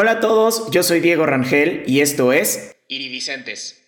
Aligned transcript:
Hola 0.00 0.12
a 0.12 0.20
todos, 0.20 0.70
yo 0.70 0.84
soy 0.84 1.00
Diego 1.00 1.26
Rangel 1.26 1.82
y 1.84 2.02
esto 2.02 2.32
es 2.32 2.76
Iridicentes. 2.86 3.82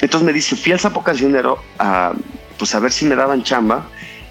Entonces 0.00 0.26
me 0.26 0.32
dice, 0.32 0.56
fui 0.56 0.72
al 0.72 0.80
Sapo 0.80 1.04
Cancionero 1.04 1.62
a, 1.78 2.14
pues 2.58 2.74
a 2.74 2.80
ver 2.80 2.90
si 2.90 3.04
me 3.04 3.14
daban 3.14 3.44
chamba 3.44 3.88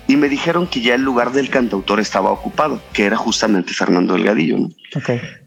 y 0.09 0.17
me 0.17 0.27
dijeron 0.27 0.67
que 0.67 0.81
ya 0.81 0.95
el 0.95 1.03
lugar 1.03 1.31
del 1.31 1.49
cantautor 1.49 2.01
estaba 2.01 2.31
ocupado, 2.31 2.81
que 2.91 3.05
era 3.05 3.15
justamente 3.15 3.71
Fernando 3.71 4.13
Delgadillo, 4.13 4.57
¿no? 4.57 4.69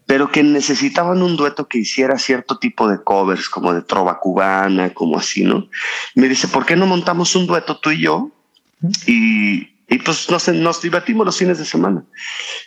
Pero 0.06 0.30
que 0.30 0.42
necesitaban 0.42 1.22
un 1.22 1.36
dueto 1.36 1.68
que 1.68 1.80
hiciera 1.80 2.18
cierto 2.18 2.58
tipo 2.58 2.88
de 2.88 3.02
covers, 3.04 3.50
como 3.50 3.74
de 3.74 3.82
trova 3.82 4.18
cubana, 4.18 4.94
como 4.94 5.18
así, 5.18 5.44
¿no? 5.44 5.68
Me 6.14 6.30
dice, 6.30 6.48
¿por 6.48 6.64
qué 6.64 6.76
no 6.76 6.86
montamos 6.86 7.36
un 7.36 7.46
dueto 7.46 7.78
tú 7.78 7.90
y 7.90 8.00
yo? 8.00 8.30
Y, 9.06 9.73
y 9.88 9.98
pues 9.98 10.30
nos, 10.30 10.48
nos 10.48 10.80
divertimos 10.80 11.26
los 11.26 11.36
fines 11.36 11.58
de 11.58 11.64
semana. 11.64 12.02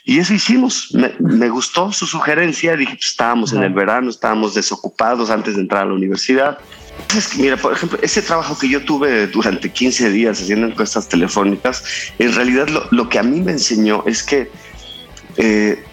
Y 0.04 0.18
eso 0.18 0.34
hicimos. 0.34 0.94
Me, 1.18 1.48
gustó 1.48 1.92
su 1.92 2.06
sugerencia. 2.06 2.76
Dije, 2.76 2.94
pues 2.94 3.08
estábamos 3.08 3.52
en 3.52 3.62
el 3.64 3.72
verano, 3.72 4.08
estábamos 4.08 4.54
desocupados 4.54 5.30
antes 5.30 5.56
de 5.56 5.62
entrar 5.62 5.82
a 5.82 5.86
la 5.86 5.94
universidad. 5.94 6.58
Es 7.16 7.28
que, 7.28 7.42
mira, 7.42 7.56
por 7.56 7.72
ejemplo, 7.72 7.98
ese 8.02 8.22
trabajo 8.22 8.56
que 8.58 8.68
yo 8.68 8.84
tuve 8.84 9.26
durante 9.28 9.70
15 9.70 10.10
días 10.10 10.40
haciendo 10.40 10.68
encuestas 10.68 11.08
telefónicas, 11.08 11.84
en 12.18 12.34
realidad 12.34 12.68
lo, 12.68 12.86
lo 12.90 13.08
que 13.08 13.18
a 13.18 13.22
mí 13.22 13.40
me 13.40 13.52
enseñó 13.52 14.02
es 14.06 14.22
que, 14.22 14.50
eh, 15.36 15.84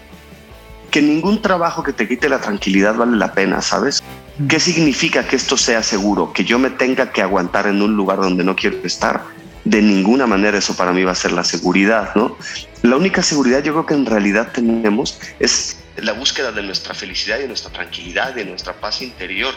que 0.90 1.02
ningún 1.02 1.42
trabajo 1.42 1.82
que 1.82 1.92
te 1.92 2.08
quite 2.08 2.28
la 2.28 2.40
tranquilidad 2.40 2.96
vale 2.96 3.16
la 3.16 3.32
pena, 3.32 3.62
¿sabes? 3.62 4.02
¿Qué 4.48 4.60
significa 4.60 5.26
que 5.26 5.36
esto 5.36 5.56
sea 5.56 5.82
seguro? 5.82 6.32
Que 6.32 6.44
yo 6.44 6.58
me 6.58 6.70
tenga 6.70 7.10
que 7.12 7.22
aguantar 7.22 7.66
en 7.66 7.80
un 7.82 7.96
lugar 7.96 8.18
donde 8.18 8.44
no 8.44 8.54
quiero 8.54 8.78
estar 8.84 9.22
de 9.66 9.82
ninguna 9.82 10.28
manera 10.28 10.56
eso 10.56 10.76
para 10.76 10.92
mí 10.92 11.02
va 11.02 11.10
a 11.10 11.16
ser 11.16 11.32
la 11.32 11.42
seguridad, 11.42 12.14
¿no? 12.14 12.36
La 12.82 12.96
única 12.96 13.20
seguridad 13.20 13.64
yo 13.64 13.72
creo 13.72 13.84
que 13.84 13.94
en 13.94 14.06
realidad 14.06 14.52
tenemos 14.54 15.18
es 15.40 15.78
la 15.96 16.12
búsqueda 16.12 16.52
de 16.52 16.62
nuestra 16.62 16.94
felicidad 16.94 17.38
y 17.38 17.42
de 17.42 17.48
nuestra 17.48 17.72
tranquilidad 17.72 18.32
de 18.32 18.44
nuestra 18.44 18.74
paz 18.74 19.02
interior. 19.02 19.52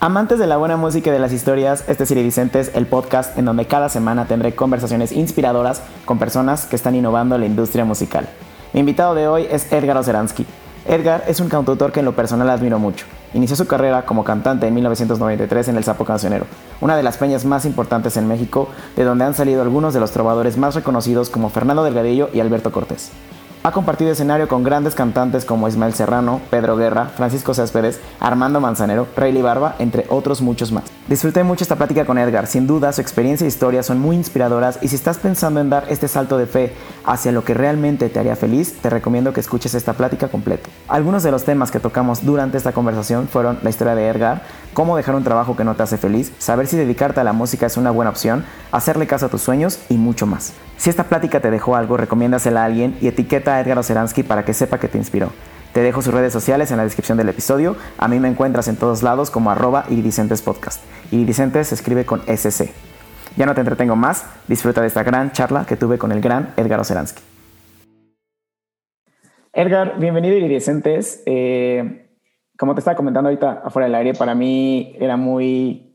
Amantes 0.00 0.38
de 0.38 0.46
la 0.46 0.58
buena 0.58 0.76
música 0.76 1.08
y 1.08 1.12
de 1.14 1.18
las 1.18 1.32
historias, 1.32 1.84
este 1.88 2.04
es 2.04 2.14
Vicentes, 2.14 2.72
el 2.74 2.86
podcast 2.86 3.38
en 3.38 3.46
donde 3.46 3.64
cada 3.64 3.88
semana 3.88 4.26
tendré 4.26 4.54
conversaciones 4.54 5.10
inspiradoras 5.10 5.80
con 6.04 6.18
personas 6.18 6.66
que 6.66 6.76
están 6.76 6.94
innovando 6.94 7.38
la 7.38 7.46
industria 7.46 7.86
musical. 7.86 8.28
Mi 8.74 8.80
invitado 8.80 9.14
de 9.14 9.28
hoy 9.28 9.46
es 9.50 9.72
Edgar 9.72 9.96
Oceransky. 9.96 10.44
Edgar 10.86 11.24
es 11.26 11.40
un 11.40 11.48
cantautor 11.48 11.90
que 11.90 12.00
en 12.00 12.04
lo 12.04 12.14
personal 12.14 12.50
admiro 12.50 12.78
mucho. 12.78 13.06
Inició 13.34 13.56
su 13.56 13.66
carrera 13.66 14.06
como 14.06 14.24
cantante 14.24 14.66
en 14.66 14.74
1993 14.74 15.68
en 15.68 15.76
El 15.76 15.84
Sapo 15.84 16.04
Cancionero, 16.04 16.46
una 16.80 16.96
de 16.96 17.02
las 17.02 17.18
peñas 17.18 17.44
más 17.44 17.64
importantes 17.64 18.16
en 18.16 18.28
México, 18.28 18.68
de 18.96 19.04
donde 19.04 19.24
han 19.24 19.34
salido 19.34 19.62
algunos 19.62 19.94
de 19.94 20.00
los 20.00 20.12
trovadores 20.12 20.56
más 20.56 20.74
reconocidos 20.74 21.30
como 21.30 21.50
Fernando 21.50 21.84
Delgadillo 21.84 22.30
y 22.32 22.40
Alberto 22.40 22.72
Cortés. 22.72 23.10
Ha 23.62 23.72
compartido 23.72 24.12
escenario 24.12 24.46
con 24.46 24.62
grandes 24.62 24.94
cantantes 24.94 25.44
como 25.44 25.66
Ismael 25.66 25.92
Serrano, 25.92 26.40
Pedro 26.50 26.76
Guerra, 26.76 27.06
Francisco 27.16 27.52
Céspedes, 27.52 28.00
Armando 28.20 28.60
Manzanero, 28.60 29.08
Rayleigh 29.16 29.42
Barba, 29.42 29.74
entre 29.78 30.06
otros 30.08 30.40
muchos 30.40 30.70
más. 30.70 30.84
Disfruté 31.08 31.42
mucho 31.44 31.64
esta 31.64 31.76
plática 31.76 32.04
con 32.04 32.18
Edgar, 32.18 32.46
sin 32.46 32.66
duda 32.66 32.92
su 32.92 33.00
experiencia 33.00 33.44
e 33.44 33.48
historia 33.48 33.82
son 33.82 33.98
muy 33.98 34.16
inspiradoras 34.16 34.78
y 34.82 34.88
si 34.88 34.96
estás 34.96 35.18
pensando 35.18 35.60
en 35.60 35.70
dar 35.70 35.86
este 35.88 36.08
salto 36.08 36.38
de 36.38 36.46
fe 36.46 36.74
hacia 37.04 37.32
lo 37.32 37.44
que 37.44 37.54
realmente 37.54 38.08
te 38.08 38.18
haría 38.18 38.36
feliz, 38.36 38.74
te 38.80 38.90
recomiendo 38.90 39.32
que 39.32 39.40
escuches 39.40 39.74
esta 39.74 39.92
plática 39.92 40.28
completa. 40.28 40.68
Algunos 40.88 41.22
de 41.22 41.30
los 41.30 41.44
temas 41.44 41.70
que 41.70 41.80
tocamos 41.80 42.24
durante 42.24 42.56
esta 42.56 42.72
conversación 42.72 43.28
fueron 43.28 43.58
la 43.62 43.70
historia 43.70 43.94
de 43.94 44.08
Edgar, 44.08 44.42
cómo 44.74 44.96
dejar 44.96 45.14
un 45.14 45.24
trabajo 45.24 45.56
que 45.56 45.64
no 45.64 45.74
te 45.74 45.82
hace 45.82 45.96
feliz, 45.96 46.32
saber 46.38 46.66
si 46.66 46.76
dedicarte 46.76 47.20
a 47.20 47.24
la 47.24 47.32
música 47.32 47.66
es 47.66 47.76
una 47.76 47.90
buena 47.90 48.10
opción, 48.10 48.44
hacerle 48.76 49.06
caso 49.06 49.26
a 49.26 49.28
tus 49.28 49.42
sueños 49.42 49.80
y 49.88 49.96
mucho 49.96 50.26
más. 50.26 50.54
Si 50.76 50.90
esta 50.90 51.04
plática 51.04 51.40
te 51.40 51.50
dejó 51.50 51.76
algo, 51.76 51.96
recomiéndasela 51.96 52.62
a 52.62 52.66
alguien 52.66 52.96
y 53.00 53.08
etiqueta 53.08 53.56
a 53.56 53.60
Edgar 53.60 53.78
Oceransky 53.78 54.22
para 54.22 54.44
que 54.44 54.54
sepa 54.54 54.78
que 54.78 54.88
te 54.88 54.98
inspiró. 54.98 55.30
Te 55.72 55.82
dejo 55.82 56.00
sus 56.00 56.14
redes 56.14 56.32
sociales 56.32 56.70
en 56.70 56.78
la 56.78 56.84
descripción 56.84 57.18
del 57.18 57.28
episodio. 57.28 57.76
A 57.98 58.08
mí 58.08 58.18
me 58.18 58.28
encuentras 58.28 58.66
en 58.68 58.76
todos 58.76 59.02
lados 59.02 59.30
como 59.30 59.50
arroba 59.50 59.84
iridicentes. 59.90 60.42
Iridicentes 61.10 61.68
se 61.68 61.74
escribe 61.74 62.06
con 62.06 62.22
SC. 62.26 62.72
Ya 63.36 63.44
no 63.44 63.54
te 63.54 63.60
entretengo 63.60 63.96
más, 63.96 64.24
disfruta 64.48 64.80
de 64.80 64.86
esta 64.86 65.02
gran 65.02 65.32
charla 65.32 65.66
que 65.66 65.76
tuve 65.76 65.98
con 65.98 66.12
el 66.12 66.22
gran 66.22 66.54
Edgar 66.56 66.80
Oceransky. 66.80 67.22
Edgar, 69.52 69.98
bienvenido 69.98 70.36
Iridicentes. 70.36 71.22
Eh, 71.26 72.08
como 72.56 72.74
te 72.74 72.80
estaba 72.80 72.96
comentando 72.96 73.28
ahorita 73.28 73.62
afuera 73.64 73.86
del 73.86 73.94
aire, 73.96 74.14
para 74.14 74.34
mí 74.34 74.96
era 74.98 75.18
muy 75.18 75.85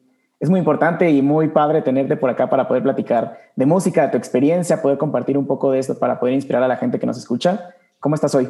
es 0.41 0.49
muy 0.49 0.59
importante 0.59 1.09
y 1.11 1.21
muy 1.21 1.49
padre 1.49 1.83
tenerte 1.83 2.17
por 2.17 2.31
acá 2.31 2.49
para 2.49 2.67
poder 2.67 2.81
platicar 2.81 3.39
de 3.55 3.65
música, 3.67 4.01
de 4.01 4.07
tu 4.09 4.17
experiencia, 4.17 4.81
poder 4.81 4.97
compartir 4.97 5.37
un 5.37 5.45
poco 5.45 5.71
de 5.71 5.77
esto 5.77 5.97
para 5.99 6.19
poder 6.19 6.33
inspirar 6.33 6.63
a 6.63 6.67
la 6.67 6.77
gente 6.77 6.99
que 6.99 7.05
nos 7.05 7.17
escucha. 7.19 7.75
¿Cómo 7.99 8.15
estás 8.15 8.33
hoy? 8.33 8.49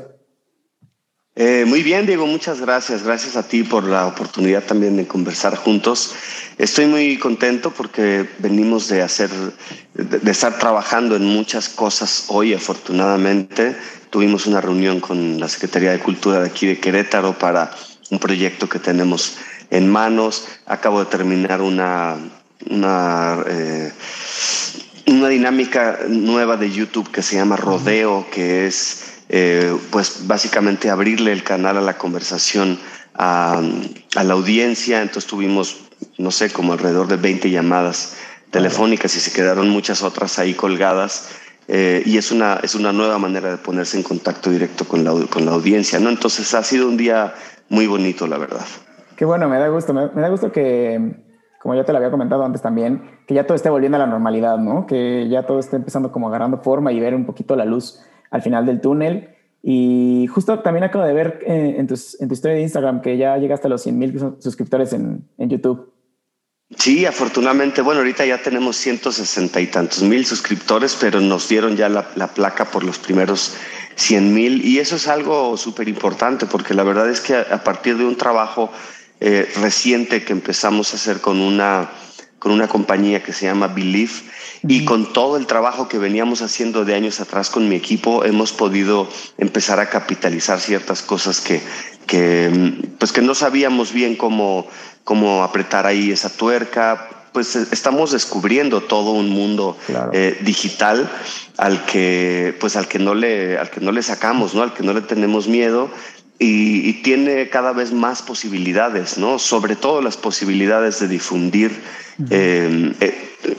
Eh, 1.36 1.66
muy 1.68 1.84
bien, 1.84 2.06
Diego, 2.06 2.26
muchas 2.28 2.62
gracias. 2.62 3.04
Gracias 3.04 3.36
a 3.36 3.44
ti 3.46 3.64
por 3.64 3.84
la 3.84 4.08
oportunidad 4.08 4.64
también 4.64 4.96
de 4.96 5.06
conversar 5.06 5.58
juntos. 5.58 6.16
Estoy 6.58 6.86
muy 6.86 7.18
contento 7.18 7.72
porque 7.72 8.26
venimos 8.40 8.88
de 8.88 9.02
hacer, 9.02 9.30
de, 9.94 10.32
estar 10.32 10.58
trabajando 10.60 11.18
en 11.18 11.26
muchas 11.26 11.68
cosas 11.68 12.28
hoy, 12.30 12.54
afortunadamente. 12.54 13.76
Tuvimos 14.10 14.46
una 14.46 14.62
reunión 14.62 15.02
con 15.02 15.42
la 15.42 15.50
Secretaría 15.50 15.92
de 15.92 16.00
Cultura 16.00 16.40
de 16.40 16.48
aquí 16.48 16.68
de 16.68 16.80
Querétaro 16.80 17.38
para 17.38 17.72
un 18.12 18.20
proyecto 18.20 18.70
que 18.70 18.80
tenemos 18.80 19.38
en 19.72 19.90
manos. 19.90 20.48
Acabo 20.68 21.00
de 21.00 21.08
terminar 21.08 21.62
una, 21.62 22.18
una, 22.70 23.44
eh, 23.48 23.92
una 25.08 25.30
dinámica 25.30 26.02
nueva 26.08 26.58
de 26.58 26.70
YouTube 26.70 27.10
que 27.10 27.24
se 27.24 27.38
llama 27.38 27.56
Rodeo, 27.56 28.28
que 28.32 28.68
es 28.68 29.24
eh, 29.30 29.76
pues 29.90 30.28
básicamente 30.28 30.92
abrirle 30.92 31.32
el 31.32 31.44
canal 31.44 31.78
a 31.78 31.82
la 31.82 31.98
conversación 31.98 32.78
a, 33.16 33.60
a, 34.16 34.24
la 34.24 34.34
audiencia. 34.34 35.02
Entonces 35.02 35.26
tuvimos, 35.28 35.78
no 36.20 36.30
sé, 36.30 36.52
como 36.52 36.74
alrededor 36.74 37.08
de 37.08 37.16
20 37.16 37.50
llamadas 37.50 38.18
telefónicas 38.52 39.16
y 39.16 39.20
se 39.20 39.32
quedaron 39.32 39.70
muchas 39.70 40.04
otras 40.04 40.38
ahí 40.38 40.54
colgadas. 40.54 41.30
Eh, 41.68 42.04
y 42.06 42.18
es 42.18 42.32
una, 42.32 42.60
es 42.62 42.76
una 42.76 42.92
nueva 42.92 43.18
manera 43.18 43.50
de 43.50 43.58
ponerse 43.58 43.96
en 43.96 44.04
contacto 44.04 44.50
directo 44.50 44.86
con 44.86 45.06
la, 45.06 45.14
con 45.28 45.46
la 45.46 45.52
audiencia, 45.52 46.00
¿no? 46.00 46.10
Entonces 46.10 46.54
ha 46.54 46.64
sido 46.64 46.88
un 46.88 46.98
día 46.98 47.34
muy 47.70 47.88
bonito, 47.88 48.28
la 48.28 48.38
verdad. 48.38 48.66
Qué 49.22 49.26
bueno, 49.26 49.48
me 49.48 49.60
da 49.60 49.68
gusto. 49.68 49.94
Me, 49.94 50.10
da 50.20 50.30
gusto 50.30 50.52
que, 50.52 51.00
como 51.62 51.76
ya 51.76 51.84
te 51.84 51.92
lo 51.92 52.00
había 52.00 52.10
comentado 52.10 52.44
antes 52.44 52.64
también, 52.64 53.20
que 53.28 53.36
ya 53.36 53.46
todo 53.46 53.54
esté 53.54 53.70
volviendo 53.70 53.98
a 53.98 54.00
la 54.00 54.08
normalidad, 54.08 54.58
¿no? 54.58 54.88
Que 54.88 55.30
ya 55.30 55.46
todo 55.46 55.60
esté 55.60 55.76
empezando 55.76 56.12
como 56.12 56.28
agarrando 56.28 56.58
forma 56.58 56.92
y 56.92 57.00
ver 57.00 57.14
un 57.14 57.28
poquito 57.28 57.56
la 57.56 57.66
luz 57.66 58.02
al 58.32 58.42
final 58.42 58.66
del 58.66 58.82
túnel. 58.82 59.30
Y 59.62 60.26
justo 60.34 60.62
también 60.62 60.86
acabo 60.86 61.06
de 61.06 61.14
ver 61.14 61.40
eh, 61.46 61.76
en, 61.78 61.86
tu 61.86 61.94
historia 61.94 62.56
de 62.56 62.64
Instagram 62.64 63.02
que 63.02 63.16
ya 63.16 63.38
llegaste 63.38 63.68
a 63.68 63.70
los 63.70 63.84
100 63.84 64.00
mil 64.00 64.20
suscriptores 64.40 64.92
en, 64.92 65.30
YouTube. 65.38 65.94
Sí, 66.76 67.06
afortunadamente, 67.06 67.84
bueno, 67.84 68.00
ahorita 68.00 68.26
ya 68.26 68.42
tenemos 68.42 68.76
160 68.78 69.62
y 69.62 69.68
tantos 69.68 70.02
mil 70.02 70.26
suscriptores, 70.26 70.98
pero 71.00 71.22
nos 71.22 71.48
dieron 71.48 71.76
ya 71.76 71.90
la, 71.90 72.08
la 72.16 72.26
placa 72.26 72.66
por 72.66 72.84
los 72.84 72.98
primeros 72.98 73.56
100 73.98 74.34
mil 74.34 74.66
y 74.66 74.80
eso 74.80 74.96
es 74.96 75.08
algo 75.08 75.58
súper 75.58 75.88
importante 75.88 76.48
porque 76.48 76.74
la 76.74 76.82
verdad 76.82 77.10
es 77.10 77.20
que 77.22 77.36
a 77.36 77.64
partir 77.64 77.98
de 77.98 78.06
un 78.06 78.16
trabajo 78.16 78.72
eh, 79.22 79.48
reciente 79.62 80.24
que 80.24 80.34
empezamos 80.34 80.92
a 80.92 80.96
hacer 80.96 81.22
con 81.22 81.42
una, 81.42 81.92
con 82.40 82.52
una 82.52 82.68
compañía 82.68 83.22
que 83.22 83.34
se 83.34 83.46
llama 83.46 83.68
Believe 83.68 84.14
y 84.68 84.84
con 84.84 85.14
todo 85.14 85.38
el 85.38 85.46
trabajo 85.46 85.88
que 85.88 86.00
veníamos 86.00 86.42
haciendo 86.42 86.86
de 86.86 86.96
años 86.96 87.20
atrás 87.20 87.52
con 87.52 87.70
mi 87.70 87.76
equipo 87.76 88.26
hemos 88.26 88.52
podido 88.52 89.08
empezar 89.38 89.80
a 89.80 89.90
capitalizar 89.90 90.60
ciertas 90.60 91.04
cosas 91.04 91.40
que, 91.40 91.62
que, 92.08 92.74
pues 92.98 93.12
que 93.12 93.22
no 93.22 93.36
sabíamos 93.36 93.94
bien 93.94 94.16
cómo, 94.16 94.68
cómo 95.04 95.44
apretar 95.44 95.86
ahí 95.86 96.12
esa 96.12 96.30
tuerca. 96.30 97.10
Pues 97.32 97.56
estamos 97.56 98.12
descubriendo 98.12 98.82
todo 98.82 99.12
un 99.12 99.30
mundo 99.30 99.78
eh, 100.12 100.38
digital 100.42 101.10
al 101.58 101.86
que, 101.86 102.58
pues 102.60 102.76
al 102.76 102.88
que 102.88 103.00
no 103.00 103.16
le, 103.16 103.58
al 103.58 103.70
que 103.70 103.80
no 103.80 103.92
le 103.92 104.04
sacamos, 104.04 104.54
¿no? 104.54 104.64
Al 104.64 104.74
que 104.74 104.84
no 104.84 104.92
le 104.92 105.02
tenemos 105.02 105.48
miedo 105.48 105.90
y, 106.44 106.94
tiene 107.04 107.50
cada 107.50 107.72
vez 107.72 107.94
más 107.94 108.24
posibilidades, 108.24 109.20
¿no? 109.20 109.38
Sobre 109.38 109.76
todo 109.76 110.02
las 110.02 110.18
posibilidades 110.18 111.00
de 111.00 111.08
difundir 111.08 111.72
em, 112.32 112.96
eh, 113.00 113.14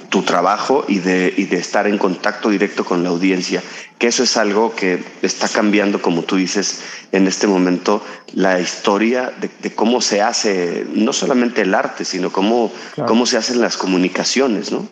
tu 0.08 0.22
trabajo 0.22 0.84
y 0.88 0.98
de, 0.98 1.32
y 1.36 1.44
de 1.44 1.58
estar 1.58 1.86
en 1.86 1.96
contacto 1.96 2.48
directo 2.48 2.84
con 2.84 3.04
la 3.04 3.10
audiencia, 3.10 3.62
que 3.98 4.08
eso 4.08 4.24
es 4.24 4.36
algo 4.36 4.74
que 4.74 5.02
está 5.22 5.48
cambiando, 5.48 6.02
como 6.02 6.22
tú 6.22 6.34
dices, 6.34 6.82
en 7.12 7.28
este 7.28 7.46
momento, 7.46 8.02
la 8.34 8.58
historia 8.58 9.32
de, 9.40 9.74
cómo 9.74 10.00
se 10.00 10.20
hace, 10.20 10.84
no 10.92 11.12
solamente 11.12 11.62
el 11.62 11.74
arte, 11.74 12.04
sino 12.04 12.32
cómo, 12.32 12.72
cómo 13.06 13.26
se 13.26 13.36
hacen 13.36 13.60
las 13.60 13.76
comunicaciones, 13.76 14.72
¿no? 14.72 14.88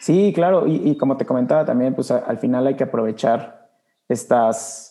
Sí, 0.00 0.32
claro, 0.34 0.66
y, 0.66 0.90
y 0.90 0.96
como 0.96 1.18
te 1.18 1.26
comentaba 1.26 1.66
también, 1.66 1.94
pues 1.94 2.10
al 2.10 2.38
final 2.38 2.66
hay 2.66 2.76
que 2.76 2.84
aprovechar 2.84 3.68
estas 4.08 4.85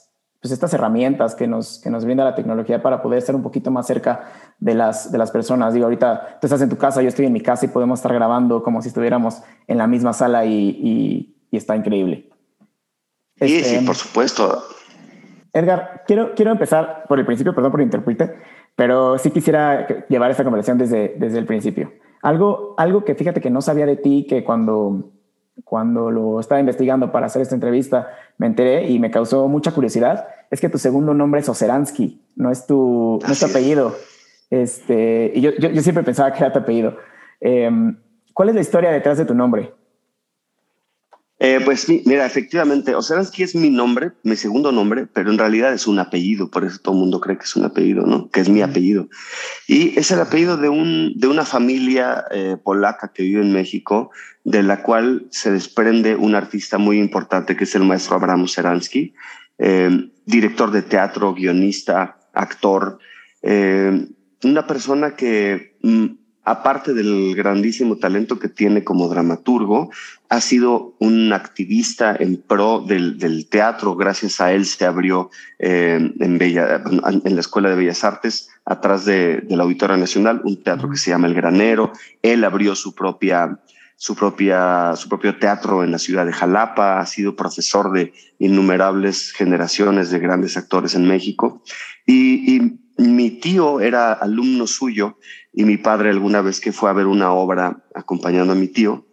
pues 0.46 0.54
estas 0.54 0.76
herramientas 0.76 1.34
que 1.34 1.48
nos, 1.48 1.80
que 1.80 1.90
nos 1.90 2.06
brinda 2.06 2.24
la 2.24 2.36
tecnología 2.36 2.80
para 2.80 3.02
poder 3.02 3.18
estar 3.18 3.34
un 3.36 3.42
poquito 3.42 3.72
más 3.72 3.88
cerca 3.88 4.26
de 4.60 4.76
las, 4.76 5.12
de 5.12 5.18
las 5.18 5.32
personas. 5.32 5.74
Digo, 5.74 5.86
ahorita 5.86 6.38
tú 6.40 6.46
estás 6.46 6.62
en 6.62 6.70
tu 6.70 6.78
casa, 6.78 7.02
yo 7.02 7.08
estoy 7.08 7.26
en 7.26 7.34
mi 7.34 7.42
casa 7.42 7.66
y 7.66 7.70
podemos 7.70 7.98
estar 7.98 8.14
grabando 8.14 8.62
como 8.62 8.80
si 8.84 8.90
estuviéramos 8.90 9.42
en 9.66 9.80
la 9.80 9.88
misma 9.88 10.14
sala 10.14 10.46
y, 10.46 11.34
y, 11.50 11.58
está 11.58 11.76
increíble. 11.76 12.30
Sí, 13.38 13.48
sí, 13.48 13.56
este, 13.56 13.86
por 13.88 13.96
supuesto. 13.96 14.64
Edgar, 15.52 16.04
quiero, 16.06 16.36
quiero 16.36 16.52
empezar 16.52 17.06
por 17.08 17.18
el 17.18 17.26
principio, 17.26 17.56
perdón 17.56 17.72
por 17.72 17.82
interrumpirte, 17.82 18.36
pero 18.76 19.18
sí 19.18 19.32
quisiera 19.32 19.88
llevar 20.10 20.30
esta 20.30 20.44
conversación 20.44 20.78
desde, 20.78 21.16
desde 21.18 21.40
el 21.40 21.48
principio. 21.48 21.92
Algo, 22.22 22.76
algo 22.78 23.04
que 23.04 23.16
fíjate 23.16 23.42
que 23.42 23.50
no 23.50 23.64
sabía 23.64 23.88
de 23.88 23.96
ti, 23.96 24.28
que 24.30 24.44
cuando, 24.44 25.12
cuando 25.64 26.12
lo 26.12 26.40
estaba 26.40 26.60
investigando 26.60 27.12
para 27.12 27.28
hacer 27.28 27.42
esta 27.42 27.56
entrevista 27.56 28.10
me 28.38 28.48
enteré 28.48 28.90
y 28.90 29.00
me 29.00 29.12
causó 29.12 29.48
mucha 29.48 29.72
curiosidad, 29.72 30.28
es 30.52 30.60
que 30.60 30.70
tu 30.70 30.78
segundo 30.78 31.14
nombre 31.14 31.42
es 31.42 31.50
Oseransky, 31.50 32.22
no 32.36 32.52
es 32.52 32.68
tu, 32.68 33.20
no 33.26 33.32
es 33.32 33.40
tu 33.40 33.46
apellido. 33.46 33.96
Este, 34.50 35.32
y 35.34 35.42
yo, 35.42 35.52
yo, 35.58 35.70
yo, 35.70 35.82
siempre 35.82 36.04
pensaba 36.04 36.32
que 36.32 36.40
era 36.40 36.54
tu 36.54 36.60
apellido. 36.60 36.98
Eh, 37.42 37.70
¿Cuál 38.34 38.50
es 38.50 38.56
la 38.56 38.62
historia 38.62 38.92
detrás 38.92 39.18
de 39.18 39.26
tu 39.26 39.34
nombre? 39.34 39.74
Eh, 41.38 41.60
pues 41.66 41.90
mira, 41.90 42.26
efectivamente, 42.26 42.96
Oseransky 42.96 43.44
es 43.44 43.56
mi 43.56 43.70
nombre, 43.70 44.14
mi 44.24 44.38
segundo 44.38 44.72
nombre, 44.72 45.06
pero 45.06 45.30
en 45.32 45.38
realidad 45.38 45.74
es 45.74 45.86
un 45.86 46.00
apellido, 46.00 46.50
por 46.50 46.64
eso 46.64 46.80
todo 46.82 46.96
el 46.96 47.02
mundo 47.02 47.20
cree 47.20 47.38
que 47.38 47.44
es 47.44 47.56
un 47.58 47.66
apellido, 47.66 48.06
¿no? 48.06 48.30
Que 48.30 48.40
es 48.40 48.48
mi 48.48 48.62
apellido. 48.62 49.10
Y 49.68 50.00
es 50.00 50.12
el 50.12 50.22
apellido 50.22 50.56
de, 50.56 50.70
un, 50.70 51.14
de 51.18 51.28
una 51.28 51.44
familia 51.44 52.24
eh, 52.32 52.56
polaca 52.64 53.12
que 53.14 53.24
vive 53.24 53.42
en 53.42 53.52
México, 53.52 54.12
de 54.46 54.64
la 54.64 54.82
cual 54.82 55.28
se 55.30 55.52
desprende 55.52 56.16
un 56.16 56.36
artista 56.36 56.78
muy 56.78 57.00
importante 57.00 57.58
que 57.58 57.66
es 57.66 57.76
el 57.76 57.84
maestro 57.84 58.16
Abraham 58.16 58.44
Oseransky, 58.44 59.14
eh, 59.58 60.10
director 60.26 60.72
de 60.72 60.84
teatro, 60.84 61.34
guionista, 61.34 62.18
actor, 62.34 63.00
una 64.44 64.66
persona 64.66 65.16
que 65.16 65.78
mm, 65.82 66.06
aparte 66.46 66.94
del 66.94 67.36
grandísimo 67.36 67.98
talento 67.98 68.38
que 68.38 68.50
tiene 68.50 68.84
como 68.84 69.10
dramaturgo, 69.10 69.90
ha 70.30 70.40
sido 70.40 70.96
un 71.00 71.34
activista 71.34 72.16
en 72.18 72.38
pro 72.38 72.82
del, 72.88 73.48
teatro. 73.50 73.96
Gracias 73.96 74.40
a 74.40 74.54
él 74.54 74.66
se 74.66 74.86
abrió 74.86 75.32
eh, 75.58 76.14
en, 76.20 76.38
Bella, 76.38 76.84
en 77.02 77.36
la 77.36 77.42
Escuela 77.42 77.70
de 77.70 77.76
Bellas 77.76 78.04
Artes, 78.04 78.50
atrás 78.64 79.06
de, 79.06 79.44
la 79.50 79.64
Auditoria 79.64 79.98
Nacional, 79.98 80.42
un 80.44 80.62
teatro 80.64 80.90
que 80.90 80.98
se 80.98 81.10
llama 81.10 81.28
El 81.28 81.34
Granero. 81.34 81.92
Él 82.22 82.44
abrió 82.44 82.76
su 82.76 82.94
propia 82.94 83.60
su, 83.98 84.14
propia, 84.14 84.94
su 84.98 85.08
propio 85.08 85.38
teatro 85.38 85.82
en 85.82 85.92
la 85.92 86.00
ciudad 86.00 86.26
de 86.26 86.34
Jalapa, 86.34 87.00
ha 87.00 87.06
sido 87.06 87.38
profesor 87.38 87.94
de 87.94 88.14
innumerables 88.40 89.32
generaciones 89.32 90.12
de 90.12 90.20
grandes 90.20 90.58
actores 90.58 90.96
en 90.96 91.08
México. 91.08 91.64
Y, 92.06 92.56
y 92.56 92.85
mi 92.98 93.32
tío 93.32 93.80
era 93.82 94.14
alumno 94.14 94.68
suyo 94.68 95.18
y 95.54 95.66
mi 95.66 95.78
padre 95.78 96.10
alguna 96.10 96.42
vez 96.42 96.60
que 96.60 96.72
fue 96.72 96.90
a 96.90 96.94
ver 96.94 97.08
una 97.08 97.32
obra 97.34 97.84
acompañando 97.94 98.54
a 98.54 98.56
mi 98.56 98.68
tío, 98.68 99.06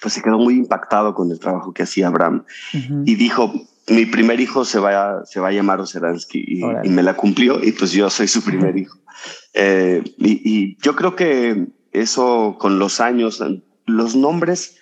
pues 0.00 0.14
se 0.14 0.22
quedó 0.22 0.38
muy 0.38 0.54
impactado 0.54 1.14
con 1.14 1.30
el 1.30 1.38
trabajo 1.38 1.72
que 1.72 1.82
hacía 1.82 2.08
Abraham 2.08 2.44
y 3.04 3.14
dijo, 3.16 3.52
mi 3.88 4.06
primer 4.06 4.40
hijo 4.40 4.64
se 4.64 4.78
va, 4.78 5.24
se 5.24 5.40
va 5.40 5.48
a 5.48 5.52
llamar 5.52 5.80
Oseransky 5.80 6.44
y, 6.46 6.88
me 6.88 7.02
la 7.02 7.14
cumplió 7.14 7.62
y 7.62 7.72
pues 7.72 7.92
yo 7.92 8.10
soy 8.10 8.28
su 8.28 8.42
primer 8.42 8.76
hijo. 8.76 8.98
Eh, 9.54 10.02
y, 10.18 10.76
yo 10.82 10.94
creo 10.94 11.16
que 11.16 11.66
eso 11.92 12.56
con 12.58 12.78
los 12.78 13.00
años, 13.00 13.42
los 13.86 14.14
nombres 14.14 14.76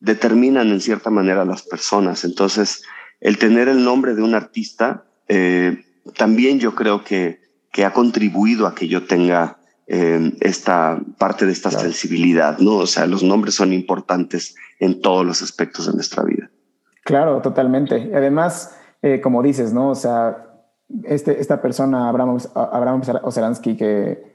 determinan 0.00 0.68
en 0.68 0.80
cierta 0.80 1.10
manera 1.10 1.42
a 1.42 1.46
las 1.46 1.62
personas. 1.62 2.24
Entonces, 2.24 2.82
el 3.20 3.38
tener 3.38 3.68
el 3.68 3.84
nombre 3.84 4.14
de 4.14 4.22
un 4.22 4.34
artista, 4.34 5.04
eh, 5.28 5.84
también 6.16 6.60
yo 6.60 6.74
creo 6.74 7.04
que 7.04 7.48
que 7.72 7.84
ha 7.84 7.92
contribuido 7.92 8.66
a 8.66 8.74
que 8.74 8.88
yo 8.88 9.06
tenga 9.06 9.58
eh, 9.86 10.32
esta 10.40 10.98
parte 11.18 11.46
de 11.46 11.52
esta 11.52 11.70
sensibilidad, 11.70 12.58
¿no? 12.58 12.76
O 12.76 12.86
sea, 12.86 13.06
los 13.06 13.22
nombres 13.22 13.54
son 13.54 13.72
importantes 13.72 14.54
en 14.80 15.00
todos 15.00 15.24
los 15.24 15.42
aspectos 15.42 15.86
de 15.86 15.92
nuestra 15.92 16.24
vida. 16.24 16.50
Claro, 17.04 17.40
totalmente. 17.40 18.10
Además, 18.14 18.76
eh, 19.02 19.20
como 19.20 19.42
dices, 19.42 19.72
¿no? 19.72 19.90
O 19.90 19.94
sea, 19.94 20.44
este, 21.04 21.40
esta 21.40 21.62
persona, 21.62 22.08
Abraham, 22.08 22.38
Abraham 22.54 23.02
Oseransky, 23.22 23.76
que, 23.76 24.27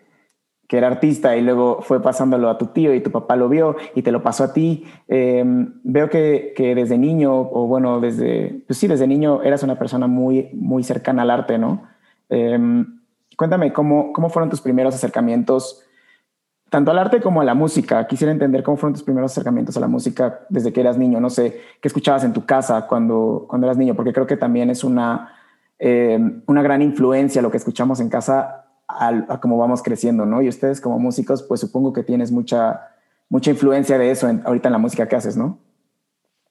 que 0.74 0.80
era 0.80 0.88
artista 0.88 1.38
y 1.38 1.42
luego 1.44 1.84
fue 1.84 2.02
pasándolo 2.02 2.50
a 2.50 2.58
tu 2.58 2.66
tío 2.66 2.96
y 2.96 3.00
tu 3.00 3.12
papá 3.12 3.36
lo 3.36 3.48
vio 3.48 3.76
y 3.94 4.02
te 4.02 4.12
lo 4.12 4.24
pasó 4.24 4.44
a 4.44 4.54
ti. 4.54 4.88
Em, 5.08 5.72
veo 5.84 6.10
que, 6.10 6.52
que, 6.58 6.74
desde 6.74 6.98
niño, 6.98 7.32
o 7.32 7.68
bueno, 7.68 8.00
desde, 8.00 8.64
pues 8.66 8.80
sí, 8.80 8.88
desde 8.88 9.06
niño 9.06 9.44
eras 9.44 9.62
una 9.62 9.78
persona 9.78 10.08
muy, 10.08 10.50
muy 10.54 10.84
cercana 10.84 11.22
al 11.22 11.30
arte, 11.30 11.60
¿no? 11.60 11.84
Em, 12.28 12.88
Cuéntame 13.38 13.72
cómo, 13.72 14.12
cómo 14.14 14.32
fueron 14.32 14.50
tus 14.50 14.62
primeros 14.62 14.96
acercamientos, 14.96 15.84
tanto 16.72 16.90
al 16.90 16.98
arte 16.98 17.22
como 17.22 17.42
a 17.42 17.44
la 17.44 17.54
música. 17.54 18.08
Quisiera 18.08 18.32
entender 18.32 18.64
cómo 18.64 18.76
fueron 18.78 18.94
tus 18.94 19.04
primeros 19.04 19.32
acercamientos 19.32 19.78
a 19.78 19.80
la 19.80 19.88
música 19.88 20.40
desde 20.50 20.74
que 20.74 20.82
eras 20.82 20.98
niño. 20.98 21.20
No 21.20 21.30
sé, 21.30 21.62
qué 21.82 21.88
escuchabas 21.88 22.24
en 22.24 22.34
tu 22.34 22.48
casa 22.48 22.88
cuando, 22.88 23.46
cuando 23.48 23.68
eras 23.68 23.78
niño, 23.78 23.94
porque 23.94 24.12
creo 24.12 24.26
que 24.26 24.38
también 24.38 24.72
es 24.72 24.84
una, 24.84 25.36
eh, 25.78 26.20
una 26.48 26.64
gran 26.64 26.82
influencia 26.82 27.44
lo 27.44 27.52
que 27.52 27.58
escuchamos 27.58 28.00
en 28.00 28.10
casa 28.10 28.63
a, 28.88 29.40
cómo 29.42 29.58
vamos 29.58 29.82
creciendo, 29.82 30.26
¿no? 30.26 30.42
Y 30.42 30.50
ustedes 30.50 30.82
como 30.82 31.00
músicos, 31.00 31.44
pues 31.44 31.62
supongo 31.62 31.94
que 31.94 32.04
tienes 32.04 32.32
mucha, 32.32 32.82
mucha 33.30 33.52
influencia 33.52 33.98
de 33.98 34.12
eso 34.12 34.28
ahorita 34.46 34.68
en 34.70 34.74
la 34.74 34.78
música 34.78 35.08
que 35.08 35.16
haces, 35.16 35.38
¿no? 35.38 35.60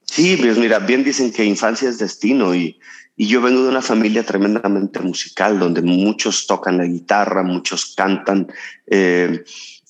Sí, 0.05 0.37
pues 0.37 0.59
mira, 0.59 0.79
bien 0.79 1.05
dicen 1.05 1.33
que 1.33 1.45
infancia 1.45 1.89
es 1.89 1.99
destino 1.99 2.55
y, 2.55 2.79
y 3.17 3.29
yo 3.29 3.41
vengo 3.41 3.63
de 3.63 3.69
una 3.69 3.83
familia 3.83 4.25
tremendamente 4.25 5.01
musical, 5.01 5.59
donde 5.59 5.83
muchos 5.83 6.47
tocan 6.47 6.79
la 6.79 6.85
guitarra, 6.85 7.43
muchos 7.43 7.95
cantan. 7.95 8.53
Eh, 8.87 9.45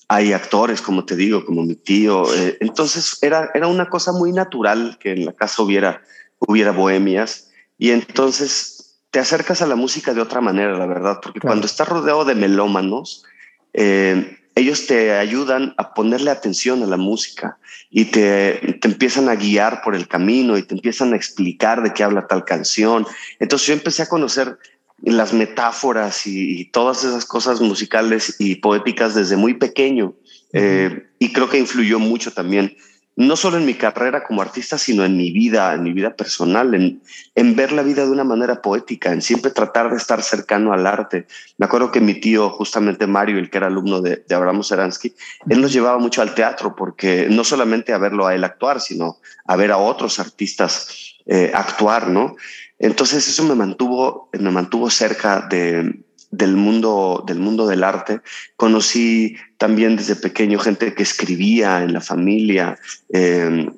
hay 0.07 0.33
actores, 0.33 0.81
como 0.81 1.05
te 1.05 1.15
digo, 1.15 1.45
como 1.45 1.63
mi 1.63 1.75
tío. 1.75 2.33
Eh, 2.35 2.57
entonces 2.59 3.17
era, 3.21 3.49
era 3.53 3.67
una 3.67 3.89
cosa 3.89 4.11
muy 4.11 4.31
natural 4.31 4.97
que 4.99 5.11
en 5.11 5.25
la 5.25 5.33
casa 5.33 5.63
hubiera, 5.63 6.01
hubiera 6.39 6.71
bohemias. 6.71 7.49
Y 7.77 7.91
entonces 7.91 8.72
te 9.13 9.19
acercas 9.19 9.61
a 9.61 9.67
la 9.67 9.75
música 9.75 10.11
de 10.15 10.21
otra 10.21 10.41
manera, 10.41 10.75
la 10.75 10.87
verdad, 10.87 11.19
porque 11.21 11.39
cuando 11.39 11.67
estás 11.67 11.87
rodeado 11.87 12.25
de 12.25 12.33
melómanos, 12.33 13.23
eh, 13.71 14.39
ellos 14.55 14.87
te 14.87 15.11
ayudan 15.11 15.75
a 15.77 15.93
ponerle 15.93 16.31
atención 16.31 16.81
a 16.81 16.87
la 16.87 16.97
música 16.97 17.59
y 17.91 18.05
te, 18.05 18.79
te, 18.81 18.87
empiezan 18.87 19.29
a 19.29 19.35
guiar 19.35 19.83
por 19.83 19.93
el 19.93 20.07
camino 20.07 20.57
y 20.57 20.63
te 20.63 20.73
empiezan 20.73 21.13
a 21.13 21.15
explicar 21.15 21.83
de 21.83 21.93
qué 21.93 22.03
habla 22.03 22.25
tal 22.25 22.43
canción. 22.43 23.05
Entonces 23.39 23.67
yo 23.67 23.75
empecé 23.75 24.01
a 24.01 24.09
conocer 24.09 24.57
las 25.03 25.31
metáforas 25.31 26.25
y, 26.25 26.65
todas 26.71 27.03
esas 27.03 27.25
cosas 27.25 27.61
musicales 27.61 28.37
y 28.39 28.55
poéticas 28.55 29.13
desde 29.13 29.37
muy 29.37 29.53
pequeño 29.53 30.15
eh, 30.53 31.05
y 31.19 31.31
creo 31.33 31.51
que 31.51 31.59
influyó 31.59 31.99
mucho 31.99 32.31
también 32.31 32.75
no 33.15 33.35
solo 33.35 33.57
en 33.57 33.65
mi 33.65 33.75
carrera 33.75 34.23
como 34.23 34.41
artista, 34.41 34.77
sino 34.77 35.05
en 35.05 35.15
mi 35.15 35.31
vida, 35.31 35.73
en 35.73 35.83
mi 35.83 35.93
vida 35.93 36.15
personal, 36.15 36.73
en, 36.73 37.01
en, 37.35 37.55
ver 37.55 37.71
la 37.71 37.83
vida 37.83 38.05
de 38.05 38.11
una 38.11 38.23
manera 38.23 38.61
poética, 38.61 39.11
en 39.11 39.21
siempre 39.21 39.51
tratar 39.51 39.91
de 39.91 39.97
estar 39.97 40.23
cercano 40.23 40.73
al 40.73 40.87
arte. 40.87 41.27
Me 41.57 41.65
acuerdo 41.65 41.91
que 41.91 42.01
mi 42.01 42.15
tío, 42.15 42.49
justamente 42.49 43.05
Mario, 43.05 43.37
el 43.37 43.49
que 43.49 43.57
era 43.57 43.67
alumno 43.67 44.01
de, 44.01 44.23
de 44.27 44.35
Abraham 44.35 44.63
Seransky, 44.63 45.13
él 45.47 45.61
nos 45.61 45.71
llevaba 45.71 45.99
mucho 45.99 46.21
al 46.21 46.33
teatro, 46.33 46.75
porque 46.75 47.27
no 47.29 47.43
solamente 47.43 47.93
a 47.93 47.99
verlo 47.99 48.25
a 48.25 48.33
él 48.33 48.43
actuar, 48.43 48.81
sino 48.81 49.19
a 49.45 49.55
ver 49.55 49.71
a 49.71 49.77
otros 49.77 50.19
artistas 50.19 51.13
eh, 51.25 51.51
actuar, 51.53 52.09
¿no? 52.09 52.35
Entonces 52.79 53.27
eso 53.27 53.43
me 53.45 53.55
mantuvo, 53.55 54.29
me 54.33 54.51
mantuvo 54.51 54.89
cerca 54.89 55.47
de, 55.49 56.03
del 56.31 56.55
mundo, 56.55 57.23
del 57.25 57.39
mundo 57.39 57.67
del 57.67 57.83
arte. 57.83 58.21
Conocí 58.57 59.37
también 59.63 59.95
desde 59.95 60.17
pequeño 60.17 60.59
gente 60.59 60.93
que 60.93 61.03
escribía 61.03 61.83
en 61.83 61.93
la 61.93 62.01
familia 62.01 62.77
em, 63.13 63.71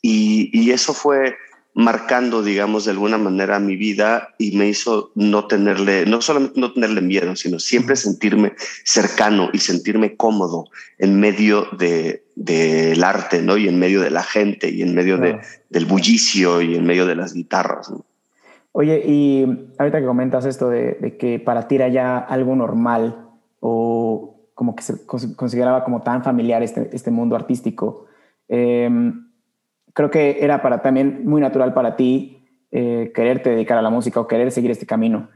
y, 0.00 0.70
eso 0.70 0.94
fue 0.94 1.34
marcando, 1.74 2.44
digamos, 2.44 2.84
de 2.84 2.92
alguna 2.92 3.18
manera 3.18 3.58
mi 3.58 3.74
vida 3.74 4.36
y 4.38 4.56
me 4.56 4.68
hizo 4.68 5.10
no 5.16 5.48
tenerle, 5.48 6.06
no 6.06 6.20
solamente 6.20 6.60
no 6.60 6.72
tenerle 6.72 7.00
miedo, 7.00 7.34
sino 7.34 7.58
siempre 7.58 7.96
sentirme 7.96 8.52
cercano 8.84 9.50
y 9.52 9.58
sentirme 9.58 10.14
cómodo 10.14 10.66
en 10.98 11.18
medio 11.18 11.66
del 11.72 12.22
de, 12.36 12.96
arte, 13.04 13.42
¿no? 13.42 13.56
Y 13.56 13.66
en 13.66 13.80
medio 13.80 14.00
de 14.00 14.10
la 14.10 14.22
gente 14.22 14.70
y 14.70 14.82
en 14.82 14.94
medio 14.94 15.18
de, 15.18 15.40
del 15.70 15.86
bullicio 15.86 16.62
y 16.62 16.76
en 16.76 16.86
medio 16.86 17.04
de 17.04 17.16
las 17.16 17.34
guitarras, 17.34 17.90
¿no? 17.90 18.04
Oye, 18.70 19.02
y 19.04 19.44
ahorita 19.76 19.98
que 19.98 20.06
comentas 20.06 20.46
esto 20.46 20.70
de, 20.70 21.16
que 21.18 21.40
para 21.40 21.66
ti 21.66 21.74
era 21.74 21.88
ya 21.88 22.18
algo 22.18 22.54
normal 22.54 23.28
o 23.58 24.33
como 24.54 24.74
que 24.76 24.82
se 24.82 25.04
consideraba 25.06 25.84
como 25.84 26.02
tan 26.02 26.22
familiar 26.22 26.62
este, 26.62 26.90
este 26.94 27.10
mundo 27.10 27.36
artístico, 27.36 28.06
em, 28.48 29.28
creo 29.92 30.10
que 30.10 30.38
era 30.40 30.62
para 30.62 30.82
también 30.82 31.22
muy 31.24 31.40
natural 31.40 31.74
para 31.74 31.96
ti 31.96 32.46
eh, 32.70 33.12
quererte 33.14 33.50
dedicar 33.50 33.78
a 33.78 33.82
la 33.82 33.90
música 33.90 34.20
o 34.20 34.26
querer 34.26 34.50
seguir 34.50 34.70
este 34.70 34.86
camino. 34.86 35.28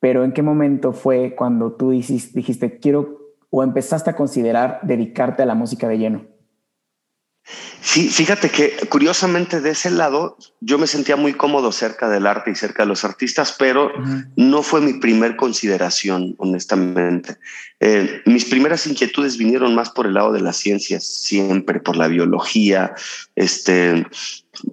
Pero 0.00 0.24
¿en 0.24 0.32
qué 0.32 0.42
momento 0.42 0.92
fue 0.92 1.34
cuando 1.34 1.72
tú 1.72 1.90
dijiste, 1.90 2.38
dijiste 2.38 2.78
quiero 2.78 3.18
o 3.50 3.62
empezaste 3.62 4.10
a 4.10 4.16
considerar 4.16 4.80
dedicarte 4.82 5.42
a 5.42 5.46
la 5.46 5.54
música 5.54 5.88
de 5.88 5.98
lleno? 5.98 6.35
Sí, 7.80 8.08
fíjate 8.08 8.50
que 8.50 8.76
curiosamente 8.88 9.60
de 9.60 9.70
ese 9.70 9.90
lado 9.90 10.36
yo 10.60 10.76
me 10.76 10.88
sentía 10.88 11.14
muy 11.14 11.34
cómodo 11.34 11.70
cerca 11.70 12.08
del 12.08 12.26
arte 12.26 12.50
y 12.50 12.56
cerca 12.56 12.82
de 12.82 12.88
los 12.88 13.04
artistas, 13.04 13.54
pero 13.56 13.92
no 14.34 14.62
fue 14.64 14.80
mi 14.80 14.94
primer 14.94 15.36
consideración, 15.36 16.34
honestamente. 16.38 17.36
Eh, 17.78 18.22
mis 18.26 18.44
primeras 18.46 18.88
inquietudes 18.88 19.36
vinieron 19.36 19.76
más 19.76 19.90
por 19.90 20.06
el 20.06 20.14
lado 20.14 20.32
de 20.32 20.40
las 20.40 20.56
ciencias, 20.56 21.06
siempre 21.06 21.78
por 21.78 21.96
la 21.96 22.08
biología. 22.08 22.92
Este, 23.36 24.04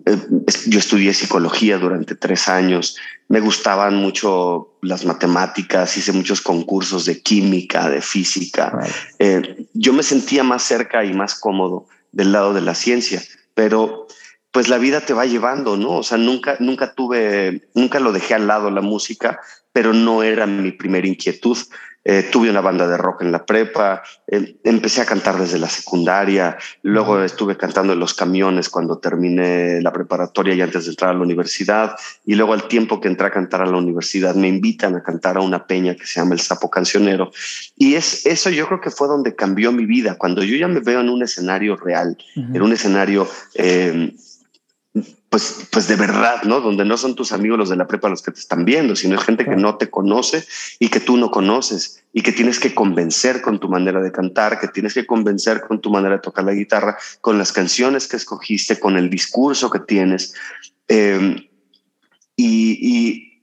eh, 0.05 0.17
yo 0.65 0.79
estudié 0.79 1.13
psicología 1.13 1.77
durante 1.77 2.15
tres 2.15 2.47
años. 2.47 2.97
Me 3.27 3.41
gustaban 3.41 3.95
mucho 3.95 4.79
las 4.81 5.05
matemáticas, 5.05 5.95
hice 5.97 6.11
muchos 6.13 6.41
concursos 6.41 7.05
de 7.05 7.21
química, 7.21 7.89
de 7.89 8.01
física. 8.01 8.75
Eh, 9.19 9.67
yo 9.73 9.93
me 9.93 10.01
sentía 10.01 10.43
más 10.43 10.63
cerca 10.63 11.05
y 11.05 11.13
más 11.13 11.35
cómodo 11.39 11.85
del 12.13 12.31
lado 12.31 12.53
de 12.53 12.61
la 12.61 12.75
ciencia, 12.75 13.21
pero 13.53 14.07
pues 14.51 14.69
la 14.69 14.77
vida 14.77 15.01
te 15.01 15.13
va 15.13 15.25
llevando, 15.25 15.75
¿no? 15.75 15.97
O 15.97 16.03
sea, 16.03 16.17
nunca, 16.17 16.57
nunca 16.59 16.93
tuve, 16.93 17.67
nunca 17.73 17.99
lo 17.99 18.13
dejé 18.13 18.35
al 18.35 18.47
lado 18.47 18.69
la 18.69 18.81
música, 18.81 19.41
pero 19.73 19.93
no 19.93 20.23
era 20.23 20.45
mi 20.45 20.71
primera 20.71 21.07
inquietud. 21.07 21.57
Eh, 22.05 22.27
tuve 22.29 22.49
una 22.49 22.59
banda 22.59 22.85
de 22.85 22.97
rock 22.97 23.21
en 23.21 23.31
la 23.31 23.45
prepa, 23.45 24.03
eh, 24.27 24.57
empecé 24.65 24.99
a 24.99 25.05
cantar 25.05 25.39
desde 25.39 25.57
la 25.57 25.69
secundaria, 25.69 26.57
luego 26.81 27.21
estuve 27.23 27.55
cantando 27.55 27.93
en 27.93 27.99
los 27.99 28.13
camiones 28.13 28.67
cuando 28.67 28.97
terminé 28.97 29.79
la 29.81 29.93
preparatoria 29.93 30.53
y 30.53 30.61
antes 30.61 30.83
de 30.83 30.91
entrar 30.91 31.11
a 31.11 31.13
la 31.13 31.21
universidad, 31.21 31.95
y 32.25 32.35
luego 32.35 32.51
al 32.51 32.67
tiempo 32.67 32.99
que 32.99 33.07
entré 33.07 33.27
a 33.27 33.31
cantar 33.31 33.61
a 33.61 33.65
la 33.65 33.77
universidad 33.77 34.35
me 34.35 34.49
invitan 34.49 34.95
a 34.95 35.03
cantar 35.03 35.37
a 35.37 35.41
una 35.41 35.65
peña 35.65 35.95
que 35.95 36.05
se 36.05 36.19
llama 36.19 36.33
El 36.33 36.41
Sapo 36.41 36.69
Cancionero, 36.69 37.31
y 37.77 37.95
es 37.95 38.25
eso 38.25 38.49
yo 38.49 38.67
creo 38.67 38.81
que 38.81 38.91
fue 38.91 39.07
donde 39.07 39.33
cambió 39.33 39.71
mi 39.71 39.85
vida, 39.85 40.17
cuando 40.17 40.43
yo 40.43 40.57
ya 40.57 40.67
me 40.67 40.81
veo 40.81 40.99
en 40.99 41.07
un 41.07 41.23
escenario 41.23 41.77
real, 41.77 42.17
en 42.35 42.61
un 42.61 42.73
escenario... 42.73 43.27
Eh, 43.55 44.13
pues, 45.29 45.67
pues 45.71 45.87
de 45.87 45.95
verdad, 45.95 46.43
¿no? 46.43 46.61
Donde 46.61 46.85
no 46.85 46.97
son 46.97 47.15
tus 47.15 47.31
amigos 47.31 47.57
los 47.57 47.69
de 47.69 47.75
la 47.75 47.87
prepa 47.87 48.09
los 48.09 48.21
que 48.21 48.31
te 48.31 48.39
están 48.39 48.65
viendo, 48.65 48.95
sino 48.95 49.15
es 49.15 49.23
gente 49.23 49.43
que 49.43 49.55
no 49.55 49.77
te 49.77 49.89
conoce 49.89 50.45
y 50.77 50.89
que 50.89 50.99
tú 50.99 51.17
no 51.17 51.31
conoces 51.31 52.03
y 52.13 52.21
que 52.21 52.31
tienes 52.31 52.59
que 52.59 52.75
convencer 52.75 53.41
con 53.41 53.59
tu 53.59 53.67
manera 53.67 54.01
de 54.01 54.11
cantar, 54.11 54.59
que 54.59 54.67
tienes 54.67 54.93
que 54.93 55.07
convencer 55.07 55.61
con 55.61 55.81
tu 55.81 55.89
manera 55.89 56.15
de 56.15 56.21
tocar 56.21 56.45
la 56.45 56.53
guitarra, 56.53 56.97
con 57.21 57.39
las 57.39 57.51
canciones 57.51 58.07
que 58.07 58.17
escogiste, 58.17 58.79
con 58.79 58.95
el 58.95 59.09
discurso 59.09 59.71
que 59.71 59.79
tienes. 59.79 60.35
Em, 60.87 61.37
y, 62.35 62.77
y 62.81 63.41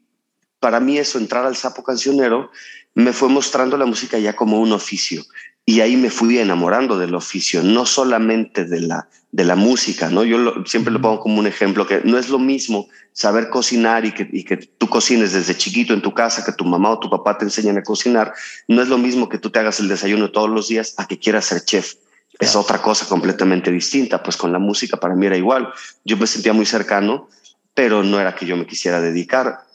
para 0.61 0.79
mí 0.79 0.99
eso, 0.99 1.19
entrar 1.19 1.45
al 1.45 1.57
sapo 1.57 1.83
cancionero, 1.83 2.53
me 2.95 3.13
fue 3.13 3.29
mostrando 3.29 3.77
la 3.77 3.87
música 3.87 4.19
ya 4.19 4.37
como 4.37 4.61
un 4.61 4.71
oficio 4.71 5.25
y 5.65 5.81
ahí 5.81 5.97
me 5.97 6.11
fui 6.11 6.39
enamorando 6.39 6.99
del 6.99 7.15
oficio, 7.15 7.63
no 7.63 7.87
solamente 7.87 8.65
de 8.65 8.81
la, 8.81 9.09
de 9.31 9.45
la 9.45 9.55
música, 9.55 10.11
¿no? 10.11 10.25
Yo 10.25 10.65
siempre 10.67 10.93
lo 10.93 11.01
pongo 11.01 11.21
como 11.21 11.39
un 11.39 11.47
ejemplo, 11.47 11.87
que 11.87 12.01
no 12.05 12.19
es 12.19 12.29
lo 12.29 12.39
mismo 12.39 12.89
saber 13.13 13.51
cocinar 13.51 14.05
y 14.05 14.13
que, 14.13 14.29
y 14.33 14.45
que 14.45 14.57
tú 14.57 14.89
cocines 14.89 15.33
desde 15.33 15.57
chiquito 15.57 15.95
en 15.95 16.03
tu 16.03 16.13
casa, 16.13 16.45
que 16.45 16.53
tu 16.53 16.65
mamá 16.65 16.91
o 16.91 16.99
tu 16.99 17.09
papá 17.09 17.39
te 17.39 17.45
enseñan 17.45 17.79
a 17.79 17.83
cocinar, 17.83 18.33
no 18.67 18.83
es 18.83 18.89
lo 18.89 18.99
mismo 18.99 19.29
que 19.29 19.39
tú 19.39 19.51
te 19.51 19.59
hagas 19.59 19.79
el 19.81 19.89
desayuno 19.89 20.31
todos 20.31 20.51
los 20.51 20.69
días 20.69 20.95
a 20.97 21.07
que 21.07 21.19
quieras 21.19 21.47
ser 21.47 21.65
chef. 21.65 21.95
Es 22.39 22.57
otra 22.57 22.81
cosa 22.81 23.07
completamente 23.07 23.71
distinta, 23.71 24.23
pues 24.23 24.37
con 24.37 24.51
la 24.53 24.59
música 24.59 24.97
para 24.97 25.15
mí 25.15 25.27
era 25.27 25.37
igual. 25.37 25.69
Yo 26.05 26.17
me 26.17 26.27
sentía 26.27 26.53
muy 26.53 26.65
cercano, 26.65 27.29
pero 27.75 28.03
no 28.03 28.19
era 28.19 28.35
que 28.35 28.47
yo 28.47 28.57
me 28.57 28.67
quisiera 28.67 29.01
dedicar 29.01 29.70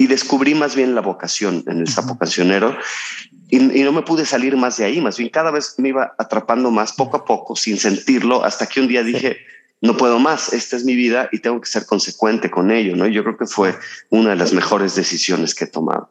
y 0.00 0.06
descubrí 0.06 0.54
más 0.54 0.74
bien 0.74 0.94
la 0.94 1.02
vocación 1.02 1.62
en 1.66 1.80
el 1.80 1.86
sapo 1.86 2.16
cancionero 2.16 2.74
y, 3.50 3.58
no 3.58 3.92
me 3.92 4.00
pude 4.00 4.24
salir 4.24 4.56
más 4.56 4.78
de 4.78 4.86
ahí, 4.86 4.98
más 4.98 5.18
bien 5.18 5.28
cada 5.28 5.50
vez 5.50 5.74
me 5.76 5.90
iba 5.90 6.14
atrapando 6.16 6.70
más 6.70 6.94
poco 6.94 7.18
a 7.18 7.24
poco 7.26 7.54
sin 7.54 7.76
sentirlo 7.76 8.42
hasta 8.42 8.64
que 8.64 8.80
un 8.80 8.88
día 8.88 9.02
dije, 9.02 9.36
no 9.82 9.98
puedo 9.98 10.18
más, 10.18 10.54
esta 10.54 10.76
es 10.76 10.86
mi 10.86 10.94
vida 10.94 11.28
y 11.32 11.40
tengo 11.40 11.60
que 11.60 11.66
ser 11.66 11.84
consecuente 11.84 12.50
con 12.50 12.70
ello, 12.70 12.96
¿no? 12.96 13.06
yo 13.08 13.22
creo 13.22 13.36
que 13.36 13.44
fue 13.44 13.74
una 14.08 14.30
de 14.30 14.36
las 14.36 14.54
mejores 14.54 14.94
decisiones 14.94 15.54
que 15.54 15.64
he 15.64 15.68
tomado. 15.68 16.08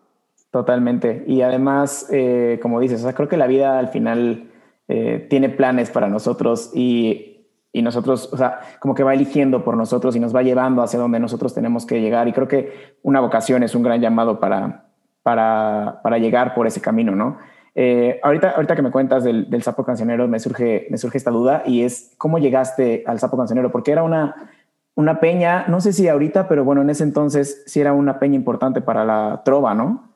Totalmente. 0.51 1.24
Y 1.25 1.41
además, 1.41 2.05
eh, 2.12 2.60
como 2.62 2.79
dices, 2.79 3.03
creo 3.15 3.27
que 3.27 3.38
la 3.38 3.48
vida 3.48 3.79
al 3.79 3.88
final 3.88 4.51
eh, 4.88 5.25
tiene 5.31 5.50
planes 5.50 5.89
para 5.89 6.10
nosotros 6.10 6.69
y 6.75 7.28
y 7.71 7.81
nosotros, 7.81 8.29
o 8.31 8.38
sea, 8.38 8.61
como 8.79 8.95
que 8.95 9.03
va 9.03 9.13
eligiendo 9.13 9.63
por 9.63 9.77
nosotros 9.77 10.15
y 10.15 10.19
nos 10.19 10.35
va 10.35 10.41
llevando 10.41 10.81
hacia 10.81 10.99
donde 10.99 11.19
nosotros 11.19 11.53
tenemos 11.53 11.85
que 11.85 12.01
llegar. 12.01 12.27
Y 12.27 12.33
creo 12.33 12.47
que 12.47 12.97
una 13.03 13.19
vocación 13.19 13.63
es 13.63 13.75
un 13.75 13.83
gran 13.83 14.01
llamado 14.01 14.39
para, 14.39 14.89
para, 15.21 15.99
para 16.03 16.17
llegar 16.17 16.55
por 16.55 16.65
ese 16.65 16.81
camino, 16.81 17.15
¿no? 17.15 17.38
Eh, 17.75 18.19
ahorita, 18.23 18.51
ahorita 18.51 18.75
que 18.75 18.81
me 18.81 18.91
cuentas 18.91 19.23
del, 19.23 19.49
del, 19.49 19.61
sapo 19.61 19.85
cancionero, 19.85 20.27
me 20.27 20.39
surge, 20.39 20.88
me 20.89 20.97
surge 20.97 21.17
esta 21.17 21.31
duda 21.31 21.63
y 21.65 21.83
es 21.83 22.11
cómo 22.17 22.39
llegaste 22.39 23.03
al 23.05 23.19
sapo 23.19 23.38
cancionero, 23.38 23.71
porque 23.71 23.91
era 23.91 24.03
una, 24.03 24.51
una 24.95 25.19
peña, 25.19 25.65
no 25.67 25.79
sé 25.79 25.93
si 25.93 26.07
ahorita, 26.07 26.47
pero 26.47 26.65
bueno, 26.65 26.81
en 26.81 26.89
ese 26.89 27.03
entonces 27.03 27.63
sí 27.67 27.79
era 27.79 27.93
una 27.93 28.19
peña 28.19 28.35
importante 28.35 28.81
para 28.81 29.05
la 29.05 29.43
trova, 29.45 29.75
¿no? 29.75 30.09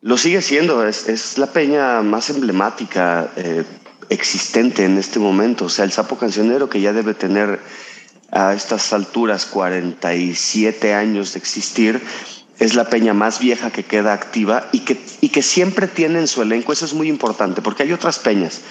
Lo 0.00 0.16
sigue 0.16 0.42
siendo, 0.42 0.86
es, 0.86 1.08
es 1.08 1.38
la 1.38 1.46
peña 1.46 2.02
más 2.02 2.28
emblemática. 2.30 3.28
Eh, 3.36 3.64
existente 4.08 4.84
en 4.84 4.98
este 4.98 5.18
momento. 5.18 5.66
O 5.66 5.68
sea, 5.68 5.84
el 5.84 5.92
sapo 5.92 6.16
cancionero 6.16 6.68
que 6.68 6.80
ya 6.80 6.92
debe 6.92 7.14
tener 7.14 7.60
a 8.30 8.52
estas 8.52 8.92
alturas 8.92 9.46
47 9.46 10.92
años 10.92 11.34
de 11.34 11.38
existir, 11.38 12.02
es 12.58 12.74
la 12.74 12.88
peña 12.88 13.14
más 13.14 13.38
vieja 13.38 13.70
que 13.70 13.84
queda 13.84 14.12
activa 14.12 14.68
y 14.72 14.80
que, 14.80 15.00
y 15.20 15.28
que 15.28 15.42
siempre 15.42 15.86
tiene 15.86 16.18
en 16.18 16.28
su 16.28 16.42
elenco, 16.42 16.72
eso 16.72 16.84
es 16.84 16.94
muy 16.94 17.08
importante, 17.08 17.62
porque 17.62 17.84
hay 17.84 17.92
otras 17.92 18.18
peñas, 18.18 18.62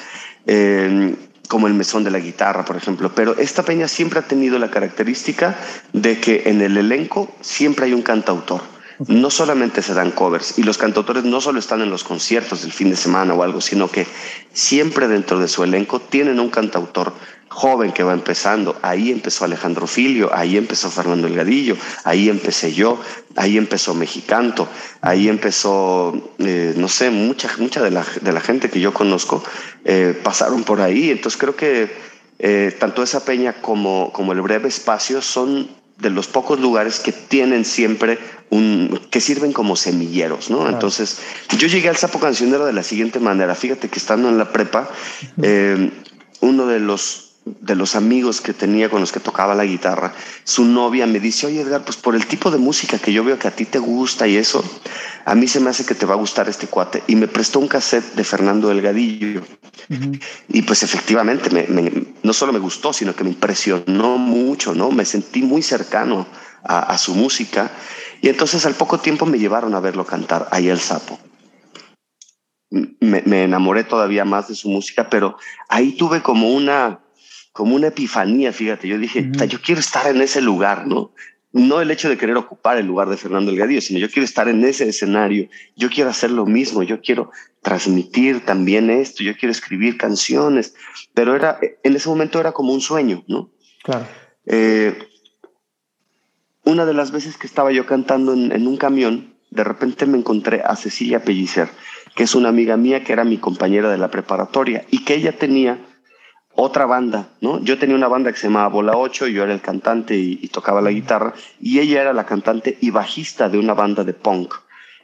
eh, 0.47 1.15
como 1.47 1.67
el 1.67 1.73
Mesón 1.73 2.03
de 2.03 2.11
la 2.11 2.19
Guitarra, 2.19 2.65
por 2.65 2.75
ejemplo, 2.75 3.13
pero 3.13 3.37
esta 3.37 3.63
peña 3.63 3.87
siempre 3.87 4.19
ha 4.19 4.23
tenido 4.23 4.59
la 4.59 4.69
característica 4.71 5.57
de 5.93 6.19
que 6.19 6.43
en 6.45 6.61
el 6.61 6.77
elenco 6.77 7.33
siempre 7.41 7.85
hay 7.85 7.93
un 7.93 8.01
cantautor 8.01 8.72
no 9.07 9.29
solamente 9.29 9.81
se 9.81 9.93
dan 9.93 10.11
covers 10.11 10.57
y 10.57 10.63
los 10.63 10.77
cantautores 10.77 11.23
no 11.23 11.41
solo 11.41 11.59
están 11.59 11.81
en 11.81 11.89
los 11.89 12.03
conciertos 12.03 12.61
del 12.61 12.71
fin 12.71 12.89
de 12.89 12.95
semana 12.95 13.33
o 13.33 13.43
algo, 13.43 13.61
sino 13.61 13.89
que 13.89 14.07
siempre 14.53 15.07
dentro 15.07 15.39
de 15.39 15.47
su 15.47 15.63
elenco 15.63 15.99
tienen 15.99 16.39
un 16.39 16.49
cantautor 16.49 17.13
joven 17.53 17.91
que 17.91 18.03
va 18.03 18.13
empezando. 18.13 18.77
Ahí 18.81 19.11
empezó 19.11 19.45
Alejandro 19.45 19.87
Filio, 19.87 20.31
ahí 20.33 20.57
empezó 20.57 20.89
Fernando 20.89 21.27
Elgadillo, 21.27 21.77
ahí 22.03 22.29
empecé 22.29 22.73
yo, 22.73 22.99
ahí 23.35 23.57
empezó 23.57 23.93
Mexicanto, 23.93 24.67
ahí 25.01 25.29
empezó, 25.29 26.33
eh, 26.39 26.73
no 26.75 26.87
sé, 26.87 27.11
mucha, 27.11 27.49
de, 27.81 27.91
la, 27.91 28.05
de 28.21 28.33
la 28.33 28.41
gente 28.41 28.69
que 28.69 28.79
yo 28.79 28.93
conozco 28.93 29.43
eh, 29.85 30.19
pasaron 30.23 30.63
por 30.63 30.81
ahí. 30.81 31.11
Entonces 31.11 31.39
creo 31.39 31.55
que 31.55 31.91
eh, 32.39 32.75
tanto 32.79 33.03
esa 33.03 33.23
peña 33.23 33.53
como, 33.53 34.11
como 34.11 34.33
el 34.33 34.41
breve 34.41 34.67
espacio 34.67 35.21
son 35.21 35.69
de 35.99 36.09
los 36.09 36.27
pocos 36.27 36.59
lugares 36.59 36.99
que 36.99 37.11
tienen 37.11 37.65
siempre 37.65 38.19
un, 38.49 38.99
que 39.09 39.21
sirven 39.21 39.53
como 39.53 39.75
semilleros, 39.75 40.49
¿no? 40.49 40.67
Entonces, 40.67 41.19
yo 41.57 41.67
llegué 41.67 41.89
al 41.89 41.97
sapo 41.97 42.19
cancionero 42.19 42.65
de 42.65 42.73
la 42.73 42.83
siguiente 42.83 43.19
manera. 43.19 43.55
Fíjate 43.55 43.89
que 43.89 43.99
estando 43.99 44.29
en 44.29 44.37
la 44.37 44.51
prepa, 44.51 44.89
eh, 45.41 45.91
uno 46.41 46.67
de 46.67 46.79
los 46.79 47.29
de 47.45 47.75
los 47.75 47.95
amigos 47.95 48.39
que 48.39 48.53
tenía 48.53 48.89
con 48.89 49.01
los 49.01 49.11
que 49.11 49.19
tocaba 49.19 49.53
la 49.53 49.65
guitarra, 49.65 50.13
su 50.45 50.63
novia 50.63 51.05
me 51.07 51.19
dice, 51.19 51.47
oye 51.47 51.61
Edgar, 51.61 51.83
pues 51.83 51.97
por 51.97 52.15
el 52.15 52.25
tipo 52.25 52.51
de 52.51 52.57
música 52.57 52.97
que 52.99 53.11
yo 53.11 53.23
veo 53.23 53.37
que 53.37 53.47
a 53.47 53.51
ti 53.51 53.65
te 53.65 53.79
gusta 53.79 54.27
y 54.27 54.37
eso, 54.37 54.63
a 55.25 55.35
mí 55.35 55.47
se 55.47 55.59
me 55.59 55.69
hace 55.69 55.85
que 55.85 55.95
te 55.95 56.05
va 56.05 56.13
a 56.13 56.17
gustar 56.17 56.47
este 56.47 56.67
cuate. 56.67 57.03
Y 57.07 57.15
me 57.15 57.27
prestó 57.27 57.59
un 57.59 57.67
cassette 57.67 58.15
de 58.15 58.23
Fernando 58.23 58.69
Delgadillo. 58.69 59.41
Y 60.47 60.61
pues 60.61 60.83
efectivamente, 60.83 61.49
no 62.23 62.33
solo 62.33 62.53
me 62.53 62.59
gustó, 62.59 62.93
sino 62.93 63.15
que 63.15 63.23
me 63.23 63.29
impresionó 63.29 64.17
mucho, 64.17 64.73
¿no? 64.73 64.91
Me 64.91 65.05
sentí 65.05 65.43
muy 65.43 65.61
cercano 65.61 66.25
a, 66.63 66.97
su 66.97 67.13
música. 67.13 67.71
Y 68.21 68.29
entonces 68.29 68.65
al 68.65 68.75
poco 68.75 68.99
tiempo 68.99 69.25
me 69.25 69.37
llevaron 69.37 69.75
a 69.75 69.81
verlo 69.81 70.05
cantar 70.05 70.47
ahí 70.51 70.69
el 70.69 70.79
sapo. 70.79 71.19
Me, 72.71 73.21
me 73.25 73.43
enamoré 73.43 73.83
todavía 73.83 74.25
más 74.25 74.47
de 74.47 74.55
su 74.55 74.69
música, 74.69 75.09
pero 75.09 75.37
ahí 75.67 75.91
tuve 75.91 76.23
como 76.23 76.49
una 76.49 76.99
como 77.53 77.75
una 77.75 77.87
epifanía, 77.87 78.51
fíjate, 78.51 78.87
yo 78.87 78.97
dije, 78.97 79.29
yo 79.47 79.61
quiero 79.61 79.79
estar 79.79 80.07
en 80.07 80.19
ese 80.21 80.41
lugar, 80.41 80.87
¿no? 80.87 81.13
No 81.53 81.81
el 81.81 81.91
hecho 81.91 82.09
de 82.09 82.17
querer 82.17 82.35
ocupar 82.35 82.77
el 82.77 82.87
lugar 82.87 83.09
de 83.09 83.15
Fernando 83.15 83.51
Elgadillo, 83.51 83.79
sino 83.79 83.99
yo 83.99 84.09
quiero 84.09 84.25
estar 84.25 84.47
en 84.47 84.63
ese 84.65 84.89
escenario, 84.89 85.47
yo 85.75 85.89
quiero 85.89 86.09
hacer 86.09 86.31
lo 86.31 86.47
mismo, 86.47 86.81
yo 86.81 86.99
quiero 86.99 87.29
transmitir 87.61 88.43
también 88.43 88.89
esto, 88.89 89.23
yo 89.23 89.37
quiero 89.37 89.51
escribir 89.51 89.97
canciones, 89.97 90.73
pero 91.13 91.35
era, 91.35 91.59
en 91.83 91.95
ese 91.95 92.09
momento 92.09 92.39
era 92.39 92.51
como 92.51 92.73
un 92.73 92.81
sueño, 92.81 93.23
¿no? 93.27 93.51
Claro. 93.83 94.07
Eh, 94.47 94.97
una 96.65 96.87
de 96.87 96.93
las 96.93 97.11
veces 97.11 97.37
que 97.37 97.45
estaba 97.45 97.71
yo 97.71 97.85
cantando 97.85 98.33
en, 98.33 98.51
en, 98.51 98.65
un 98.65 98.77
camión, 98.77 99.35
de 99.51 99.63
repente 99.63 100.07
me 100.07 100.17
encontré 100.17 100.63
a 100.65 100.75
Cecilia 100.75 101.23
Pellicer, 101.23 101.69
que 102.15 102.23
es 102.23 102.33
una 102.33 102.49
amiga 102.49 102.77
mía 102.77 103.03
que 103.03 103.13
era 103.13 103.23
mi 103.23 103.37
compañera 103.37 103.91
de 103.91 103.99
la 103.99 104.09
preparatoria 104.09 104.85
y 104.89 105.03
que 105.03 105.13
ella 105.13 105.37
tenía 105.37 105.79
otra 106.55 106.85
banda, 106.85 107.29
¿no? 107.41 107.63
Yo 107.63 107.77
tenía 107.77 107.95
una 107.95 108.07
banda 108.07 108.31
que 108.31 108.37
se 108.37 108.47
llamaba 108.47 108.67
Bola 108.69 108.93
8, 108.95 109.27
yo 109.27 109.43
era 109.43 109.53
el 109.53 109.61
cantante 109.61 110.15
y, 110.15 110.47
tocaba 110.49 110.81
la 110.81 110.91
guitarra, 110.91 111.33
y 111.59 111.79
ella 111.79 112.01
era 112.01 112.13
la 112.13 112.25
cantante 112.25 112.77
y 112.79 112.91
bajista 112.91 113.49
de 113.49 113.57
una 113.57 113.73
banda 113.73 114.03
de 114.03 114.13
punk. 114.13 114.53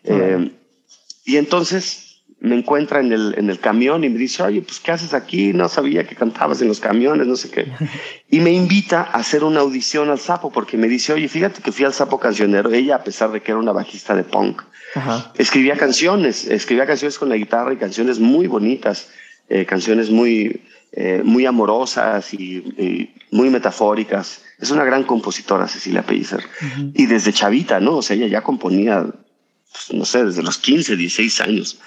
Eh, 0.03 0.51
y 1.25 1.38
entonces 1.38 2.10
me 2.39 2.56
encuentra 2.56 3.01
en 3.01 3.12
el, 3.12 3.36
en 3.38 3.50
el 3.50 3.60
camión 3.60 4.03
y 4.03 4.10
me 4.10 4.18
dice, 4.18 4.44
oye, 4.44 4.62
pues 4.62 4.79
¿qué 4.79 4.91
haces 4.91 5.13
aquí? 5.13 5.51
No 5.51 5.68
sabía 5.68 6.06
que 6.06 6.15
cantabas 6.15 6.62
en 6.62 6.70
los 6.70 6.79
camiones, 6.79 7.27
no 7.27 7.36
sé 7.36 7.50
qué. 7.50 7.68
Y 8.32 8.39
me 8.39 8.51
invita 8.51 9.01
a 9.01 9.18
hacer 9.18 9.44
una 9.44 9.62
audición 9.62 10.10
al 10.10 10.20
sapo 10.20 10.51
porque 10.51 10.77
me 10.77 10.88
dice, 10.88 11.13
oye, 11.13 11.27
fíjate 11.27 11.62
que 11.62 11.72
fui 11.72 11.84
al 11.84 11.94
sapo 11.94 12.20
cancionero. 12.20 12.72
Ella, 12.72 12.98
a 12.98 13.03
pesar 13.03 13.32
de 13.32 13.41
que 13.41 13.51
era 13.51 13.60
una 13.60 13.72
bajista 13.72 14.15
de 14.15 14.24
punk, 14.24 14.62
escribía 15.36 15.75
canciones, 15.77 16.46
escribía 16.46 16.86
canciones 16.86 17.18
con 17.18 17.29
la 17.29 17.36
guitarra 17.36 17.74
y 17.74 17.77
canciones 17.77 18.20
muy 18.20 18.48
bonitas, 18.48 19.10
eh, 19.50 19.65
canciones 19.65 20.12
muy, 20.12 20.62
eh, 20.91 21.22
muy 21.24 21.46
amorosas 21.46 22.34
y, 22.34 23.13
muy 23.31 23.50
metafóricas. 23.50 24.41
Es 24.60 24.72
una 24.72 24.84
gran 24.84 25.03
compositora, 25.03 25.67
Cecilia 25.67 26.03
Pellicer. 26.03 26.43
Y 26.93 27.05
desde 27.05 27.31
chavita, 27.31 27.79
¿no? 27.79 27.98
O 27.98 28.01
sea, 28.01 28.15
ella 28.15 28.27
ya 28.27 28.41
componía, 28.41 29.05
pues, 29.72 29.93
no 29.93 30.05
sé, 30.05 30.25
desde 30.25 30.41
los 30.41 30.58
15, 30.58 30.96
16 30.96 31.41
años. 31.41 31.79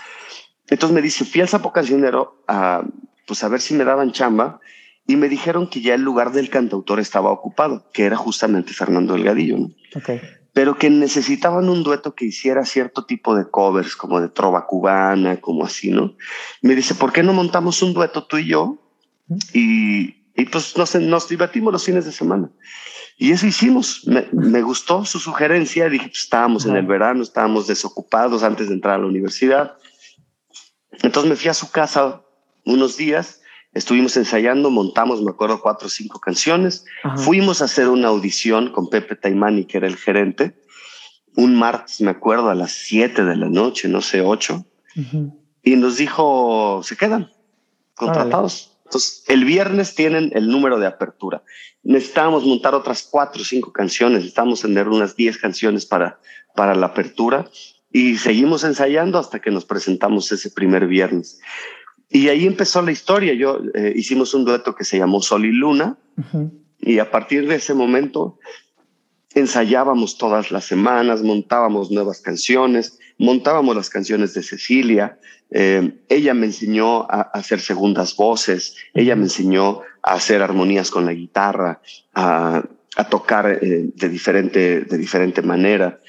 Entonces 0.69 0.95
me 0.95 1.03
dice, 1.03 1.25
fui 1.25 1.41
al 1.41 1.49
sapo 1.49 1.73
cancionero 1.73 2.43
a, 2.47 2.83
pues 3.27 3.43
a 3.45 3.49
ver 3.49 3.61
si 3.61 3.75
me 3.75 3.85
daban 3.85 4.13
chamba 4.13 4.61
y 5.07 5.17
me 5.17 5.29
dijeron 5.29 5.69
que 5.69 5.81
ya 5.81 5.95
el 5.95 6.03
lugar 6.03 6.33
del 6.33 6.49
cantautor 6.49 7.01
estaba 7.01 7.31
ocupado, 7.31 7.91
que 7.93 8.05
era 8.05 8.17
justamente 8.17 8.73
Fernando 8.73 9.15
Delgadillo, 9.15 9.59
¿no? 9.59 9.71
Pero 10.53 10.77
que 10.77 10.91
necesitaban 10.91 11.69
un 11.69 11.83
dueto 11.83 12.15
que 12.15 12.27
hiciera 12.27 12.65
cierto 12.65 13.05
tipo 13.05 13.35
de 13.35 13.51
covers, 13.51 13.97
como 13.97 14.21
de 14.21 14.29
trova 14.29 14.67
cubana, 14.67 15.41
como 15.41 15.65
así, 15.65 15.91
¿no? 15.91 16.15
Me 16.61 16.75
dice, 16.75 16.95
¿por 16.95 17.13
qué 17.13 17.23
no 17.23 17.33
montamos 17.33 17.83
un 17.83 17.95
dueto 17.95 18.25
tú 18.25 18.39
y 18.39 18.47
yo? 18.47 18.79
Y, 19.53 20.15
y 20.35 20.45
pues 20.47 20.77
nos, 20.77 20.95
nos 20.95 21.29
divertimos 21.29 21.73
los 21.73 21.85
fines 21.85 22.05
de 22.05 22.13
semana. 22.13 22.51
Y 23.17 23.33
eso 23.33 23.47
hicimos. 23.47 24.07
Me, 24.07 24.27
me 24.33 24.63
gustó 24.63 25.05
su 25.05 25.19
sugerencia. 25.19 25.89
Dije, 25.89 26.09
pues 26.09 26.23
estábamos 26.23 26.67
en 26.67 26.77
el 26.77 26.87
verano, 26.87 27.23
estábamos 27.23 27.67
desocupados 27.67 28.43
antes 28.43 28.69
de 28.69 28.75
entrar 28.75 28.95
a 28.95 28.99
la 28.99 29.07
universidad. 29.07 29.77
Entonces 31.03 31.31
me 31.31 31.37
fui 31.37 31.49
a 31.49 31.55
su 31.55 31.71
casa 31.71 32.23
unos 32.65 32.97
días, 32.97 33.41
estuvimos 33.73 34.17
ensayando, 34.17 34.71
montamos, 34.71 35.23
me 35.23 35.31
acuerdo, 35.31 35.61
cuatro 35.61 35.87
o 35.87 35.91
cinco 35.91 36.21
canciones. 36.21 36.85
Fuimos 37.17 37.61
a 37.61 37.65
hacer 37.65 37.89
una 37.89 38.09
audición 38.09 38.71
con 38.73 38.89
Pepe 38.89 39.17
Taimani, 39.17 39.65
que 39.65 39.79
era 39.79 39.87
el 39.87 39.97
gerente, 39.97 40.61
un 41.35 41.57
martes, 41.57 42.01
me 42.01 42.11
acuerdo, 42.11 42.51
a 42.51 42.55
las 42.55 42.73
siete 42.73 43.25
de 43.25 43.37
la 43.37 43.49
noche, 43.49 43.89
no 43.89 44.01
sé, 44.01 44.21
ocho. 44.21 44.67
Y 45.63 45.77
nos 45.77 45.97
dijo, 45.97 46.83
se 46.85 46.97
quedan 46.97 47.31
contratados. 47.95 48.72
Entonces, 48.93 49.25
el 49.27 49.47
viernes 49.47 49.95
tienen 49.95 50.33
el 50.35 50.49
número 50.49 50.79
de 50.79 50.87
apertura. 50.87 51.43
Necesitábamos 51.83 52.45
montar 52.45 52.75
otras 52.75 53.09
cuatro 53.11 53.41
o 53.41 53.45
cinco 53.45 53.73
canciones, 53.73 54.19
necesitábamos 54.19 54.61
tener 54.61 54.87
unas 54.87 55.17
diez 55.17 55.39
canciones 55.39 55.87
para, 55.87 56.21
para 56.55 56.75
la 56.75 56.89
apertura 56.89 57.49
y 57.91 58.19
seguimos 58.19 58.65
ensayando 58.65 59.19
hasta 59.19 59.41
que 59.41 59.51
nos 59.51 59.65
presentamos 59.65 60.31
ese 60.31 60.51
primer 60.51 60.87
viernes. 60.89 61.41
Y 62.11 62.29
ahí 62.29 62.47
empezó 62.47 62.83
la 62.83 62.93
historia. 62.93 63.33
Yo 63.33 63.61
eh, 63.73 63.95
hicimos 63.97 64.35
un 64.35 64.45
dueto 64.45 64.75
que 64.75 64.85
se 64.85 64.99
llamó 64.99 65.23
Sol 65.23 65.47
y 65.47 65.53
Luna 65.53 65.97
y 66.79 66.99
a 66.99 67.11
partir 67.11 67.49
de 67.49 67.55
ese 67.55 67.73
momento 67.73 68.39
ensayábamos 69.35 70.19
todas 70.19 70.51
las 70.51 70.67
semanas, 70.67 71.23
montábamos 71.23 71.91
nuevas 71.91 72.21
canciones, 72.21 72.99
montábamos 73.17 73.75
las 73.75 73.89
canciones 73.89 74.35
de 74.35 74.43
Cecilia. 74.43 75.19
Eh, 75.53 75.99
ella 76.09 76.35
me 76.35 76.47
enseñó 76.47 77.03
a, 77.03 77.31
hacer 77.33 77.61
segundas 77.61 78.17
voces, 78.17 78.77
ella 78.95 79.17
me 79.17 79.25
enseñó 79.25 79.81
a 80.03 80.15
hacer 80.15 80.43
armonías 80.43 80.91
con 80.91 81.07
la 81.07 81.13
guitarra, 81.13 81.81
a, 82.15 82.63
a 82.97 83.05
tocar 83.09 83.59
eh, 83.63 83.91
de, 83.95 84.09
diferente, 84.09 84.81
de 84.81 84.99
diferente 84.99 85.43
manera. 85.43 86.01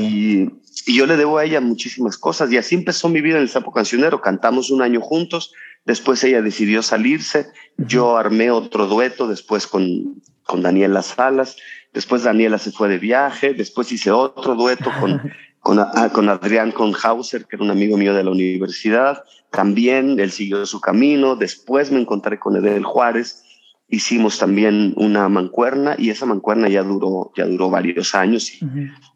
Y 0.00 0.48
y 0.84 0.94
yo 0.94 1.06
le 1.06 1.16
debo 1.16 1.38
a 1.38 1.44
ella 1.44 1.60
muchísimas 1.60 2.16
cosas. 2.16 2.50
Y 2.52 2.56
así 2.56 2.76
empezó 2.76 3.08
mi 3.08 3.20
vida 3.20 3.36
en 3.36 3.42
el 3.42 3.48
Sapo 3.48 3.72
Cancionero. 3.72 4.20
Cantamos 4.20 4.70
un 4.70 4.82
año 4.82 5.00
juntos. 5.00 5.52
Después 5.84 6.22
ella 6.22 6.42
decidió 6.42 6.82
salirse. 6.82 7.48
Yo 7.76 8.16
armé 8.16 8.52
otro 8.52 8.86
dueto 8.86 9.26
después 9.26 9.66
con, 9.66 10.22
con 10.44 10.62
Daniela 10.62 11.02
Salas. 11.02 11.56
Después 11.92 12.22
Daniela 12.22 12.58
se 12.58 12.70
fue 12.70 12.88
de 12.88 12.98
viaje. 12.98 13.52
Después 13.52 13.90
hice 13.90 14.12
otro 14.12 14.54
dueto 14.54 14.92
con, 15.00 15.32
con, 15.66 15.80
con 16.12 16.28
Adrián 16.28 16.70
Conhauser, 16.70 17.44
que 17.44 17.56
era 17.56 17.64
un 17.64 17.72
amigo 17.72 17.96
mío 17.96 18.14
de 18.14 18.22
la 18.22 18.30
universidad. 18.30 19.24
También 19.50 20.20
él 20.20 20.30
siguió 20.30 20.64
su 20.64 20.80
camino. 20.80 21.34
Después 21.34 21.90
me 21.90 21.98
encontré 21.98 22.38
con 22.38 22.54
Edel 22.54 22.84
Juárez 22.84 23.42
hicimos 23.88 24.38
también 24.38 24.94
una 24.96 25.28
mancuerna 25.28 25.96
y 25.98 26.10
esa 26.10 26.24
mancuerna 26.24 26.68
ya 26.68 26.84
duró, 26.84 27.32
ya 27.36 27.46
duró 27.46 27.68
varios 27.68 28.14
años 28.14 28.52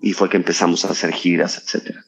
y, 0.00 0.12
fue 0.12 0.28
que 0.28 0.38
empezamos 0.38 0.85
a 0.85 0.90
hacer 0.90 1.12
giras, 1.12 1.57
etcétera. 1.57 2.04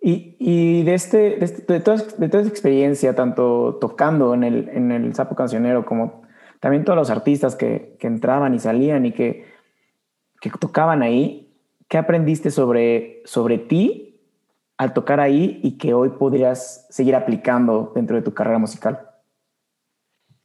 Y, 0.00 0.36
y 0.38 0.84
de, 0.84 0.94
este, 0.94 1.16
de, 1.16 1.44
este, 1.44 1.72
de, 1.72 1.80
toda, 1.80 1.96
de, 1.96 2.28
toda, 2.28 2.42
esa 2.42 2.50
experiencia, 2.50 3.16
tanto 3.16 3.78
tocando 3.80 4.34
en 4.34 4.44
el, 4.44 4.68
en 4.68 4.92
el 4.92 5.14
Sapo 5.14 5.34
Cancionero 5.34 5.84
como 5.84 6.22
también 6.60 6.84
todos 6.84 6.96
los 6.96 7.10
artistas 7.10 7.56
que, 7.56 7.96
que 7.98 8.06
entraban 8.06 8.54
y 8.54 8.60
salían 8.60 9.04
y 9.06 9.12
que, 9.12 9.46
que 10.40 10.50
tocaban 10.50 11.02
ahí, 11.02 11.47
¿qué 11.88 11.98
aprendiste 11.98 12.50
sobre, 12.50 13.22
sobre 13.24 13.58
ti 13.58 14.20
al 14.76 14.92
tocar 14.92 15.20
ahí 15.20 15.60
y 15.62 15.78
que 15.78 15.94
hoy 15.94 16.10
podrías 16.10 16.86
seguir 16.90 17.16
aplicando 17.16 17.92
dentro 17.94 18.16
de 18.16 18.22
tu 18.22 18.32
carrera 18.32 18.58
musical? 18.58 19.00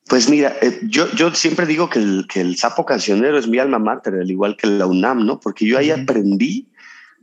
Pues 0.08 0.30
mira, 0.30 0.56
eh, 0.62 0.80
yo, 0.84 1.10
yo 1.12 1.34
siempre 1.34 1.66
digo 1.66 1.90
que 1.90 2.00
el, 2.00 2.26
que 2.28 2.42
el 2.42 2.58
sapo 2.58 2.86
cancionero 2.86 3.38
es 3.38 3.48
mi 3.48 3.60
alma 3.60 3.80
mater, 3.80 4.16
al 4.16 4.30
igual 4.30 4.58
que 4.58 4.68
la 4.68 4.86
UNAM, 4.86 5.26
¿no? 5.26 5.40
Porque 5.40 5.66
yo 5.66 5.78
ahí 5.78 5.92
aprendí 5.92 6.72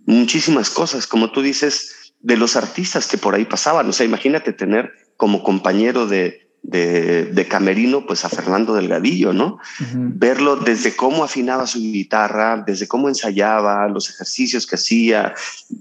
muchísimas 0.06 0.70
cosas, 0.70 1.06
como 1.06 1.30
tú 1.30 1.42
dices, 1.42 2.14
de 2.20 2.37
los 2.37 2.56
artistas 2.56 3.06
que 3.06 3.18
por 3.18 3.35
ahí 3.35 3.44
pasaban. 3.44 3.88
O 3.88 3.92
sea, 3.92 4.06
imagínate 4.06 4.52
tener 4.52 4.92
como 5.16 5.42
compañero 5.42 6.06
de, 6.06 6.49
de, 6.62 7.46
camerino, 7.49 8.07
pues 8.07 8.25
a 8.25 8.29
Fernando 8.29 8.75
Delgadillo, 8.75 9.33
¿no? 9.33 9.59
Verlo 9.94 10.57
desde 10.57 10.94
cómo 10.94 11.25
afinaba 11.25 11.66
su 11.66 11.79
guitarra, 11.81 12.62
desde 12.66 12.87
cómo 12.87 13.09
ensayaba, 13.09 13.88
los 13.88 14.11
ejercicios 14.11 14.66
que 14.66 14.77
hacía, 14.77 15.35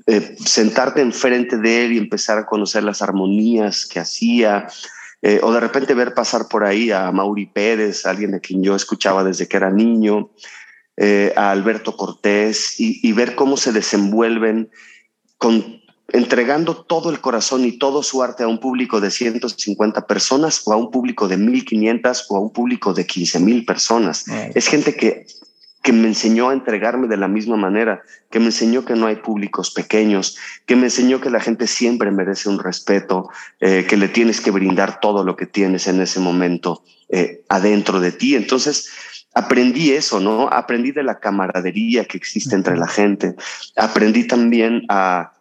eh, 0.07 0.35
sentarte 0.43 1.01
enfrente 1.01 1.57
de 1.57 1.85
él 1.85 1.93
y 1.93 1.97
empezar 1.97 2.37
a 2.37 2.45
conocer 2.45 2.83
las 2.83 3.01
armonías 3.01 3.85
que 3.85 3.99
hacía. 3.99 4.67
Eh, 5.21 5.39
o 5.43 5.51
de 5.51 5.59
repente 5.59 5.93
ver 5.93 6.13
pasar 6.13 6.47
por 6.47 6.63
ahí 6.63 6.91
a 6.91 7.11
Mauri 7.11 7.45
Pérez, 7.45 8.05
alguien 8.05 8.31
de 8.31 8.39
quien 8.39 8.63
yo 8.63 8.75
escuchaba 8.75 9.23
desde 9.23 9.47
que 9.47 9.57
era 9.57 9.69
niño, 9.69 10.29
eh, 10.95 11.33
a 11.35 11.51
Alberto 11.51 11.97
Cortés, 11.97 12.75
y, 12.79 13.11
ver 13.11 13.35
cómo 13.35 13.57
se 13.57 13.73
desenvuelven 13.73 14.69
con, 15.37 15.78
entregando 16.13 16.75
todo 16.75 17.09
el 17.09 17.21
corazón 17.21 17.65
y 17.65 17.73
todo 17.73 18.03
su 18.03 18.21
arte 18.23 18.43
a 18.43 18.47
un 18.47 18.59
público 18.59 18.99
de 19.01 19.11
150 19.11 20.07
personas 20.07 20.61
o 20.65 20.73
a 20.73 20.77
un 20.77 20.91
público 20.91 21.27
de 21.27 21.37
1500 21.37 22.25
o 22.29 22.37
a 22.37 22.39
un 22.39 22.51
público 22.51 22.93
de 22.93 23.05
15 23.05 23.39
mil 23.39 23.65
personas. 23.65 24.25
Es 24.53 24.67
gente 24.67 24.95
que 24.95 25.25
que 25.81 25.93
me 25.93 26.07
enseñó 26.07 26.49
a 26.49 26.53
entregarme 26.53 27.07
de 27.07 27.17
la 27.17 27.27
misma 27.27 27.55
manera, 27.55 28.03
que 28.29 28.39
me 28.39 28.47
enseñó 28.47 28.83
que 28.83 28.95
no 28.95 29.07
hay 29.07 29.17
públicos 29.17 29.71
pequeños, 29.71 30.37
que 30.65 30.75
me 30.75 30.85
enseñó 30.85 31.21
que 31.21 31.29
la 31.29 31.39
gente 31.39 31.67
siempre 31.67 32.11
merece 32.11 32.49
un 32.49 32.59
respeto, 32.59 33.29
eh, 33.59 33.85
que 33.87 33.95
le 33.95 34.09
tienes 34.09 34.41
que 34.41 34.51
brindar 34.51 34.99
todo 34.99 35.23
lo 35.23 35.35
que 35.35 35.45
tienes 35.45 35.87
en 35.87 36.01
ese 36.01 36.19
momento 36.19 36.83
eh, 37.07 37.43
adentro 37.47 38.01
de 38.01 38.11
ti. 38.11 38.35
Entonces, 38.35 38.89
aprendí 39.39 39.91
eso, 39.91 40.19
¿no? 40.19 40.49
Aprendí 40.51 40.91
de 40.91 41.03
la 41.03 41.19
camaradería 41.19 42.05
que 42.05 42.17
existe 42.17 42.55
entre 42.55 42.77
la 42.77 42.87
gente. 42.87 43.35
Aprendí 43.75 44.27
también 44.27 44.83
a, 44.89 45.33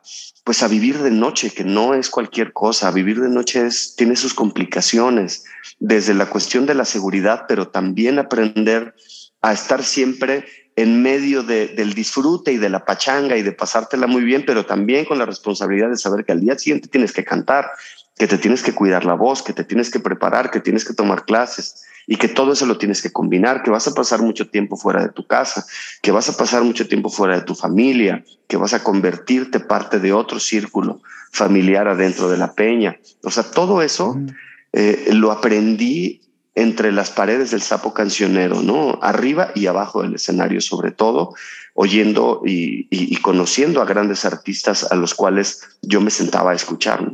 pues 0.45 0.63
a 0.63 0.69
vivir 0.69 0.99
de 0.99 1.11
noche, 1.11 1.51
que 1.51 1.65
no 1.65 1.95
es 1.95 2.09
cualquier 2.09 2.53
cosa. 2.53 2.91
Vivir 2.93 3.21
de 3.21 3.29
noche 3.29 3.67
es, 3.67 3.97
tiene 3.97 4.15
sus 4.17 4.35
complicaciones, 4.35 5.45
desde 5.81 6.15
la 6.15 6.27
cuestión 6.27 6.65
de 6.67 6.75
la 6.75 6.85
seguridad, 6.85 7.45
pero 7.49 7.69
también 7.69 8.19
aprender 8.19 8.95
a 9.43 9.53
estar 9.53 9.83
siempre 9.85 10.47
en 10.77 11.03
medio 11.03 11.43
del 11.43 11.93
disfrute 11.93 12.53
y 12.53 12.57
de 12.57 12.69
la 12.69 12.85
pachanga 12.85 13.37
y 13.37 13.43
de 13.43 13.51
pasártela 13.51 14.07
muy 14.07 14.23
bien, 14.23 14.45
pero 14.47 14.65
también 14.65 15.05
con 15.07 15.19
la 15.19 15.27
responsabilidad 15.27 15.91
de 15.91 15.97
saber 15.97 16.25
que 16.25 16.33
al 16.33 16.41
día 16.41 16.57
siguiente 16.57 16.87
tienes 16.87 17.13
que 17.13 17.25
cantar, 17.25 17.69
que 18.17 18.29
te 18.29 18.39
tienes 18.39 18.63
que 18.63 18.75
cuidar 18.75 19.05
la 19.05 19.15
voz, 19.15 19.43
que 19.43 19.53
te 19.53 19.65
tienes 19.65 19.91
que 19.91 19.99
preparar, 19.99 20.53
que 20.53 20.61
tienes 20.61 20.85
que 20.85 20.95
tomar 20.95 21.25
clases 21.25 21.85
y 22.11 22.17
que 22.17 22.27
todo 22.27 22.55
eso 22.55 22.65
lo 22.65 22.79
tienes 22.79 23.03
que 23.03 23.13
combinar, 23.13 23.63
que 23.63 23.71
vas 23.71 23.87
a 23.87 23.95
pasar 23.95 24.23
mucho 24.23 24.49
tiempo 24.49 24.79
fuera 24.79 25.03
de 25.03 25.11
tu 25.11 25.27
casa, 25.27 25.67
que 26.01 26.11
vas 26.11 26.29
a 26.31 26.37
pasar 26.37 26.65
mucho 26.65 26.89
tiempo 26.89 27.11
fuera 27.11 27.37
de 27.37 27.43
tu 27.43 27.55
familia, 27.55 28.25
que 28.49 28.57
vas 28.57 28.73
a 28.73 28.83
convertirte 28.83 29.61
parte 29.61 30.01
de 30.01 30.15
otro 30.15 30.41
círculo 30.41 31.03
familiar 31.31 31.87
adentro 31.87 32.31
de 32.31 32.39
la 32.39 32.55
peña. 32.55 32.99
O 33.23 33.31
sea, 33.31 33.45
todo 33.45 33.83
eso 33.83 34.19
eh, 34.73 35.11
lo 35.13 35.31
aprendí 35.31 36.23
entre 36.55 36.93
las 36.93 37.11
paredes 37.11 37.51
del 37.51 37.61
sapo 37.61 37.93
cancionero, 37.93 38.63
¿no? 38.63 38.99
Arriba 39.03 39.53
y 39.55 39.67
abajo 39.67 40.03
del 40.03 40.15
escenario, 40.15 40.63
sobre 40.63 40.91
todo, 40.91 41.35
oyendo 41.75 42.43
y, 42.45 43.17
conociendo 43.21 43.83
a 43.83 43.85
grandes 43.85 44.25
artistas 44.25 44.91
a 44.91 44.97
los 44.97 45.15
cuales 45.15 45.79
yo 45.83 46.01
me 46.01 46.11
sentaba 46.11 46.53
a 46.53 46.55
escuchar. 46.55 47.13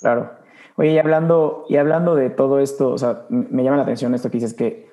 Claro. 0.00 0.43
Oye, 0.76 0.92
y 0.92 0.98
hablando, 0.98 1.64
y 1.68 1.76
hablando 1.76 2.16
de 2.16 2.30
todo 2.30 2.58
esto, 2.58 2.90
o 2.90 2.98
sea, 2.98 3.26
me 3.28 3.62
llama 3.62 3.76
la 3.76 3.84
atención 3.84 4.14
esto 4.14 4.30
que 4.30 4.38
dices 4.38 4.54
que 4.54 4.88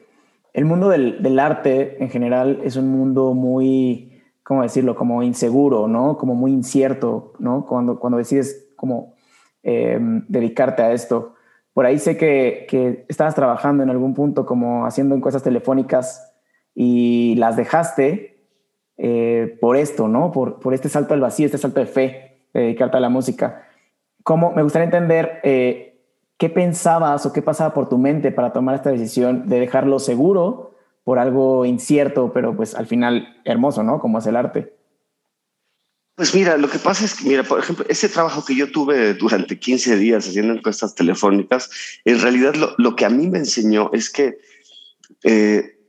el 0.53 0.65
mundo 0.65 0.89
del, 0.89 1.23
del 1.23 1.39
arte 1.39 2.03
en 2.03 2.09
general 2.09 2.61
es 2.63 2.75
un 2.75 2.89
mundo 2.89 3.33
muy, 3.33 4.21
¿cómo 4.43 4.63
decirlo? 4.63 4.95
Como 4.95 5.23
inseguro, 5.23 5.87
¿no? 5.87 6.17
Como 6.17 6.35
muy 6.35 6.51
incierto, 6.51 7.33
¿no? 7.39 7.65
Cuando, 7.65 7.99
cuando 7.99 8.17
decides 8.17 8.69
como 8.75 9.15
em, 9.63 10.25
dedicarte 10.27 10.83
a 10.83 10.91
esto. 10.91 11.35
Por 11.73 11.85
ahí 11.85 11.97
sé 11.99 12.17
que, 12.17 12.65
que, 12.69 13.05
estabas 13.07 13.33
trabajando 13.33 13.81
en 13.81 13.89
algún 13.89 14.13
punto 14.13 14.45
como 14.45 14.85
haciendo 14.85 15.15
encuestas 15.15 15.43
telefónicas 15.43 16.33
y 16.75 17.35
las 17.35 17.55
dejaste 17.55 18.45
eh, 18.97 19.57
por 19.61 19.77
esto, 19.77 20.07
¿no? 20.07 20.31
Por, 20.31 20.59
por 20.59 20.73
este 20.73 20.89
salto 20.89 21.13
al 21.13 21.21
vacío, 21.21 21.45
este 21.45 21.57
salto 21.57 21.79
de 21.79 21.85
fe, 21.85 22.41
de 22.53 22.61
dedicarte 22.61 22.97
a 22.97 22.99
la 22.99 23.09
música. 23.09 23.63
¿Cómo, 24.23 24.51
me 24.51 24.63
gustaría 24.63 24.85
entender 24.85 25.39
eh, 25.43 25.99
qué 26.37 26.49
pensabas 26.49 27.25
o 27.25 27.33
qué 27.33 27.41
pasaba 27.41 27.73
por 27.73 27.89
tu 27.89 27.97
mente 27.97 28.31
para 28.31 28.51
tomar 28.51 28.75
esta 28.75 28.91
decisión 28.91 29.47
de 29.47 29.59
dejarlo 29.59 29.99
seguro 29.99 30.75
por 31.03 31.19
algo 31.19 31.65
incierto, 31.65 32.31
pero 32.33 32.55
pues 32.55 32.75
al 32.75 32.87
final 32.87 33.41
hermoso, 33.45 33.83
¿no? 33.83 33.99
Como 33.99 34.19
es 34.19 34.27
el 34.27 34.35
arte. 34.35 34.73
Pues 36.15 36.35
mira, 36.35 36.57
lo 36.57 36.69
que 36.69 36.77
pasa 36.77 37.05
es 37.05 37.15
que, 37.15 37.27
mira, 37.27 37.43
por 37.43 37.59
ejemplo, 37.59 37.85
ese 37.89 38.09
trabajo 38.09 38.45
que 38.45 38.55
yo 38.55 38.71
tuve 38.71 39.13
durante 39.15 39.57
15 39.57 39.95
días 39.95 40.27
haciendo 40.27 40.53
encuestas 40.53 40.93
telefónicas, 40.93 41.69
en 42.05 42.21
realidad 42.21 42.53
lo, 42.77 42.95
que 42.95 43.05
a 43.05 43.09
mí 43.09 43.27
me 43.27 43.39
enseñó 43.39 43.89
es 43.93 44.09
que, 44.09 44.37
eh, 45.23 45.79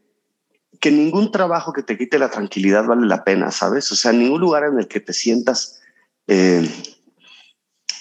que 0.80 0.90
ningún 0.90 1.32
trabajo 1.32 1.72
que 1.72 1.82
te 1.82 1.98
quite 1.98 2.18
la 2.18 2.30
tranquilidad 2.30 2.86
vale 2.86 3.06
la 3.06 3.24
pena, 3.24 3.50
¿sabes? 3.50 3.92
O 3.92 3.94
sea, 3.94 4.12
ningún 4.12 4.40
lugar 4.40 4.64
en 4.64 4.78
el 4.78 4.88
que 4.88 5.00
te 5.00 5.12
sientas 5.12 5.82
eh, 6.28 6.66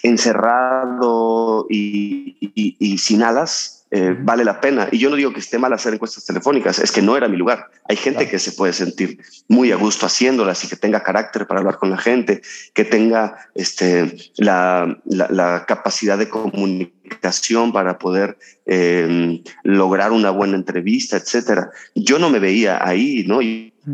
encerrado 0.03 1.67
y, 1.69 2.97
sin 2.97 3.23
alas 3.23 3.85
eh, 3.93 4.15
vale 4.17 4.45
la 4.45 4.61
pena. 4.61 4.87
Y 4.89 4.99
yo 4.99 5.09
no 5.09 5.17
digo 5.17 5.33
que 5.33 5.41
esté 5.41 5.59
mal 5.59 5.73
hacer 5.73 5.93
encuestas 5.93 6.25
telefónicas, 6.25 6.79
es 6.79 6.93
que 6.93 7.01
no 7.01 7.17
era 7.17 7.27
mi 7.27 7.35
lugar. 7.35 7.69
Hay 7.89 7.97
gente 7.97 8.29
que 8.29 8.39
se 8.39 8.53
puede 8.53 8.71
sentir 8.71 9.19
muy 9.49 9.73
a 9.73 9.75
gusto 9.75 10.05
haciéndolas 10.05 10.63
y 10.63 10.69
que 10.69 10.77
tenga 10.77 11.03
carácter 11.03 11.45
para 11.45 11.59
hablar 11.59 11.77
con 11.77 11.89
la 11.89 11.97
gente, 11.97 12.41
que 12.73 12.85
tenga 12.85 13.35
este, 13.53 14.15
la, 14.37 14.97
la, 15.03 15.65
capacidad 15.65 16.17
de 16.17 16.29
comunicación 16.29 17.73
para 17.73 17.97
poder 17.97 18.37
em, 18.65 19.43
lograr 19.63 20.13
una 20.13 20.29
buena 20.29 20.55
entrevista, 20.55 21.17
etcétera. 21.17 21.71
Yo 21.93 22.17
no 22.17 22.29
me 22.29 22.39
veía 22.39 22.79
ahí, 22.81 23.25
¿no? 23.27 23.39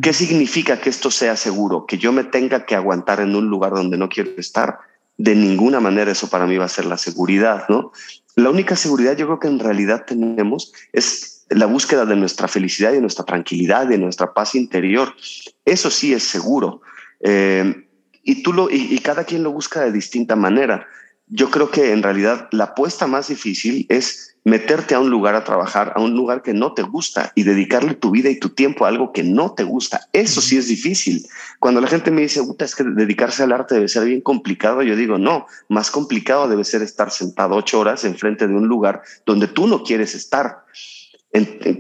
¿Qué 0.02 0.14
significa 0.14 0.80
que 0.80 0.92
esto 0.92 1.10
sea 1.10 1.36
seguro? 1.36 1.88
Que 1.88 1.98
yo 1.98 2.12
me 2.12 2.24
tenga 2.24 2.66
que 2.66 2.76
aguantar 2.76 3.20
en 3.22 3.36
un 3.36 3.48
lugar 3.48 3.72
donde 3.72 3.98
no 3.98 4.10
quiero 4.10 4.32
estar 4.38 4.78
de 5.18 5.36
ninguna 5.36 5.80
manera 5.80 6.12
eso 6.12 6.30
para 6.30 6.46
mí 6.46 6.58
va 6.58 6.66
a 6.66 6.70
ser 6.70 6.86
la 6.86 6.98
seguridad, 6.98 7.66
¿no? 7.70 7.92
La 8.36 8.50
única 8.50 8.76
seguridad 8.76 9.18
yo 9.18 9.26
creo 9.26 9.40
que 9.40 9.48
en 9.48 9.60
realidad 9.60 10.06
tenemos 10.06 10.72
es 10.94 11.46
la 11.50 11.66
búsqueda 11.66 12.06
de 12.06 12.16
nuestra 12.16 12.48
felicidad 12.48 12.94
y 12.94 13.02
nuestra 13.02 13.26
tranquilidad, 13.26 13.88
de 13.88 13.98
nuestra 13.98 14.34
paz 14.34 14.54
interior. 14.54 15.16
Eso 15.66 15.90
sí 15.90 16.14
es 16.14 16.24
seguro. 16.24 16.82
Eh, 17.20 17.88
y, 18.22 18.44
tú 18.44 18.54
lo, 18.54 18.70
y 18.70 19.00
cada 19.00 19.24
quien 19.24 19.44
lo 19.44 19.52
busca 19.52 19.82
de 19.82 19.92
distinta 19.92 20.36
manera. 20.36 20.86
Yo 21.30 21.52
creo 21.52 21.70
que 21.70 21.92
en 21.92 22.04
realidad 22.04 22.48
la 22.52 22.66
apuesta 22.66 23.06
más 23.06 23.28
difícil 23.28 23.86
es 23.90 24.38
meterte 24.48 24.96
a 24.96 25.02
un 25.02 25.10
lugar 25.10 25.36
a 25.36 25.44
trabajar, 25.44 25.92
a 25.94 26.00
un 26.00 26.16
lugar 26.16 26.42
que 26.42 26.54
no 26.54 26.74
te 26.74 26.82
gusta 26.82 27.34
y 27.36 27.44
dedicarle 27.44 27.96
tu 27.96 28.12
vida 28.12 28.30
y 28.30 28.40
tu 28.40 28.52
tiempo 28.52 28.86
a 28.86 28.88
algo 28.88 29.12
que 29.12 29.24
no 29.24 29.52
te 29.52 29.64
gusta. 29.64 30.08
Eso 30.14 30.40
sí 30.40 30.56
es 30.58 30.70
difícil. 30.70 31.28
Cuando 31.60 31.82
la 31.82 31.88
gente 31.88 32.12
me 32.12 32.22
dice, 32.22 32.42
Puta, 32.44 32.64
es 32.64 32.74
que 32.74 32.86
dedicarse 32.86 33.44
al 33.44 33.52
arte 33.52 33.76
debe 33.76 33.90
ser 33.90 34.06
bien 34.06 34.22
complicado, 34.22 34.84
yo 34.84 34.96
digo, 34.96 35.18
no, 35.18 35.48
más 35.68 35.92
complicado 35.92 36.48
debe 36.48 36.64
ser 36.64 36.82
estar 36.82 37.12
sentado 37.12 37.56
ocho 37.56 37.78
horas 37.78 38.06
enfrente 38.06 38.48
de 38.48 38.56
un 38.56 38.70
lugar 38.70 39.02
donde 39.26 39.50
tú 39.50 39.68
no 39.68 39.84
quieres 39.84 40.16
estar. 40.16 40.64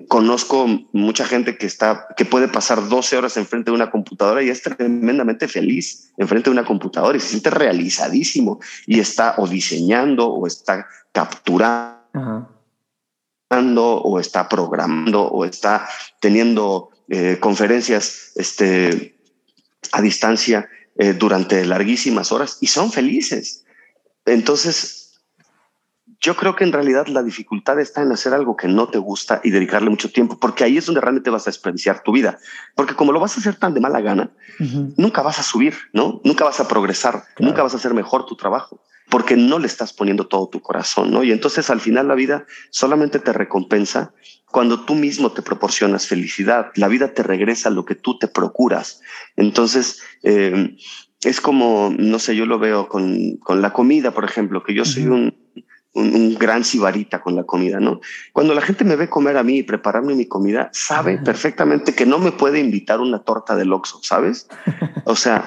Conozco 0.07 0.67
mucha 0.91 1.25
gente 1.25 1.57
que 1.57 1.65
está, 1.65 2.07
que 2.15 2.25
puede 2.25 2.47
pasar 2.47 2.87
12 2.87 3.17
horas 3.17 3.37
enfrente 3.37 3.71
de 3.71 3.75
una 3.75 3.89
computadora 3.89 4.43
y 4.43 4.49
es 4.49 4.61
tremendamente 4.61 5.47
feliz 5.47 6.11
enfrente 6.17 6.49
de 6.49 6.53
una 6.53 6.65
computadora 6.65 7.17
y 7.17 7.21
se 7.21 7.29
siente 7.29 7.49
realizadísimo 7.49 8.59
y 8.85 8.99
está 8.99 9.35
o 9.37 9.47
diseñando 9.47 10.27
o 10.27 10.45
está 10.47 10.87
capturando 11.11 12.47
o 14.03 14.19
está 14.19 14.47
programando 14.49 15.23
o 15.23 15.45
está 15.45 15.87
teniendo 16.19 16.89
eh, 17.09 17.37
conferencias 17.39 18.33
este, 18.35 19.17
a 19.91 20.01
distancia 20.01 20.69
eh, 20.97 21.13
durante 21.13 21.65
larguísimas 21.65 22.31
horas 22.31 22.57
y 22.59 22.67
son 22.67 22.91
felices. 22.91 23.63
Entonces, 24.25 25.06
yo 26.19 26.35
creo 26.35 26.55
que 26.55 26.63
en 26.63 26.71
realidad 26.71 27.07
la 27.07 27.21
dificultad 27.21 27.79
está 27.79 28.01
en 28.01 28.11
hacer 28.11 28.33
algo 28.33 28.55
que 28.55 28.67
no 28.67 28.87
te 28.89 28.97
gusta 28.97 29.39
y 29.43 29.51
dedicarle 29.51 29.89
mucho 29.89 30.11
tiempo, 30.11 30.37
porque 30.39 30.63
ahí 30.63 30.77
es 30.77 30.85
donde 30.85 31.01
realmente 31.01 31.29
vas 31.29 31.47
a 31.47 31.51
desperdiciar 31.51 32.01
tu 32.03 32.11
vida. 32.11 32.39
Porque 32.75 32.95
como 32.95 33.11
lo 33.11 33.19
vas 33.19 33.37
a 33.37 33.39
hacer 33.39 33.55
tan 33.55 33.73
de 33.73 33.81
mala 33.81 34.01
gana, 34.01 34.31
nunca 34.97 35.21
vas 35.21 35.39
a 35.39 35.43
subir, 35.43 35.75
¿no? 35.93 36.21
Nunca 36.23 36.43
vas 36.43 36.59
a 36.59 36.67
progresar, 36.67 37.23
nunca 37.39 37.61
vas 37.61 37.73
a 37.73 37.77
hacer 37.77 37.93
mejor 37.93 38.25
tu 38.25 38.35
trabajo 38.35 38.81
porque 39.09 39.37
no 39.37 39.57
le 39.57 39.67
estás 39.67 39.93
poniendo 39.93 40.27
todo 40.27 40.49
tu 40.49 40.61
corazón, 40.61 41.11
¿no? 41.11 41.23
Y 41.23 41.31
entonces 41.31 41.69
al 41.69 41.79
final 41.79 42.09
la 42.09 42.15
vida 42.15 42.45
solamente 42.71 43.19
te 43.19 43.31
recompensa 43.31 44.13
cuando 44.51 44.83
tú 44.85 44.95
mismo 44.95 45.31
te 45.31 45.41
proporcionas 45.41 46.07
felicidad. 46.07 46.71
La 46.75 46.87
vida 46.87 47.13
te 47.13 47.23
regresa 47.23 47.69
lo 47.69 47.85
que 47.85 47.95
tú 47.95 48.17
te 48.17 48.27
procuras. 48.27 49.01
Entonces, 49.35 50.01
eh, 50.23 50.75
es 51.23 51.41
como, 51.41 51.93
no 51.97 52.19
sé, 52.19 52.35
yo 52.35 52.45
lo 52.45 52.59
veo 52.59 52.89
con, 52.89 53.37
con 53.37 53.61
la 53.61 53.71
comida, 53.71 54.11
por 54.11 54.25
ejemplo, 54.25 54.63
que 54.63 54.73
yo 54.73 54.83
soy 54.83 55.07
un, 55.07 55.35
un, 55.97 56.35
gran 56.35 56.63
sibarita 56.63 57.21
con 57.21 57.35
la 57.35 57.43
comida, 57.43 57.79
¿no? 57.79 57.99
Cuando 58.31 58.53
la 58.53 58.61
gente 58.61 58.83
me 58.83 58.95
ve 58.95 59.09
comer 59.09 59.37
a 59.37 59.43
mí 59.43 59.57
y 59.57 59.63
prepararme 59.63 60.15
mi 60.15 60.25
comida, 60.25 60.69
sabe 60.73 61.17
perfectamente 61.17 61.95
que 61.95 62.05
no 62.05 62.19
me 62.19 62.31
puede 62.31 62.59
invitar 62.59 62.99
una 62.99 63.19
torta 63.19 63.55
del 63.55 63.73
Oxxo, 63.73 63.99
¿sabes? 64.03 64.47
O 65.05 65.15
sea, 65.15 65.45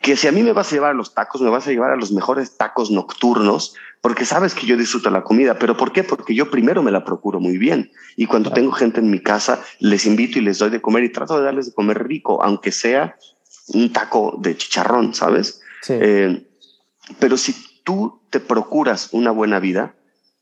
que 0.00 0.16
si 0.16 0.26
a 0.26 0.32
mí 0.32 0.42
me 0.42 0.52
vas 0.52 0.68
a 0.68 0.74
llevar 0.74 0.90
a 0.90 0.94
los 0.94 1.14
tacos, 1.14 1.40
me 1.40 1.50
vas 1.50 1.66
a 1.66 1.70
llevar 1.70 1.92
a 1.92 1.96
los 1.96 2.12
mejores 2.12 2.56
tacos 2.56 2.90
nocturnos, 2.90 3.74
porque 4.00 4.24
sabes 4.24 4.54
que 4.54 4.66
yo 4.66 4.76
disfruto 4.76 5.10
la 5.10 5.22
comida. 5.22 5.58
¿Pero 5.58 5.76
por 5.76 5.92
qué? 5.92 6.02
Porque 6.02 6.34
yo 6.34 6.50
primero 6.50 6.82
me 6.82 6.90
la 6.90 7.04
procuro 7.04 7.38
muy 7.38 7.56
bien. 7.56 7.92
Y 8.16 8.26
cuando 8.26 8.52
tengo 8.52 8.72
gente 8.72 8.98
en 8.98 9.10
mi 9.10 9.20
casa, 9.20 9.62
les 9.78 10.04
invito 10.06 10.38
y 10.38 10.42
les 10.42 10.58
doy 10.58 10.70
de 10.70 10.82
comer 10.82 11.04
y 11.04 11.12
trato 11.12 11.38
de 11.38 11.44
darles 11.44 11.66
de 11.66 11.72
comer 11.72 12.04
rico, 12.06 12.42
aunque 12.42 12.72
sea 12.72 13.16
un 13.68 13.92
taco 13.92 14.36
de 14.40 14.56
chicharrón, 14.56 15.14
¿sabes? 15.14 15.60
Eh, 15.88 16.48
pero 17.20 17.36
si 17.36 17.54
tú 17.84 18.20
te 18.30 18.40
procuras 18.40 19.08
una 19.12 19.30
buena 19.30 19.60
vida, 19.60 19.94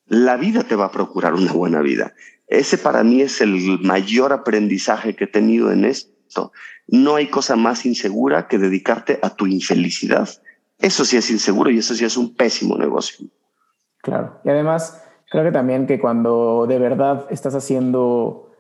la 0.07 0.37
vida 0.37 0.65
te 0.65 0.77
va 0.77 0.87
a 0.87 0.93
procurar 0.93 1.35
una 1.35 1.53
buena 1.53 1.81
vida. 1.81 2.15
Ese 2.47 2.79
para 2.79 3.05
mí 3.05 3.21
es 3.21 3.41
el 3.41 3.79
mayor 3.81 4.33
aprendizaje 4.33 5.15
que 5.15 5.25
he 5.25 5.29
tenido 5.29 5.71
en 5.71 5.85
esto 5.85 6.53
no 6.91 7.15
hay 7.15 7.29
cosa 7.29 7.57
más 7.57 7.87
insegura 7.87 8.49
que 8.49 8.59
dedicarte 8.59 9.19
a 9.23 9.31
tu 9.31 9.47
infelicidad. 9.47 10.29
Eso 10.79 11.05
sí 11.05 11.17
es 11.17 11.31
inseguro 11.31 11.71
y 11.71 11.79
eso 11.79 11.95
sí 11.95 12.05
es 12.05 12.17
un 12.17 12.35
pésimo 12.35 12.77
negocio. 12.77 13.27
Claro. 14.03 14.41
Y 14.45 14.51
además, 14.51 15.03
creo 15.31 15.45
que 15.45 15.53
también 15.53 15.87
que 15.87 16.01
cuando 16.01 16.67
de 16.67 16.79
verdad 16.79 17.27
estás 17.31 17.55
haciendo 17.55 18.51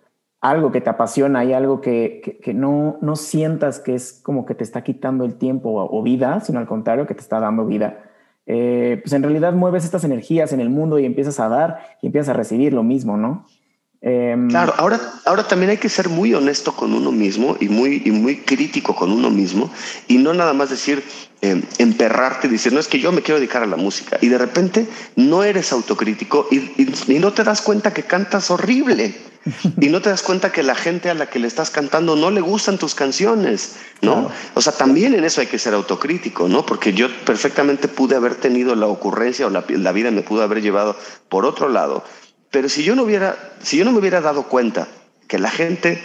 algo 0.40 0.70
que 0.70 0.80
te 0.80 0.90
apasiona 0.90 1.44
y 1.44 1.52
algo 1.52 1.80
que, 1.80 2.40
no, 2.54 2.98
no 3.02 3.16
sientas 3.16 3.80
que 3.80 3.94
es 3.94 4.20
como 4.22 4.46
que 4.46 4.54
te 4.54 4.64
está 4.64 4.82
quitando 4.84 5.24
el 5.24 5.34
tiempo 5.34 5.70
o, 5.74 6.02
vida, 6.02 6.40
sino 6.40 6.60
al 6.60 6.66
contrario, 6.66 7.06
que 7.06 7.14
te 7.14 7.20
está 7.20 7.40
dando 7.40 7.66
vida, 7.66 8.09
eh, 8.52 8.98
pues 9.00 9.12
en 9.12 9.22
realidad 9.22 9.52
mueves 9.52 9.84
estas 9.84 10.02
energías 10.02 10.52
en 10.52 10.58
el 10.58 10.70
mundo 10.70 10.98
y 10.98 11.04
empiezas 11.04 11.38
a 11.38 11.48
dar 11.48 11.78
y 12.02 12.06
empiezas 12.06 12.30
a 12.30 12.32
recibir 12.32 12.72
lo 12.72 12.82
mismo, 12.82 13.16
¿no? 13.16 13.46
Em, 14.02 14.48
claro, 14.48 14.72
ahora, 14.78 14.98
ahora 15.26 15.46
también 15.46 15.70
hay 15.70 15.76
que 15.76 15.90
ser 15.90 16.08
muy 16.08 16.32
honesto 16.32 16.74
con 16.74 16.94
uno 16.94 17.12
mismo 17.12 17.58
y 17.60 17.68
muy, 17.68 18.00
y 18.06 18.10
muy 18.10 18.38
crítico 18.38 18.96
con 18.96 19.12
uno 19.12 19.28
mismo 19.28 19.70
y 20.08 20.16
no 20.16 20.32
nada 20.32 20.54
más 20.54 20.70
decir, 20.70 21.04
eh, 21.42 21.62
emperrarte 21.76 22.46
y 22.46 22.50
decir, 22.50 22.72
no 22.72 22.80
es 22.80 22.88
que 22.88 22.98
yo 22.98 23.12
me 23.12 23.20
quiero 23.20 23.38
dedicar 23.38 23.62
a 23.62 23.66
la 23.66 23.76
música 23.76 24.16
y 24.22 24.28
de 24.28 24.38
repente 24.38 24.86
no 25.16 25.44
eres 25.44 25.70
autocrítico 25.72 26.48
y, 26.50 26.56
y, 26.82 27.18
no 27.18 27.34
te 27.34 27.44
das 27.44 27.60
cuenta 27.60 27.92
que 27.92 28.04
cantas 28.04 28.50
horrible 28.50 29.14
y 29.80 29.88
no 29.88 30.00
te 30.00 30.08
das 30.08 30.22
cuenta 30.22 30.50
que 30.50 30.62
la 30.62 30.74
gente 30.74 31.10
a 31.10 31.14
la 31.14 31.26
que 31.28 31.38
le 31.38 31.46
estás 31.46 31.70
cantando 31.70 32.16
no 32.16 32.30
le 32.30 32.40
gustan 32.40 32.78
tus 32.78 32.94
canciones, 32.94 33.76
¿no? 34.00 34.30
O 34.54 34.62
sea, 34.62 34.72
también 34.72 35.14
en 35.14 35.24
eso 35.24 35.42
hay 35.42 35.46
que 35.46 35.58
ser 35.58 35.74
autocrítico, 35.74 36.48
¿no? 36.48 36.64
Porque 36.64 36.94
yo 36.94 37.08
perfectamente 37.26 37.86
pude 37.88 38.16
haber 38.16 38.34
tenido 38.34 38.74
la 38.74 38.86
ocurrencia 38.86 39.46
o 39.46 39.50
la, 39.50 39.64
la 39.68 39.92
vida 39.92 40.10
me 40.10 40.22
pudo 40.22 40.42
haber 40.42 40.62
llevado 40.62 40.96
por 41.28 41.44
otro 41.44 41.68
lado 41.68 42.02
pero 42.50 42.68
si 42.68 42.82
yo 42.82 42.94
no 42.94 43.04
hubiera, 43.04 43.36
si 43.62 43.76
yo 43.76 43.84
no 43.84 43.92
me 43.92 43.98
hubiera 43.98 44.20
dado 44.20 44.44
cuenta 44.44 44.88
que 45.28 45.38
la 45.38 45.50
gente 45.50 46.02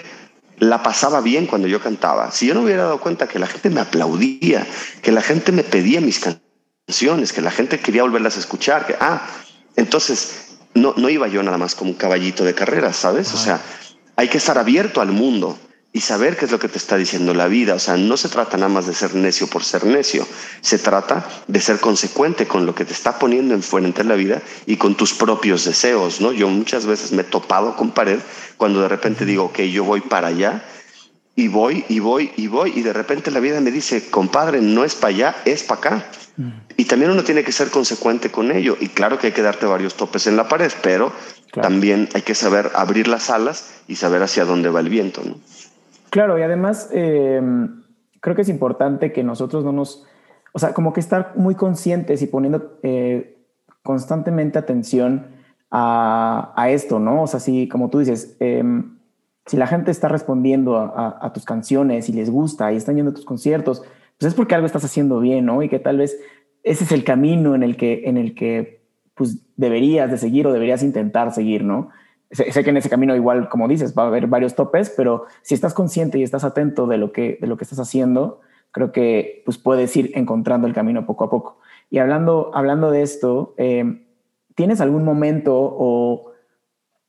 la 0.59 0.83
pasaba 0.83 1.21
bien 1.21 1.47
cuando 1.47 1.67
yo 1.67 1.81
cantaba, 1.81 2.31
si 2.31 2.47
yo 2.47 2.53
no 2.53 2.61
hubiera 2.61 2.83
dado 2.83 2.99
cuenta 2.99 3.27
que 3.27 3.39
la 3.39 3.47
gente 3.47 3.69
me 3.69 3.81
aplaudía, 3.81 4.65
que 5.01 5.11
la 5.11 5.21
gente 5.21 5.51
me 5.51 5.63
pedía 5.63 6.01
mis 6.01 6.19
canciones, 6.19 7.33
que 7.33 7.41
la 7.41 7.51
gente 7.51 7.79
quería 7.79 8.03
volverlas 8.03 8.37
a 8.37 8.39
escuchar, 8.39 8.85
que, 8.85 8.95
ah, 8.99 9.27
entonces 9.75 10.57
no, 10.73 10.93
no 10.97 11.09
iba 11.09 11.27
yo 11.27 11.41
nada 11.43 11.57
más 11.57 11.75
como 11.75 11.91
un 11.91 11.97
caballito 11.97 12.43
de 12.43 12.53
carrera, 12.53 12.93
¿sabes? 12.93 13.33
O 13.33 13.37
sea, 13.37 13.59
hay 14.15 14.29
que 14.29 14.37
estar 14.37 14.57
abierto 14.57 15.01
al 15.01 15.11
mundo 15.11 15.57
y 15.95 16.01
saber 16.01 16.35
qué 16.35 16.43
es 16.43 16.51
lo 16.51 16.59
que 16.59 16.67
te 16.67 16.77
está 16.77 16.97
diciendo 16.97 17.33
la 17.33 17.47
vida. 17.47 17.73
O 17.73 17.79
sea, 17.79 17.95
no 17.95 18.17
se 18.17 18.27
trata 18.27 18.57
nada 18.57 18.67
más 18.67 18.85
de 18.85 18.93
ser 18.93 19.15
necio 19.15 19.47
por 19.47 19.63
ser 19.63 19.85
necio, 19.85 20.27
se 20.59 20.77
trata 20.77 21.25
de 21.47 21.61
ser 21.61 21.79
consecuente 21.79 22.47
con 22.47 22.65
lo 22.65 22.75
que 22.75 22.83
te 22.83 22.91
está 22.91 23.17
poniendo 23.17 23.53
en 23.53 23.63
frente 23.63 24.03
la 24.03 24.15
vida 24.15 24.41
y 24.65 24.75
con 24.75 24.95
tus 24.95 25.13
propios 25.13 25.63
deseos, 25.63 26.19
¿no? 26.19 26.33
Yo 26.33 26.49
muchas 26.49 26.85
veces 26.85 27.13
me 27.13 27.21
he 27.21 27.23
topado 27.23 27.77
con 27.77 27.91
pared 27.91 28.19
cuando 28.57 28.81
de 28.81 28.89
repente 28.89 29.23
digo, 29.23 29.45
ok, 29.45 29.61
yo 29.61 29.85
voy 29.85 30.01
para 30.01 30.27
allá 30.27 30.65
y 31.33 31.47
voy 31.47 31.85
y 31.87 31.99
voy 32.01 32.29
y 32.35 32.47
voy 32.47 32.73
y 32.75 32.81
de 32.81 32.91
repente 32.91 33.31
la 33.31 33.39
vida 33.39 33.61
me 33.61 33.71
dice, 33.71 34.09
compadre, 34.09 34.59
no 34.59 34.83
es 34.83 34.95
para 34.95 35.15
allá, 35.15 35.35
es 35.45 35.63
para 35.63 35.79
acá. 35.79 36.05
Mm. 36.35 36.49
Y 36.75 36.83
también 36.83 37.11
uno 37.11 37.23
tiene 37.23 37.45
que 37.45 37.53
ser 37.53 37.69
consecuente 37.69 38.29
con 38.29 38.51
ello. 38.51 38.75
Y 38.81 38.89
claro 38.89 39.17
que 39.17 39.27
hay 39.27 39.33
que 39.33 39.41
darte 39.41 39.65
varios 39.65 39.95
topes 39.95 40.27
en 40.27 40.35
la 40.35 40.49
pared, 40.49 40.73
pero 40.81 41.13
también 41.53 42.09
hay 42.13 42.23
que 42.23 42.35
saber 42.35 42.73
abrir 42.75 43.07
las 43.07 43.29
alas 43.29 43.69
y 43.87 43.95
saber 43.95 44.21
hacia 44.23 44.43
dónde 44.43 44.67
va 44.67 44.81
el 44.81 44.89
viento. 44.89 45.21
¿no? 45.23 45.39
Claro, 46.09 46.37
y 46.39 46.41
además 46.41 46.89
em, 46.91 47.83
creo 48.21 48.35
que 48.35 48.43
es 48.43 48.49
importante 48.49 49.11
que 49.11 49.23
nosotros 49.23 49.63
no 49.63 49.71
nos, 49.71 50.05
o 50.53 50.59
sea, 50.59 50.73
como 50.73 50.93
que 50.93 50.99
estar 50.99 51.33
muy 51.35 51.55
conscientes 51.55 52.21
y 52.21 52.27
poniendo 52.27 52.79
eh, 52.83 53.45
constantemente 53.83 54.57
atención 54.57 55.27
a, 55.71 56.53
a, 56.55 56.69
esto, 56.69 56.99
¿no? 56.99 57.23
O 57.23 57.27
sea, 57.27 57.39
si, 57.39 57.67
como 57.67 57.89
tú 57.89 57.99
dices, 57.99 58.37
em, 58.39 58.95
si 59.45 59.57
la 59.57 59.67
gente 59.67 59.91
está 59.91 60.07
respondiendo 60.07 60.77
a, 60.77 61.31
tus 61.33 61.45
canciones 61.45 62.09
y 62.09 62.13
les 62.13 62.31
gusta 62.31 62.73
y 62.73 62.77
están 62.77 62.95
yendo 62.95 63.11
a 63.11 63.13
tus 63.13 63.25
conciertos, 63.25 63.83
pues 64.17 64.29
es 64.29 64.33
porque 64.33 64.55
algo 64.55 64.65
estás 64.65 64.83
haciendo 64.83 65.19
bien, 65.19 65.45
¿no? 65.45 65.61
Y 65.61 65.69
que 65.69 65.79
tal 65.79 65.97
vez 65.97 66.19
ese 66.63 66.83
es 66.83 66.91
el 66.91 67.03
camino 67.03 67.53
en 67.53 67.61
el 67.61 67.77
que, 67.77 68.03
en 68.05 68.17
el 68.17 68.33
que 68.33 68.81
pues, 69.13 69.45
deberías 69.55 70.09
de 70.09 70.17
seguir 70.17 70.47
o 70.47 70.53
deberías 70.53 70.81
intentar 70.81 71.31
seguir, 71.31 71.63
¿no? 71.63 71.89
Sé, 72.31 72.63
que 72.63 72.69
en 72.69 72.77
ese 72.77 72.89
camino 72.89 73.15
igual, 73.15 73.49
como 73.49 73.67
dices, 73.67 73.93
va 73.97 74.03
a 74.03 74.07
haber 74.07 74.27
varios 74.27 74.55
topes, 74.55 74.93
pero 74.95 75.25
si 75.41 75.53
estás 75.53 75.73
consciente 75.73 76.17
y 76.17 76.23
estás 76.23 76.43
atento 76.43 76.87
de 76.87 76.97
lo 76.97 77.11
que, 77.11 77.37
de 77.39 77.47
lo 77.47 77.57
que 77.57 77.63
estás 77.63 77.79
haciendo, 77.79 78.41
creo 78.71 78.91
que 78.91 79.43
pues, 79.45 79.57
puedes 79.57 79.95
ir 79.95 80.11
encontrando 80.15 80.67
el 80.67 80.73
camino 80.73 81.05
poco 81.05 81.25
a 81.25 81.29
poco. 81.29 81.59
Y 81.89 81.99
hablando, 81.99 82.51
hablando 82.53 82.91
de 82.91 83.03
esto, 83.03 83.53
eh, 83.57 84.05
¿tienes 84.55 84.81
algún 84.81 85.03
momento 85.03 85.53
o 85.55 86.35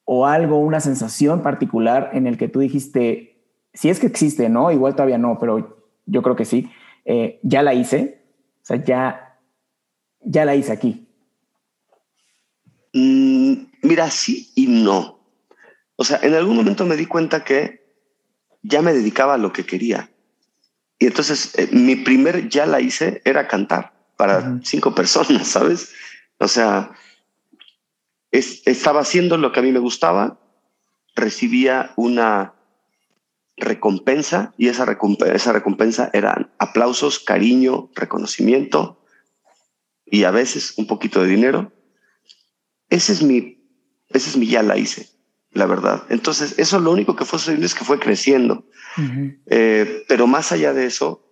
o 0.07 0.27
algo, 0.27 0.59
una 0.61 0.81
sensación 0.81 1.43
particular 1.43 2.11
en 2.15 2.29
el 2.29 2.39
que 2.39 2.49
tú 2.49 2.61
dijiste, 2.61 3.43
si 3.75 3.91
es 3.91 3.99
que 3.99 4.07
existe, 4.07 4.49
¿no? 4.49 4.71
Igual 4.71 4.95
todavía 4.95 5.19
no, 5.19 5.37
pero 5.39 5.85
yo 6.07 6.23
creo 6.23 6.37
que 6.37 6.45
sí, 6.45 6.71
eh, 7.05 7.41
ya 7.43 7.63
la 7.63 7.75
hice, 7.75 8.23
o 8.63 8.65
sea, 8.65 8.83
ya, 8.85 9.41
ya 10.21 10.45
la 10.45 10.55
hice 10.55 10.73
aquí. 10.73 11.09
Mm, 12.95 13.65
mira, 13.87 14.11
sí 14.11 14.53
y 14.55 14.67
no. 14.67 15.21
O 15.97 16.05
sea, 16.05 16.21
en 16.23 16.35
algún 16.35 16.57
momento 16.57 16.85
me 16.85 16.97
di 16.97 17.07
cuenta 17.07 17.45
que 17.45 17.87
ya 18.63 18.83
me 18.83 18.93
dedicaba 18.93 19.35
a 19.35 19.39
lo 19.39 19.53
que 19.53 19.65
quería. 19.65 20.11
Y 20.99 21.07
entonces 21.07 21.53
eh, 21.59 21.69
mi 21.73 21.97
primer 21.97 22.49
ya 22.49 22.67
la 22.67 22.81
hice 22.81 23.23
era 23.25 23.49
cantar 23.49 23.95
para 24.17 24.61
cinco 24.63 24.95
personas, 24.95 25.49
¿sabes? 25.49 25.93
O 26.39 26.49
sea, 26.49 26.93
estaba 28.31 29.01
haciendo 29.01 29.39
lo 29.39 29.53
que 29.53 29.61
a 29.61 29.63
mí 29.63 29.73
me 29.73 29.79
gustaba, 29.79 30.39
recibía 31.15 31.93
una 31.97 32.55
recompensa 33.57 34.53
y 34.59 34.69
esa 34.69 34.85
recompensa, 34.85 35.35
esa 35.35 35.53
recompensa 35.53 36.11
eran 36.13 36.53
aplausos, 36.59 37.19
cariño, 37.19 37.91
reconocimiento 37.95 39.03
y 40.05 40.25
a 40.25 40.31
veces 40.31 40.75
un 40.77 40.87
poquito 40.87 41.23
de 41.23 41.29
dinero. 41.29 41.73
Ese 42.91 43.13
es 43.13 43.23
mi, 43.23 43.56
ese 44.11 44.31
es 44.31 44.37
mi 44.37 44.47
ya 44.47 44.63
la 44.63 44.77
hice, 44.77 45.09
la 45.53 45.67
verdad. 45.67 46.05
Entonces, 46.09 46.55
eso 46.59 46.79
lo 46.81 46.91
único 46.93 47.17
que 47.17 47.25
fue 47.25 47.39
sucediendo 47.39 47.67
es 47.67 47.75
que 47.75 47.85
fue 47.85 47.99
creciendo. 47.99 48.67
Eh, 49.47 50.05
pero 50.09 50.27
más 50.27 50.53
allá 50.53 50.73
de 50.73 50.87
eso, 50.87 51.23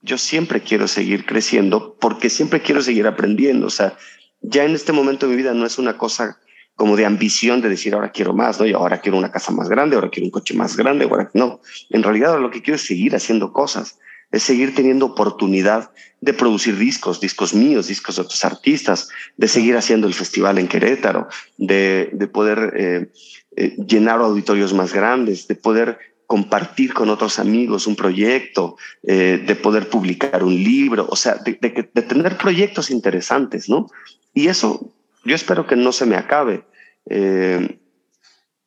yo 0.00 0.18
siempre 0.18 0.62
quiero 0.62 0.88
seguir 0.88 1.24
creciendo 1.24 1.96
porque 2.00 2.28
siempre 2.28 2.60
quiero 2.60 2.82
seguir 2.82 3.06
aprendiendo. 3.06 3.66
O 3.66 3.70
sea, 3.70 3.96
ya 4.40 4.64
en 4.64 4.74
este 4.74 4.92
momento 4.92 5.26
de 5.26 5.32
mi 5.32 5.36
vida 5.42 5.54
no 5.54 5.64
es 5.64 5.78
una 5.78 5.96
cosa 5.96 6.38
como 6.74 6.96
de 6.96 7.06
ambición 7.06 7.60
de 7.60 7.68
decir 7.68 7.94
ahora 7.94 8.10
quiero 8.10 8.32
más, 8.32 8.58
¿no? 8.58 8.66
Y 8.66 8.72
ahora 8.72 9.00
quiero 9.00 9.18
una 9.18 9.30
casa 9.30 9.52
más 9.52 9.68
grande, 9.68 9.94
ahora 9.94 10.10
quiero 10.10 10.26
un 10.26 10.30
coche 10.30 10.54
más 10.54 10.76
grande, 10.76 11.04
ahora 11.04 11.30
no. 11.34 11.60
En 11.90 12.02
realidad 12.02 12.40
lo 12.40 12.50
que 12.50 12.62
quiero 12.62 12.76
es 12.76 12.86
seguir 12.86 13.14
haciendo 13.14 13.52
cosas, 13.52 13.98
es 14.32 14.42
seguir 14.42 14.74
teniendo 14.74 15.06
oportunidad 15.06 15.90
de 16.20 16.32
producir 16.32 16.76
discos, 16.76 17.20
discos 17.20 17.54
míos, 17.54 17.86
discos 17.86 18.16
de 18.16 18.22
otros 18.22 18.44
artistas, 18.44 19.08
de 19.36 19.48
seguir 19.48 19.76
haciendo 19.76 20.06
el 20.06 20.14
festival 20.14 20.58
en 20.58 20.68
Querétaro, 20.68 21.28
de, 21.58 22.10
de 22.12 22.26
poder 22.26 22.72
eh, 22.76 23.12
eh, 23.56 23.76
llenar 23.86 24.20
auditorios 24.20 24.72
más 24.72 24.92
grandes, 24.92 25.46
de 25.48 25.54
poder 25.54 25.98
compartir 26.26 26.94
con 26.94 27.10
otros 27.10 27.38
amigos 27.38 27.86
un 27.86 27.94
proyecto, 27.94 28.76
eh, 29.02 29.42
de 29.46 29.54
poder 29.54 29.90
publicar 29.90 30.42
un 30.42 30.54
libro, 30.54 31.06
o 31.10 31.16
sea, 31.16 31.34
de, 31.34 31.58
de, 31.60 31.90
de 31.92 32.02
tener 32.02 32.38
proyectos 32.38 32.90
interesantes, 32.90 33.68
¿no? 33.68 33.90
Y 34.32 34.48
eso 34.48 34.92
yo 35.24 35.34
espero 35.34 35.66
que 35.66 35.76
no 35.76 35.92
se 35.92 36.06
me 36.06 36.16
acabe. 36.16 36.64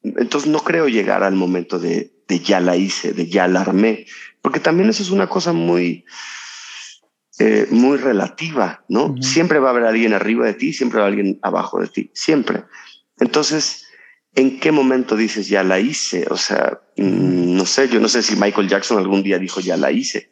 Entonces 0.06 0.50
no 0.50 0.60
creo 0.60 0.88
llegar 0.88 1.24
al 1.24 1.36
momento 1.36 1.80
de, 1.80 2.12
ya 2.28 2.60
la 2.60 2.76
hice, 2.76 3.14
de 3.14 3.28
ya 3.28 3.48
la 3.48 3.62
armé, 3.62 4.06
porque 4.46 4.60
también 4.60 4.90
eso 4.90 5.02
es 5.02 5.10
una 5.10 5.28
cosa 5.28 5.54
muy, 5.54 6.06
eh, 7.40 7.66
muy 7.72 7.98
relativa, 7.98 8.86
¿no? 8.88 9.16
Siempre 9.20 9.58
va 9.58 9.70
a 9.70 9.72
haber 9.72 9.86
alguien 9.86 10.14
arriba 10.14 10.46
de 10.46 10.54
ti, 10.54 10.72
siempre 10.72 11.00
va 11.00 11.06
a 11.06 11.08
haber 11.08 11.18
alguien 11.18 11.40
abajo 11.42 11.82
de 11.82 11.88
ti, 11.88 12.12
siempre. 12.14 12.64
Entonces, 13.20 13.88
¿en 14.36 14.60
qué 14.60 14.72
momento 14.72 15.16
dices 15.16 15.48
ya 15.48 15.64
la 15.64 15.80
hice? 15.80 16.28
O 16.30 16.38
sea, 16.38 16.80
mm, 16.96 17.56
no 17.58 17.66
sé, 17.66 17.90
yo 17.90 18.00
no 18.00 18.08
sé 18.08 18.22
si 18.22 18.36
Michael 18.36 18.70
Jackson 18.70 19.00
algún 19.00 19.24
día 19.24 19.40
dijo 19.40 19.62
ya 19.62 19.78
la 19.78 19.92
hice 19.92 20.32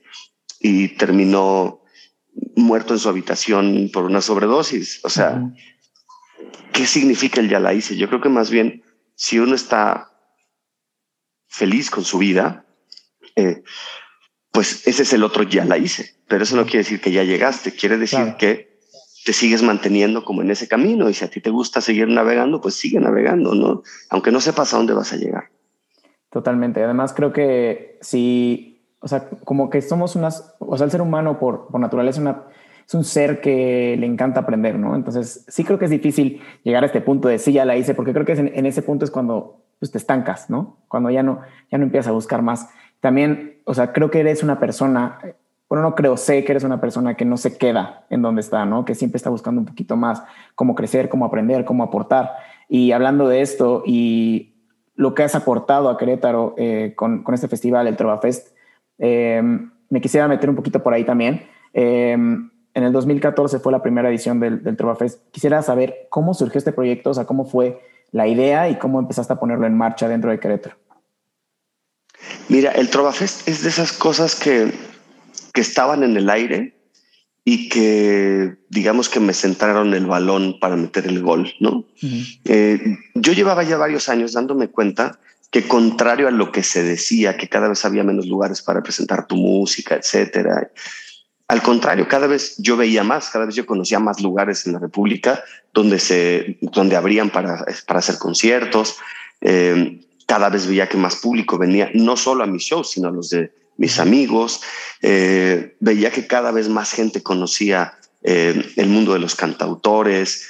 y 0.59 0.89
terminó 0.89 1.81
muerto 2.55 2.93
en 2.93 2.99
su 2.99 3.09
habitación 3.09 3.89
por 3.91 4.03
una 4.03 4.21
sobredosis. 4.21 4.99
O 5.03 5.09
sea, 5.09 5.41
¿qué 6.71 6.85
significa 6.85 7.41
el 7.41 7.49
ya 7.49 7.59
la 7.59 7.73
hice? 7.73 7.97
Yo 7.97 8.07
creo 8.09 8.21
que 8.21 8.29
más 8.29 8.51
bien, 8.51 8.83
si 9.15 9.39
uno 9.39 9.55
está 9.55 10.11
feliz 11.47 11.89
con 11.89 12.03
su 12.05 12.19
vida, 12.19 12.63
eh, 13.35 13.63
pues 14.53 14.87
ese 14.87 15.01
es 15.01 15.11
el 15.13 15.23
otro 15.23 15.43
ya 15.43 15.65
la 15.65 15.77
hice. 15.77 16.13
Pero 16.27 16.43
eso 16.43 16.55
no 16.55 16.63
quiere 16.63 16.79
decir 16.79 17.01
que 17.01 17.11
ya 17.11 17.23
llegaste, 17.23 17.73
quiere 17.73 17.97
decir 17.97 18.35
que 18.37 18.77
te 19.25 19.33
sigues 19.33 19.63
manteniendo 19.63 20.23
como 20.23 20.41
en 20.41 20.51
ese 20.51 20.67
camino 20.67 21.09
y 21.09 21.13
si 21.13 21.25
a 21.25 21.29
ti 21.29 21.41
te 21.41 21.49
gusta 21.49 21.81
seguir 21.81 22.07
navegando, 22.07 22.61
pues 22.61 22.75
sigue 22.75 22.99
navegando, 22.99 23.55
¿no? 23.55 23.81
Aunque 24.09 24.31
no 24.31 24.39
sepas 24.39 24.73
a 24.73 24.77
dónde 24.77 24.93
vas 24.93 25.11
a 25.11 25.17
llegar. 25.17 25.49
Totalmente. 26.29 26.83
Además, 26.83 27.13
creo 27.13 27.33
que 27.33 27.97
si, 28.01 28.85
o 28.99 29.07
sea, 29.07 29.27
como 29.43 29.69
que 29.69 29.81
somos 29.81 30.15
unas, 30.15 30.55
o 30.59 30.77
sea, 30.77 30.85
el 30.85 30.91
ser 30.91 31.01
humano 31.01 31.39
por, 31.39 31.67
por 31.67 31.81
naturaleza 31.81 32.21
una 32.21 32.43
es 32.87 32.93
un 32.93 33.03
ser 33.03 33.41
que 33.41 33.95
le 33.97 34.05
encanta 34.05 34.41
aprender, 34.41 34.77
¿no? 34.77 34.95
Entonces, 34.95 35.45
sí 35.47 35.63
creo 35.63 35.79
que 35.79 35.85
es 35.85 35.91
difícil 35.91 36.41
llegar 36.63 36.83
a 36.83 36.87
este 36.87 37.01
punto 37.01 37.27
de 37.27 37.39
sí, 37.39 37.53
ya 37.53 37.65
la 37.65 37.77
hice, 37.77 37.95
porque 37.95 38.13
creo 38.13 38.25
que 38.25 38.33
en, 38.33 38.65
ese 38.65 38.81
punto 38.81 39.05
es 39.05 39.11
cuando 39.11 39.63
pues, 39.79 39.91
te 39.91 39.97
estancas, 39.97 40.49
¿no? 40.49 40.77
Cuando 40.87 41.09
ya 41.09 41.23
no, 41.23 41.39
ya 41.71 41.77
no 41.77 41.85
empiezas 41.85 42.09
a 42.09 42.11
buscar 42.11 42.41
más. 42.41 42.67
También, 43.03 43.57
o 43.65 43.73
sea, 43.73 43.91
creo 43.91 44.09
que 44.09 44.21
eres 44.21 44.43
una 44.43 44.61
persona, 44.61 45.19
bueno, 45.67 45.83
no 45.83 45.93
creo, 45.93 46.15
sé 46.15 46.45
que 46.45 46.53
eres 46.53 46.63
una 46.63 46.79
persona 46.79 47.15
que 47.15 47.25
no 47.25 47.35
se 47.35 47.57
queda 47.57 48.05
en 48.09 48.21
donde 48.21 48.39
está, 48.39 48.63
¿no? 48.63 48.85
Que 48.85 48.95
siempre 48.95 49.17
está 49.17 49.29
buscando 49.29 49.59
un 49.59 49.67
poquito 49.67 49.97
más 49.97 50.23
cómo 50.55 50.73
crecer, 50.73 51.09
cómo 51.09 51.25
aprender, 51.25 51.65
cómo 51.65 51.83
aportar. 51.83 52.31
Y 52.69 52.93
hablando 52.93 53.27
de 53.27 53.41
esto 53.41 53.83
y 53.85 54.53
lo 54.95 55.13
que 55.15 55.23
has 55.23 55.35
aportado 55.35 55.89
a 55.89 55.97
Querétaro 55.97 56.55
eh, 56.57 56.93
con, 56.95 57.23
con, 57.23 57.35
este 57.35 57.49
festival, 57.49 57.87
el 57.87 57.97
Trova 57.97 58.19
Fest, 58.19 58.55
eh, 58.99 59.41
me 59.89 59.99
quisiera 59.99 60.29
meter 60.29 60.49
un 60.49 60.55
poquito 60.55 60.81
por 60.81 60.93
ahí 60.93 61.03
también. 61.03 61.41
Eh, 61.73 62.13
en 62.13 62.51
el 62.73 62.93
2014 62.93 63.59
fue 63.59 63.73
la 63.73 63.83
primera 63.83 64.07
edición 64.07 64.39
del, 64.39 64.63
del 64.63 64.77
Trova 64.77 64.95
Fest. 64.95 65.29
Quisiera 65.31 65.61
saber 65.61 66.07
cómo 66.09 66.33
surgió 66.33 66.57
este 66.57 66.71
proyecto, 66.71 67.09
o 67.09 67.13
sea, 67.13 67.25
cómo 67.25 67.43
fue 67.43 67.81
la 68.13 68.27
idea 68.27 68.69
y 68.69 68.77
cómo 68.77 69.01
empezaste 69.01 69.33
a 69.33 69.39
ponerlo 69.41 69.67
en 69.67 69.75
marcha 69.75 70.07
dentro 70.07 70.31
de 70.31 70.39
Querétaro. 70.39 70.77
Mira, 72.49 72.71
el 72.71 72.89
Trova 72.89 73.13
Fest 73.13 73.47
es 73.47 73.63
de 73.63 73.69
esas 73.69 73.91
cosas 73.91 74.35
que, 74.35 74.71
que 75.53 75.61
estaban 75.61 76.03
en 76.03 76.17
el 76.17 76.29
aire 76.29 76.75
y 77.45 77.69
que 77.69 78.55
digamos 78.69 79.09
que 79.09 79.19
me 79.19 79.33
centraron 79.33 79.93
el 79.93 80.05
balón 80.05 80.59
para 80.59 80.75
meter 80.75 81.07
el 81.07 81.21
gol, 81.21 81.53
¿no? 81.59 81.85
Eh, 82.45 82.97
yo 83.15 83.33
llevaba 83.33 83.63
ya 83.63 83.77
varios 83.77 84.07
años 84.07 84.33
dándome 84.33 84.69
cuenta 84.69 85.19
que 85.51 85.67
contrario 85.67 86.27
a 86.27 86.31
lo 86.31 86.51
que 86.51 86.63
se 86.63 86.83
decía, 86.83 87.37
que 87.37 87.49
cada 87.49 87.67
vez 87.67 87.83
había 87.85 88.03
menos 88.03 88.25
lugares 88.25 88.61
para 88.61 88.81
presentar 88.81 89.27
tu 89.27 89.35
música, 89.35 89.95
etcétera, 89.95 90.71
al 91.47 91.61
contrario, 91.61 92.07
cada 92.07 92.25
vez 92.25 92.55
yo 92.57 92.77
veía 92.77 93.03
más, 93.03 93.29
cada 93.29 93.45
vez 93.45 93.55
yo 93.55 93.65
conocía 93.65 93.99
más 93.99 94.21
lugares 94.21 94.65
en 94.65 94.73
la 94.73 94.79
República 94.79 95.43
donde 95.73 95.99
se, 95.99 96.57
donde 96.61 96.95
abrían 96.95 97.29
para, 97.29 97.65
para 97.85 97.99
hacer 97.99 98.17
conciertos. 98.17 98.97
Eh, 99.41 99.99
cada 100.25 100.49
vez 100.49 100.67
veía 100.67 100.89
que 100.89 100.97
más 100.97 101.15
público 101.17 101.57
venía, 101.57 101.89
no 101.93 102.17
solo 102.17 102.43
a 102.43 102.47
mis 102.47 102.63
shows, 102.63 102.91
sino 102.91 103.09
a 103.09 103.11
los 103.11 103.29
de 103.29 103.51
mis 103.77 103.99
amigos. 103.99 104.61
Eh, 105.01 105.75
veía 105.79 106.11
que 106.11 106.27
cada 106.27 106.51
vez 106.51 106.69
más 106.69 106.91
gente 106.91 107.21
conocía 107.21 107.93
eh, 108.23 108.71
el 108.75 108.87
mundo 108.87 109.13
de 109.13 109.19
los 109.19 109.35
cantautores. 109.35 110.47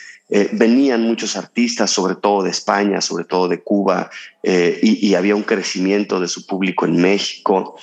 venían 0.53 1.03
muchos 1.03 1.35
artistas, 1.35 1.91
sobre 1.91 2.15
todo 2.15 2.43
de 2.43 2.49
España, 2.49 3.01
sobre 3.01 3.25
todo 3.25 3.47
de 3.47 3.61
Cuba, 3.61 4.09
y, 4.41 5.07
y, 5.07 5.13
había 5.13 5.35
un 5.35 5.43
crecimiento 5.43 6.19
de 6.19 6.27
su 6.27 6.47
público 6.47 6.85
en 6.85 6.95
México 6.99 7.75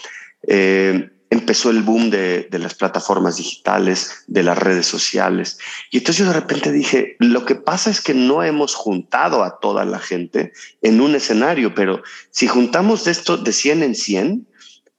empezó 1.30 1.70
el 1.70 1.82
boom 1.82 2.10
de, 2.10 2.48
las 2.52 2.74
plataformas 2.74 3.36
digitales, 3.36 4.24
de 4.26 4.42
las 4.42 4.58
redes 4.58 4.86
sociales. 4.86 5.58
Y 5.90 5.98
entonces 5.98 6.24
yo 6.24 6.32
de 6.32 6.38
repente 6.38 6.72
dije, 6.72 7.16
lo 7.20 7.46
que 7.46 7.54
pasa 7.54 7.88
es 7.88 8.00
que 8.00 8.14
no 8.14 8.42
hemos 8.42 8.74
juntado 8.74 9.44
a 9.44 9.60
toda 9.60 9.84
la 9.84 10.00
gente 10.00 10.52
en 10.82 11.00
un 11.00 11.14
escenario, 11.14 11.74
pero 11.74 12.02
si 12.30 12.48
juntamos 12.48 13.04
de 13.04 13.12
esto 13.12 13.36
de 13.36 13.52
100 13.52 13.82
en 13.82 13.94
100, 13.94 14.46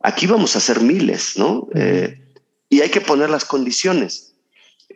Aquí 0.04 0.26
vamos 0.26 0.56
a 0.56 0.60
hacer 0.60 0.82
miles, 0.82 1.38
¿no? 1.38 1.67
Eh, 1.76 2.20
y 2.70 2.82
hay 2.82 2.89
que 2.89 3.02
poner 3.02 3.30
las 3.30 3.46
condiciones. 3.46 4.36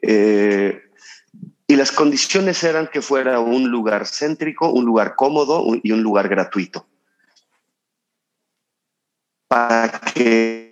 Eh, 0.01 0.81
y 1.67 1.75
las 1.75 1.91
condiciones 1.91 2.63
eran 2.63 2.87
que 2.87 3.01
fuera 3.01 3.39
un 3.39 3.69
lugar 3.69 4.07
céntrico, 4.07 4.71
un 4.71 4.85
lugar 4.85 5.15
cómodo 5.15 5.63
y 5.81 5.91
un 5.91 6.01
lugar 6.01 6.27
gratuito. 6.27 6.87
Para 9.47 9.99
que 9.99 10.64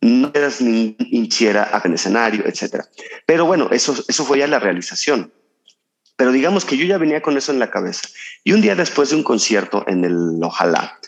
no 0.00 0.30
eras 0.34 0.60
ni 0.60 0.96
hinchiera 0.98 1.80
en 1.84 1.94
escenario, 1.94 2.44
etc. 2.46 2.84
Pero 3.26 3.44
bueno, 3.46 3.68
eso, 3.70 3.94
eso 4.08 4.24
fue 4.24 4.38
ya 4.38 4.46
la 4.46 4.58
realización. 4.58 5.32
Pero 6.16 6.32
digamos 6.32 6.64
que 6.64 6.76
yo 6.76 6.86
ya 6.86 6.98
venía 6.98 7.20
con 7.20 7.36
eso 7.36 7.52
en 7.52 7.58
la 7.58 7.70
cabeza. 7.70 8.08
Y 8.42 8.52
un 8.52 8.62
día 8.62 8.74
después 8.74 9.10
de 9.10 9.16
un 9.16 9.22
concierto 9.22 9.84
en 9.86 10.04
el 10.04 10.38
Ojalá, 10.42 10.98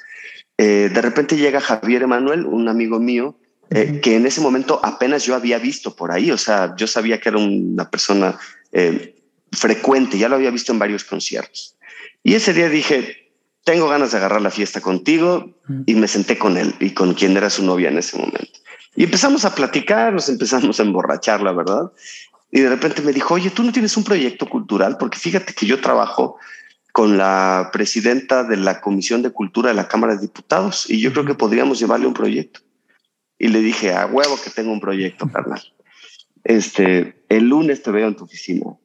eh, 0.58 0.90
de 0.92 1.02
repente 1.02 1.36
llega 1.36 1.60
Javier 1.60 2.02
Emanuel, 2.02 2.44
un 2.44 2.68
amigo 2.68 2.98
mío, 2.98 3.38
eh, 3.70 4.00
que 4.02 4.16
en 4.16 4.26
ese 4.26 4.40
momento 4.40 4.80
apenas 4.82 5.24
yo 5.24 5.34
había 5.34 5.58
visto 5.58 5.94
por 5.96 6.10
ahí. 6.10 6.30
O 6.30 6.38
sea, 6.38 6.74
yo 6.76 6.86
sabía 6.86 7.20
que 7.20 7.30
era 7.30 7.38
una 7.38 7.88
persona 7.88 8.38
eh, 8.72 9.14
frecuente, 9.52 10.18
ya 10.18 10.28
lo 10.28 10.36
había 10.36 10.50
visto 10.50 10.72
en 10.72 10.78
varios 10.78 11.04
conciertos. 11.04 11.76
Y 12.22 12.34
ese 12.34 12.52
día 12.52 12.68
dije, 12.68 13.27
tengo 13.68 13.86
ganas 13.86 14.12
de 14.12 14.16
agarrar 14.16 14.40
la 14.40 14.50
fiesta 14.50 14.80
contigo 14.80 15.54
y 15.84 15.94
me 15.94 16.08
senté 16.08 16.38
con 16.38 16.56
él 16.56 16.74
y 16.80 16.92
con 16.92 17.12
quien 17.12 17.36
era 17.36 17.50
su 17.50 17.62
novia 17.62 17.90
en 17.90 17.98
ese 17.98 18.16
momento. 18.16 18.60
Y 18.96 19.04
empezamos 19.04 19.44
a 19.44 19.54
platicar, 19.54 20.14
nos 20.14 20.30
empezamos 20.30 20.80
a 20.80 20.82
emborrachar, 20.84 21.42
la 21.42 21.52
verdad. 21.52 21.92
Y 22.50 22.60
de 22.60 22.70
repente 22.70 23.02
me 23.02 23.12
dijo, 23.12 23.34
oye, 23.34 23.50
tú 23.50 23.62
no 23.62 23.70
tienes 23.70 23.94
un 23.98 24.04
proyecto 24.04 24.48
cultural, 24.48 24.96
porque 24.98 25.18
fíjate 25.18 25.52
que 25.52 25.66
yo 25.66 25.82
trabajo 25.82 26.38
con 26.92 27.18
la 27.18 27.68
presidenta 27.70 28.42
de 28.42 28.56
la 28.56 28.80
Comisión 28.80 29.20
de 29.20 29.32
Cultura 29.32 29.68
de 29.68 29.74
la 29.74 29.86
Cámara 29.86 30.14
de 30.14 30.22
Diputados 30.22 30.88
y 30.88 31.02
yo 31.02 31.12
creo 31.12 31.26
que 31.26 31.34
podríamos 31.34 31.78
llevarle 31.78 32.06
un 32.06 32.14
proyecto. 32.14 32.60
Y 33.38 33.48
le 33.48 33.60
dije, 33.60 33.92
a 33.92 34.06
huevo 34.06 34.38
que 34.42 34.48
tengo 34.48 34.72
un 34.72 34.80
proyecto, 34.80 35.28
carnal. 35.30 35.60
Este, 36.42 37.22
el 37.28 37.50
lunes 37.50 37.82
te 37.82 37.90
veo 37.90 38.08
en 38.08 38.16
tu 38.16 38.24
oficina. 38.24 38.78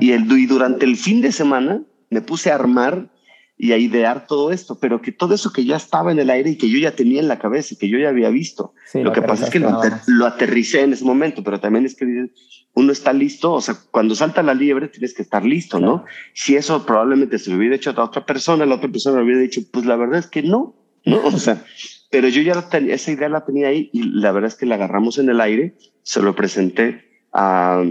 Y, 0.00 0.10
el, 0.10 0.28
y 0.32 0.46
durante 0.46 0.84
el 0.86 0.96
fin 0.96 1.20
de 1.20 1.30
semana 1.30 1.82
me 2.10 2.20
puse 2.20 2.50
a 2.50 2.56
armar 2.56 3.13
y 3.56 3.72
a 3.72 3.78
idear 3.78 4.26
todo 4.26 4.50
esto, 4.50 4.78
pero 4.80 5.00
que 5.00 5.12
todo 5.12 5.34
eso 5.34 5.52
que 5.52 5.64
ya 5.64 5.76
estaba 5.76 6.10
en 6.10 6.18
el 6.18 6.30
aire 6.30 6.50
y 6.50 6.58
que 6.58 6.68
yo 6.68 6.78
ya 6.78 6.96
tenía 6.96 7.20
en 7.20 7.28
la 7.28 7.38
cabeza 7.38 7.74
y 7.74 7.76
que 7.76 7.88
yo 7.88 7.98
ya 7.98 8.08
había 8.08 8.28
visto. 8.30 8.74
lo, 8.94 9.12
que 9.12 9.22
pasa 9.22 9.44
es 9.44 9.50
que 9.50 9.60
lo, 9.60 9.80
lo, 10.06 10.26
aterricé 10.26 10.82
en 10.82 10.92
ese 10.92 11.04
momento, 11.04 11.44
pero 11.44 11.60
también 11.60 11.86
es 11.86 11.94
que 11.94 12.30
uno 12.74 12.92
está 12.92 13.12
listo, 13.12 13.52
o 13.52 13.60
sea, 13.60 13.76
cuando 13.90 14.16
salta 14.16 14.42
la 14.42 14.54
liebre 14.54 14.88
tienes 14.88 15.14
que 15.14 15.22
estar 15.22 15.44
listo, 15.44 15.78
¿no? 15.78 16.04
Si 16.34 16.56
eso 16.56 16.84
probablemente 16.84 17.38
se 17.38 17.50
lo 17.50 17.56
hubiera 17.56 17.76
hecho 17.76 17.90
a 17.90 18.04
otra 18.04 18.26
persona, 18.26 18.66
la 18.66 18.74
otra 18.74 18.90
persona 18.90 19.18
le 19.18 19.24
hubiera 19.24 19.40
dicho, 19.40 19.60
pues 19.72 19.86
la 19.86 19.96
verdad 19.96 20.18
es 20.18 20.26
que 20.26 20.42
no, 20.42 20.74
¿no? 21.04 21.24
O 21.24 21.38
sea, 21.38 21.64
pero 22.10 22.28
yo 22.28 22.42
ya 22.42 22.68
tenía, 22.68 22.96
esa 22.96 23.12
idea 23.12 23.28
la 23.28 23.44
tenía 23.44 23.68
ahí 23.68 23.90
y 23.92 24.02
la 24.02 24.32
verdad 24.32 24.48
es 24.48 24.56
que 24.56 24.66
la 24.66 24.74
agarramos 24.74 25.18
en 25.18 25.28
el 25.28 25.40
aire, 25.40 25.76
se 26.02 26.20
lo 26.20 26.34
presenté 26.34 27.04
a, 27.32 27.84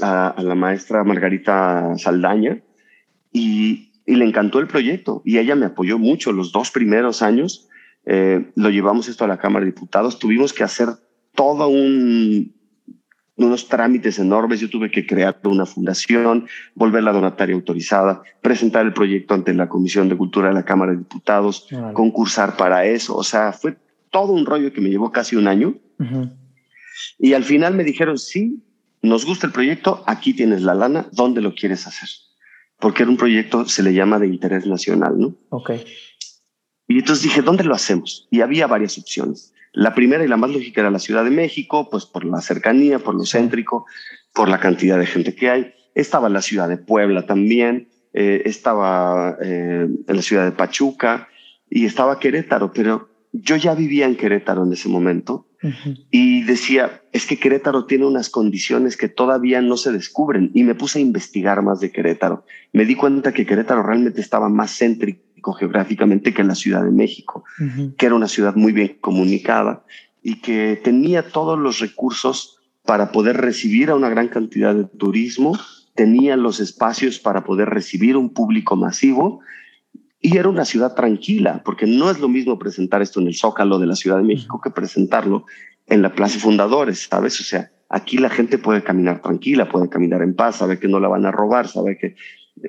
a, 0.00 0.28
a 0.28 0.42
la 0.42 0.54
maestra 0.54 1.02
Margarita 1.02 1.96
Saldaña 1.96 2.62
y, 3.32 3.87
y 4.08 4.14
le 4.16 4.24
encantó 4.24 4.58
el 4.58 4.66
proyecto 4.66 5.20
y 5.24 5.36
ella 5.36 5.54
me 5.54 5.66
apoyó 5.66 5.98
mucho 5.98 6.32
los 6.32 6.50
dos 6.50 6.70
primeros 6.70 7.20
años. 7.20 7.68
Eh, 8.06 8.50
lo 8.56 8.70
llevamos 8.70 9.06
esto 9.06 9.24
a 9.24 9.28
la 9.28 9.36
Cámara 9.36 9.66
de 9.66 9.72
Diputados, 9.72 10.18
tuvimos 10.18 10.54
que 10.54 10.64
hacer 10.64 10.88
todo 11.34 11.68
un, 11.68 12.54
unos 13.36 13.68
trámites 13.68 14.18
enormes. 14.18 14.60
Yo 14.60 14.70
tuve 14.70 14.90
que 14.90 15.06
crear 15.06 15.38
una 15.44 15.66
fundación, 15.66 16.46
volver 16.74 17.02
la 17.02 17.12
donataria 17.12 17.54
autorizada, 17.54 18.22
presentar 18.40 18.86
el 18.86 18.94
proyecto 18.94 19.34
ante 19.34 19.52
la 19.52 19.68
Comisión 19.68 20.08
de 20.08 20.16
Cultura 20.16 20.48
de 20.48 20.54
la 20.54 20.64
Cámara 20.64 20.92
de 20.92 20.98
Diputados, 20.98 21.68
concursar 21.92 22.56
para 22.56 22.86
eso. 22.86 23.14
O 23.14 23.22
sea, 23.22 23.52
fue 23.52 23.76
todo 24.10 24.32
un 24.32 24.46
rollo 24.46 24.72
que 24.72 24.80
me 24.80 24.88
llevó 24.88 25.12
casi 25.12 25.36
un 25.36 25.48
año. 25.48 25.74
Y 27.18 27.34
al 27.34 27.44
final 27.44 27.74
me 27.74 27.84
dijeron, 27.84 28.16
sí, 28.16 28.64
nos 29.02 29.26
gusta 29.26 29.46
el 29.46 29.52
proyecto, 29.52 30.02
aquí 30.06 30.32
tienes 30.32 30.62
la 30.62 30.74
lana, 30.74 31.08
¿dónde 31.12 31.42
lo 31.42 31.54
quieres 31.54 31.86
hacer? 31.86 32.08
Porque 32.78 33.02
era 33.02 33.10
un 33.10 33.16
proyecto, 33.16 33.66
se 33.66 33.82
le 33.82 33.92
llama 33.92 34.18
de 34.18 34.28
interés 34.28 34.66
nacional, 34.66 35.18
¿no? 35.18 35.34
Ok. 35.50 35.70
Y 36.86 36.98
entonces 36.98 37.24
dije, 37.24 37.42
¿dónde 37.42 37.64
lo 37.64 37.74
hacemos? 37.74 38.28
Y 38.30 38.40
había 38.40 38.66
varias 38.66 38.96
opciones. 38.98 39.52
La 39.72 39.94
primera 39.94 40.24
y 40.24 40.28
la 40.28 40.36
más 40.36 40.50
lógica 40.50 40.80
era 40.80 40.90
la 40.90 40.98
Ciudad 40.98 41.24
de 41.24 41.30
México, 41.30 41.88
pues 41.90 42.06
por 42.06 42.24
la 42.24 42.40
cercanía, 42.40 42.98
por 42.98 43.14
lo 43.14 43.24
céntrico, 43.24 43.86
por 44.32 44.48
la 44.48 44.58
cantidad 44.58 44.98
de 44.98 45.06
gente 45.06 45.34
que 45.34 45.50
hay. 45.50 45.74
Estaba 45.94 46.28
la 46.28 46.40
ciudad 46.40 46.68
de 46.68 46.78
Puebla 46.78 47.26
también, 47.26 47.88
eh, 48.14 48.42
estaba 48.46 49.36
eh, 49.42 49.86
en 50.06 50.16
la 50.16 50.22
ciudad 50.22 50.44
de 50.44 50.52
Pachuca 50.52 51.28
y 51.68 51.84
estaba 51.84 52.18
Querétaro, 52.18 52.72
pero 52.72 53.07
yo 53.32 53.56
ya 53.56 53.74
vivía 53.74 54.06
en 54.06 54.16
Querétaro 54.16 54.64
en 54.64 54.72
ese 54.72 54.88
momento 54.88 55.46
y 56.10 56.44
decía, 56.44 57.02
es 57.12 57.26
que 57.26 57.38
Querétaro 57.38 57.84
tiene 57.84 58.06
unas 58.06 58.30
condiciones 58.30 58.96
que 58.96 59.08
todavía 59.08 59.60
no 59.60 59.76
se 59.76 59.92
descubren 59.92 60.50
y 60.54 60.62
me 60.62 60.74
puse 60.74 60.98
a 60.98 61.02
investigar 61.02 61.62
más 61.62 61.80
de 61.80 61.90
Querétaro. 61.90 62.44
Me 62.72 62.84
di 62.84 62.94
cuenta 62.94 63.32
que 63.32 63.44
Querétaro 63.44 63.82
realmente 63.82 64.20
estaba 64.20 64.48
más 64.48 64.76
céntrico 64.78 65.52
geográficamente 65.52 66.32
que 66.32 66.44
la 66.44 66.54
Ciudad 66.54 66.84
de 66.84 66.90
México, 66.90 67.44
que 67.96 68.06
era 68.06 68.14
una 68.14 68.28
ciudad 68.28 68.54
muy 68.54 68.72
bien 68.72 68.98
comunicada 69.00 69.84
y 70.22 70.40
que 70.40 70.80
tenía 70.82 71.28
todos 71.28 71.58
los 71.58 71.80
recursos 71.80 72.58
para 72.84 73.12
poder 73.12 73.36
recibir 73.36 73.90
a 73.90 73.96
una 73.96 74.08
gran 74.08 74.28
cantidad 74.28 74.74
de 74.74 74.84
turismo, 74.84 75.58
tenía 75.94 76.36
los 76.36 76.60
espacios 76.60 77.18
para 77.18 77.44
poder 77.44 77.68
recibir 77.68 78.16
un 78.16 78.32
público 78.32 78.76
masivo 78.76 79.40
y 80.20 80.36
era 80.36 80.48
una 80.48 80.64
ciudad 80.64 80.94
tranquila, 80.94 81.62
porque 81.64 81.86
no 81.86 82.10
es 82.10 82.18
lo 82.18 82.28
mismo 82.28 82.58
presentar 82.58 83.02
esto 83.02 83.20
en 83.20 83.28
el 83.28 83.36
Zócalo 83.36 83.78
de 83.78 83.86
la 83.86 83.94
Ciudad 83.94 84.16
de 84.16 84.24
México 84.24 84.60
que 84.62 84.70
presentarlo 84.70 85.44
en 85.86 86.02
la 86.02 86.12
Plaza 86.12 86.38
Fundadores, 86.38 87.06
¿sabes? 87.08 87.40
O 87.40 87.44
sea, 87.44 87.70
aquí 87.88 88.18
la 88.18 88.28
gente 88.28 88.58
puede 88.58 88.82
caminar 88.82 89.22
tranquila, 89.22 89.68
puede 89.68 89.88
caminar 89.88 90.22
en 90.22 90.34
paz, 90.34 90.56
sabe 90.56 90.78
que 90.78 90.88
no 90.88 90.98
la 90.98 91.08
van 91.08 91.24
a 91.24 91.30
robar, 91.30 91.68
sabe 91.68 91.96
que, 91.96 92.16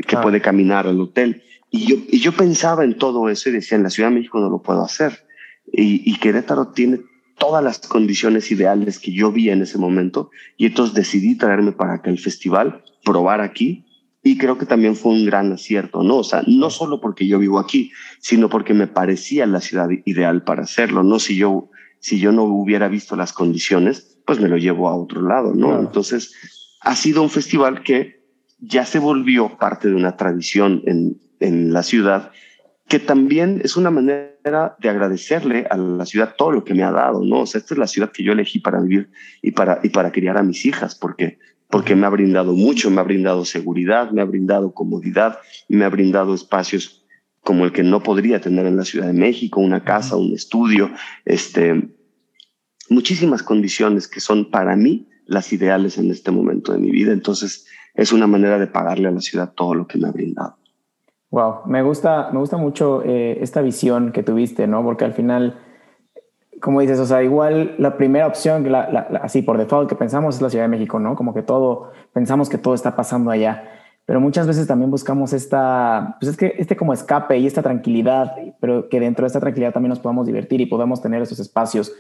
que 0.08 0.18
puede 0.18 0.42
caminar 0.42 0.88
al 0.88 1.02
hotel. 1.02 1.44
Y 1.72 1.88
yo, 1.88 1.96
y 2.08 2.20
yo 2.20 2.32
pensaba 2.34 2.84
en 2.84 2.98
todo 2.98 3.30
eso 3.30 3.50
y 3.50 3.54
decía, 3.54 3.78
en 3.78 3.84
la 3.84 3.90
Ciudad 3.90 4.10
de 4.10 4.16
México 4.16 4.40
no 4.40 4.50
lo 4.50 4.62
puedo 4.62 4.84
hacer. 4.84 5.26
Y, 5.72 6.10
y 6.10 6.18
Querétaro 6.18 6.70
tiene 6.70 7.00
todas 7.38 7.64
las 7.64 7.80
condiciones 7.80 8.52
ideales 8.52 9.00
que 9.00 9.12
yo 9.12 9.32
vi 9.32 9.50
en 9.50 9.62
ese 9.62 9.78
momento 9.78 10.30
y 10.58 10.68
entonces 10.68 10.94
decidí 10.94 11.36
traerme 11.36 11.72
para 11.72 12.02
que 12.02 12.10
el 12.10 12.20
festival, 12.20 12.84
probar 13.04 13.42
aquí 13.42 13.86
y 14.22 14.38
creo 14.38 14.58
que 14.58 14.66
también 14.66 14.96
fue 14.96 15.14
un 15.14 15.26
gran 15.26 15.52
acierto, 15.54 16.04
¿no? 16.04 16.18
O 16.18 16.24
sea, 16.24 16.44
no 16.46 16.70
solo 16.70 17.00
porque 17.00 17.28
yo 17.28 17.40
vivo 17.40 17.60
aquí, 17.60 17.92
sino 18.20 18.50
porque 18.50 18.74
me 18.74 18.88
parecía 18.88 19.46
la 19.46 19.62
ciudad 19.62 19.90
ideal 20.06 20.44
para 20.44 20.64
hacerlo, 20.64 21.04
¿no? 21.04 21.20
Si 21.20 21.38
yo, 21.38 21.70
si 22.00 22.20
yo 22.20 22.32
no 22.32 22.44
hubiera 22.44 22.90
visto 22.90 23.16
las 23.16 23.32
condiciones, 23.32 24.18
pues 24.26 24.40
me 24.40 24.50
lo 24.50 24.58
llevo 24.58 24.90
a 24.90 24.96
otro 24.96 25.22
lado, 25.22 25.54
¿no? 25.56 25.80
Entonces, 25.80 26.34
ha 26.82 26.96
sido 26.96 27.22
un 27.22 27.30
festival 27.30 27.82
que 27.82 28.20
ya 28.60 28.86
se 28.86 29.00
volvió 29.00 29.58
parte 29.58 29.88
de 29.88 29.96
una 29.96 30.18
tradición 30.18 30.84
en, 30.86 31.18
en 31.40 31.72
la 31.72 31.84
ciudad, 31.84 32.32
que 32.88 33.00
también 33.00 33.62
es 33.64 33.78
una 33.78 33.90
manera 33.90 34.76
de 34.80 34.90
agradecerle 34.90 35.66
a 35.70 35.78
la 35.78 36.06
ciudad 36.06 36.36
todo 36.38 36.52
lo 36.52 36.64
que 36.66 36.74
me 36.74 36.84
ha 36.84 36.92
dado, 36.92 37.24
¿no? 37.24 37.42
O 37.42 37.46
sea, 37.46 37.60
esta 37.60 37.74
es 37.74 37.78
la 37.78 37.88
ciudad 37.88 38.12
que 38.12 38.24
yo 38.24 38.34
elegí 38.34 38.60
para 38.60 38.82
vivir 38.82 39.12
y 39.42 39.52
para, 39.52 39.80
y 39.82 39.90
para 39.90 40.12
criar 40.12 40.38
a 40.38 40.44
mis 40.44 40.66
hijas, 40.66 40.96
porque 40.96 41.40
porque 41.70 41.96
me 41.96 42.08
ha 42.08 42.10
brindado 42.10 42.54
mucho, 42.54 42.90
me 42.90 43.00
ha 43.00 43.04
brindado 43.04 43.46
seguridad, 43.46 44.12
me 44.12 44.22
ha 44.22 44.26
brindado 44.26 44.74
comodidad, 44.74 45.40
me 45.68 45.86
ha 45.86 45.90
brindado 45.90 46.34
espacios 46.34 47.06
como 47.44 47.66
el 47.66 47.72
que 47.72 47.84
no 47.84 48.02
podría 48.02 48.42
tener 48.42 48.66
en 48.66 48.76
la 48.76 48.86
Ciudad 48.86 49.08
de 49.08 49.14
México, 49.14 49.62
una 49.62 49.84
casa, 49.84 50.16
un 50.16 50.34
estudio, 50.34 50.90
este, 51.26 51.90
muchísimas 52.90 53.44
condiciones 53.44 54.08
que 54.08 54.20
son 54.20 54.50
para 54.50 54.76
mí 54.76 55.08
las 55.26 55.54
ideales 55.54 55.98
en 55.98 56.10
este 56.10 56.32
momento 56.32 56.74
de 56.74 56.80
mi 56.80 56.92
vida. 56.92 57.14
Entonces, 57.14 57.68
es 57.94 58.12
una 58.12 58.28
manera 58.28 58.58
de 58.58 58.68
pagarle 58.68 59.08
a 59.08 59.12
la 59.12 59.22
ciudad 59.22 59.54
todo 59.54 59.76
lo 59.76 59.88
que 59.88 60.00
me 60.00 60.08
ha 60.08 60.12
brindado. 60.12 60.58
Wow, 61.32 61.68
me 61.68 61.84
gusta, 61.84 62.30
me 62.34 62.40
gusta 62.40 62.58
mucho 62.58 63.04
eh, 63.04 63.38
esta 63.42 63.62
visión 63.62 64.12
que 64.12 64.24
tuviste, 64.24 64.66
¿no? 64.66 64.84
Porque 64.84 65.06
al 65.06 65.14
final 65.14 65.60
como 66.60 66.82
dices, 66.82 67.00
o 67.00 67.06
sea, 67.06 67.24
igual 67.24 67.76
la 67.78 67.98
primera 67.98 68.28
opción, 68.28 68.70
la, 68.72 68.82
así 69.22 69.42
por 69.42 69.58
default 69.58 69.90
que 69.90 69.96
pensamos 69.96 70.36
es 70.36 70.42
la 70.42 70.50
Ciudad 70.50 70.66
de 70.66 70.70
México, 70.70 71.00
¿no? 71.00 71.16
Como 71.16 71.34
que 71.34 71.42
todo, 71.42 71.92
pensamos 72.14 72.50
que 72.50 72.58
todo 72.58 72.74
está 72.74 72.96
pasando 72.96 73.32
allá, 73.32 73.70
pero 74.06 74.20
muchas 74.20 74.48
veces 74.48 74.68
también 74.68 74.90
buscamos 74.90 75.34
esta, 75.34 76.18
pues 76.20 76.32
es 76.32 76.38
que 76.38 76.56
este 76.58 76.76
como 76.76 76.94
escape 76.94 77.38
y 77.38 77.46
esta 77.46 77.62
tranquilidad, 77.62 78.36
pero 78.60 78.90
que 78.90 79.00
dentro 79.00 79.24
de 79.24 79.28
esta 79.28 79.40
tranquilidad 79.40 79.72
también 79.72 79.90
nos 79.90 80.00
podamos 80.00 80.26
divertir 80.26 80.62
y 80.62 80.66
podamos 80.66 81.02
tener 81.02 81.22
esos 81.22 81.40
espacios 81.40 81.94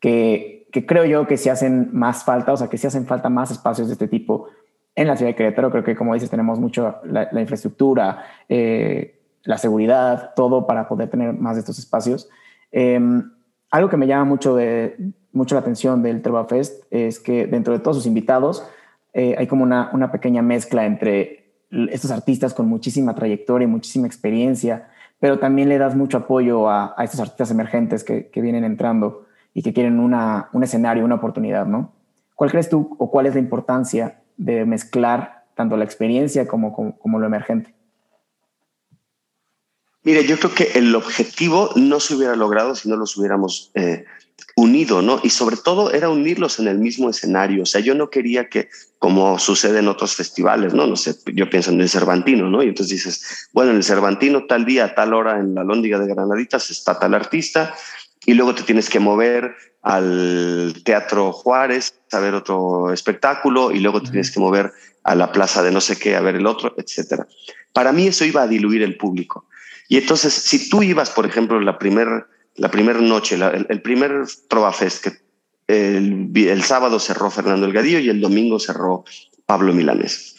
que, 0.00 0.68
que 0.72 0.86
creo 0.86 1.04
yo 1.04 1.26
que 1.26 1.36
se 1.36 1.50
hacen 1.50 1.88
más 1.92 2.24
falta, 2.24 2.52
o 2.52 2.56
sea, 2.56 2.68
que 2.68 2.78
se 2.78 2.86
hacen 2.86 3.06
falta 3.06 3.28
más 3.30 3.50
espacios 3.50 3.88
de 3.88 3.94
este 3.94 4.08
tipo 4.08 4.48
en 4.94 5.08
la 5.08 5.16
ciudad 5.16 5.30
de 5.30 5.36
Querétaro. 5.36 5.70
Creo 5.70 5.84
que, 5.84 5.96
como 5.96 6.14
dices, 6.14 6.30
tenemos 6.30 6.60
mucho 6.60 6.96
la, 7.04 7.28
infraestructura, 7.40 8.24
eh, 8.48 9.20
la 9.44 9.58
seguridad, 9.58 10.32
todo 10.36 10.66
para 10.66 10.88
poder 10.88 11.08
tener 11.08 11.32
más 11.32 11.56
de 11.56 11.60
estos 11.60 11.78
espacios. 11.78 12.28
Eh, 12.72 13.00
algo 13.74 13.88
que 13.88 13.96
me 13.96 14.06
llama 14.06 14.24
mucho, 14.24 14.54
de, 14.54 14.96
mucho 15.32 15.56
la 15.56 15.60
atención 15.60 16.00
del 16.00 16.22
Trova 16.22 16.44
Fest 16.44 16.84
es 16.92 17.18
que 17.18 17.48
dentro 17.48 17.72
de 17.72 17.80
todos 17.80 17.96
sus 17.96 18.06
invitados 18.06 18.64
eh, 19.12 19.34
hay 19.36 19.48
como 19.48 19.64
una, 19.64 19.90
una, 19.92 20.12
pequeña 20.12 20.42
mezcla 20.42 20.86
entre 20.86 21.56
estos 21.90 22.12
artistas 22.12 22.54
con 22.54 22.68
muchísima 22.68 23.16
trayectoria 23.16 23.64
y 23.66 23.68
muchísima 23.68 24.06
experiencia, 24.06 24.86
pero 25.18 25.40
también 25.40 25.68
le 25.68 25.78
das 25.78 25.96
mucho 25.96 26.18
apoyo 26.18 26.70
a, 26.70 26.94
estos 27.02 27.18
artistas 27.18 27.50
emergentes 27.50 28.04
que, 28.04 28.30
vienen 28.36 28.62
entrando 28.62 29.26
y 29.52 29.62
que 29.62 29.72
quieren 29.72 29.98
una, 29.98 30.50
un 30.52 30.62
escenario, 30.62 31.04
una 31.04 31.16
oportunidad, 31.16 31.66
¿no? 31.66 31.90
¿Cuál 32.36 32.52
crees 32.52 32.68
tú 32.68 32.94
o 33.00 33.10
cuál 33.10 33.26
es 33.26 33.34
la 33.34 33.40
importancia 33.40 34.20
de 34.36 34.64
mezclar 34.66 35.46
tanto 35.56 35.76
la 35.76 35.84
experiencia 35.84 36.46
como, 36.46 36.96
como, 36.96 37.18
lo 37.18 37.26
emergente? 37.26 37.74
Mire, 40.04 40.26
yo 40.26 40.38
creo 40.38 40.54
que 40.54 40.78
el 40.78 40.94
objetivo 40.94 41.70
no 41.76 41.98
se 41.98 42.14
hubiera 42.14 42.36
logrado 42.36 42.74
si 42.74 42.88
no 42.88 42.96
los 42.96 43.16
hubiéramos 43.16 43.70
eh, 43.74 44.04
unido, 44.54 45.02
¿no? 45.02 45.18
Y 45.22 45.30
sobre 45.30 45.56
todo 45.56 45.92
era 45.92 46.10
unirlos 46.10 46.58
en 46.58 46.68
el 46.68 46.78
mismo 46.78 47.08
escenario. 47.08 47.62
O 47.62 47.66
sea, 47.66 47.80
yo 47.80 47.94
no 47.94 48.10
quería 48.10 48.48
que, 48.48 48.68
como 48.98 49.38
sucede 49.38 49.78
en 49.78 49.88
otros 49.88 50.14
festivales, 50.14 50.74
¿no? 50.74 50.86
No 50.86 50.96
sé, 50.96 51.16
yo 51.32 51.48
pienso 51.48 51.70
en 51.70 51.80
el 51.80 51.88
Cervantino, 51.88 52.50
¿no? 52.50 52.62
Y 52.62 52.68
entonces 52.68 52.90
dices, 52.90 53.48
bueno, 53.52 53.70
en 53.70 53.78
el 53.78 53.84
Cervantino 53.84 54.46
tal 54.46 54.64
día, 54.64 54.94
tal 54.94 55.14
hora 55.14 55.40
en 55.40 55.54
la 55.54 55.64
Lóndiga 55.64 55.98
de 55.98 56.12
Granaditas 56.12 56.70
está 56.70 56.98
tal 56.98 57.14
artista 57.14 57.74
y 58.26 58.34
luego 58.34 58.54
te 58.54 58.62
tienes 58.62 58.88
que 58.88 59.00
mover 59.00 59.56
al 59.82 60.74
Teatro 60.84 61.32
Juárez 61.32 61.94
a 62.12 62.18
ver 62.20 62.34
otro 62.34 62.92
espectáculo 62.92 63.70
y 63.70 63.80
luego 63.80 64.02
te 64.02 64.10
tienes 64.10 64.30
que 64.30 64.40
mover 64.40 64.72
a 65.02 65.14
la 65.14 65.32
plaza 65.32 65.62
de 65.62 65.70
no 65.70 65.80
sé 65.80 65.98
qué 65.98 66.16
a 66.16 66.20
ver 66.20 66.36
el 66.36 66.46
otro, 66.46 66.74
etcétera. 66.78 67.26
Para 67.72 67.92
mí 67.92 68.06
eso 68.06 68.24
iba 68.24 68.42
a 68.42 68.46
diluir 68.46 68.82
el 68.82 68.96
público. 68.96 69.46
Y 69.88 69.98
entonces, 69.98 70.32
si 70.32 70.68
tú 70.68 70.82
ibas, 70.82 71.10
por 71.10 71.26
ejemplo, 71.26 71.60
la 71.60 71.78
primera 71.78 72.26
la 72.56 72.70
primera 72.70 73.00
noche, 73.00 73.36
el, 73.36 73.82
primer 73.82 74.24
Trovafest, 74.48 75.04
que 75.04 75.12
el, 75.66 76.62
sábado 76.62 77.00
cerró 77.00 77.30
Fernando 77.30 77.66
Elgadillo 77.66 77.98
y 77.98 78.08
el 78.08 78.20
domingo 78.20 78.60
cerró 78.60 79.04
Pablo 79.46 79.72
Milanés. 79.72 80.36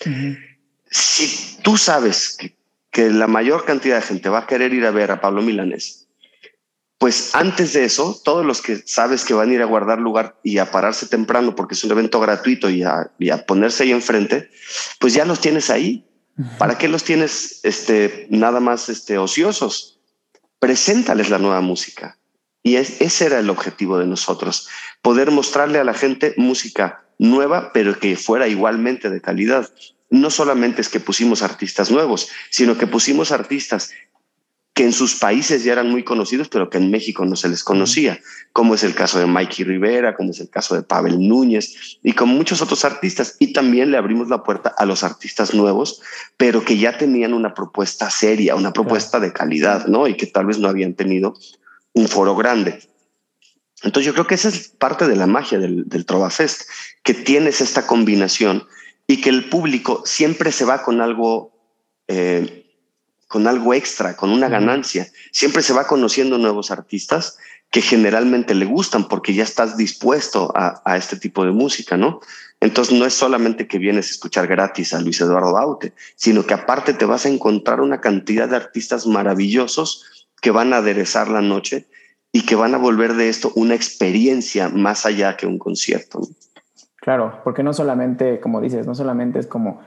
Si 0.90 1.58
tú 1.62 1.78
sabes 1.78 2.38
que, 2.38 2.56
que, 2.92 3.10
la 3.10 3.28
mayor 3.28 3.66
cantidad 3.66 3.98
de 3.98 4.02
gente 4.02 4.30
va 4.30 4.40
a 4.40 4.48
querer 4.48 4.74
ir 4.74 4.86
a 4.86 4.92
ver 4.92 5.12
a 5.12 5.20
Pablo 5.20 5.42
Milanés, 5.42 6.08
pues 6.98 7.36
antes 7.36 7.74
de 7.74 7.84
eso, 7.84 8.20
todos 8.24 8.46
los 8.46 8.62
que 8.62 8.78
sabes 8.86 9.26
que 9.26 9.34
van 9.34 9.50
a 9.50 9.54
ir 9.54 9.62
a 9.62 9.66
guardar 9.66 10.00
lugar 10.00 10.40
y 10.44 10.60
a 10.60 10.72
pararse 10.72 11.08
temprano 11.08 11.54
porque 11.54 11.74
es 11.74 11.84
un 11.84 11.92
evento 11.92 12.22
gratuito 12.22 12.70
y 12.70 12.84
a, 12.84 13.12
y 13.20 13.30
a 13.30 13.46
ponerse 13.46 13.84
ahí 13.84 13.92
enfrente, 13.92 14.50
pues 15.00 15.14
ya 15.14 15.26
los 15.26 15.42
tienes 15.42 15.70
ahí. 15.70 16.05
¿Para 16.58 16.78
qué 16.78 16.88
los 16.88 17.04
tienes 17.04 17.62
este, 17.64 18.28
nada 18.30 18.60
más 18.60 18.90
este, 18.90 19.18
ociosos? 19.18 19.96
preséntales 20.66 21.30
la 21.30 21.38
nueva 21.38 21.62
música. 21.62 22.18
Y 22.64 22.78
ese 22.78 23.26
era 23.28 23.38
el 23.38 23.52
objetivo 23.52 24.00
de 24.00 24.08
nosotros, 24.08 24.68
poder 25.04 25.30
mostrarle 25.30 25.78
a 25.78 25.84
la 25.84 25.94
gente 25.94 26.34
música 26.38 27.04
nueva, 27.20 27.72
pero 27.72 28.00
que 28.00 28.16
fuera 28.16 28.48
igualmente 28.48 29.12
de 29.12 29.22
calidad. 29.22 29.70
No 30.10 30.32
solamente 30.32 30.82
es 30.82 30.90
que 30.90 31.00
pusimos 31.00 31.44
artistas 31.44 31.92
nuevos, 31.92 32.30
sino 32.50 32.80
que 32.80 32.88
pusimos 32.88 33.32
artistas 33.32 33.92
que 34.76 34.84
en 34.84 34.92
sus 34.92 35.16
países 35.16 35.64
ya 35.64 35.72
eran 35.72 35.90
muy 35.90 36.04
conocidos, 36.04 36.50
pero 36.50 36.70
que 36.70 36.78
en 36.78 36.92
México 36.92 37.24
no 37.26 37.38
se 37.38 37.48
les 37.48 37.64
conocía, 37.64 38.20
como 38.52 38.76
es 38.76 38.84
el 38.84 38.94
caso 38.94 39.18
de 39.18 39.26
Mikey 39.26 39.64
Rivera, 39.64 40.16
como 40.16 40.32
es 40.32 40.42
el 40.42 40.50
caso 40.50 40.76
de 40.76 40.84
Pavel 40.84 41.26
Núñez 41.30 41.98
y 42.04 42.12
con 42.12 42.28
muchos 42.28 42.62
otros 42.62 42.84
artistas. 42.84 43.38
Y 43.40 43.54
también 43.54 43.90
le 43.90 43.98
abrimos 43.98 44.28
la 44.28 44.44
puerta 44.44 44.76
a 44.78 44.86
los 44.86 45.06
artistas 45.06 45.54
nuevos, 45.54 46.02
pero 46.36 46.66
que 46.66 46.78
ya 46.78 46.98
tenían 46.98 47.34
una 47.34 47.54
propuesta 47.54 48.10
seria, 48.10 48.56
una 48.56 48.74
propuesta 48.74 49.22
de 49.22 49.32
calidad, 49.32 49.88
¿no? 49.88 50.10
Y 50.10 50.18
que 50.18 50.28
tal 50.28 50.48
vez 50.48 50.60
no 50.60 50.68
habían 50.68 50.94
tenido 50.94 51.36
un 51.94 52.10
foro 52.10 52.36
grande. 52.36 52.80
Entonces 53.82 54.06
yo 54.06 54.12
creo 54.14 54.28
que 54.28 54.36
esa 54.36 54.50
es 54.50 54.68
parte 54.68 55.08
de 55.08 55.16
la 55.16 55.26
magia 55.26 55.58
del, 55.58 55.88
del 55.88 56.06
Trova 56.06 56.30
Fest, 56.30 56.64
que 57.02 57.14
tienes 57.14 57.62
esta 57.62 57.88
combinación 57.88 58.68
y 59.08 59.22
que 59.22 59.30
el 59.30 59.48
público 59.48 60.04
siempre 60.06 60.52
se 60.52 60.66
va 60.66 60.84
con 60.84 61.00
algo 61.00 61.54
eh, 62.10 62.65
con 63.36 63.50
algo 63.50 63.74
extra, 63.74 64.16
con 64.16 64.30
una 64.30 64.48
ganancia. 64.48 65.08
Siempre 65.34 65.62
se 65.62 65.74
va 65.74 65.88
conociendo 65.88 66.38
nuevos 66.38 66.72
artistas 66.72 67.38
que 67.70 67.82
generalmente 67.82 68.56
le 68.56 68.64
gustan 68.64 69.10
porque 69.10 69.34
ya 69.34 69.44
estás 69.44 69.76
dispuesto 69.76 70.54
a, 70.56 70.96
este 70.96 71.18
tipo 71.18 71.44
de 71.44 71.52
música, 71.52 71.98
¿no? 71.98 72.22
Entonces 72.62 72.98
no 72.98 73.06
es 73.06 73.14
solamente 73.14 73.68
que 73.68 73.78
vienes 73.78 74.08
a 74.08 74.12
escuchar 74.12 74.48
gratis 74.48 74.94
a 74.94 75.02
Luis 75.02 75.20
Eduardo 75.20 75.52
Baute, 75.52 75.92
sino 76.16 76.46
que 76.46 76.54
aparte 76.54 76.94
te 76.94 77.04
vas 77.04 77.26
a 77.26 77.30
encontrar 77.30 77.82
una 77.82 78.00
cantidad 78.00 78.48
de 78.48 78.56
artistas 78.56 79.06
maravillosos 79.06 80.30
que 80.42 80.52
van 80.52 80.72
a 80.72 80.78
aderezar 80.78 81.28
la 81.28 81.42
noche 81.42 81.88
y 82.32 82.46
que 82.46 82.56
van 82.56 82.74
a 82.74 82.78
volver 82.78 83.16
de 83.16 83.28
esto 83.28 83.52
una 83.56 83.76
experiencia 83.76 84.70
más 84.70 85.06
allá 85.06 85.36
que 85.36 85.46
un 85.46 85.60
concierto. 85.60 86.22
Claro, 87.02 87.42
porque 87.44 87.64
no 87.64 87.74
solamente, 87.74 88.40
como 88.40 88.62
dices, 88.62 88.88
no 88.88 88.96
solamente 88.96 89.40
es 89.40 89.48
como 89.48 89.82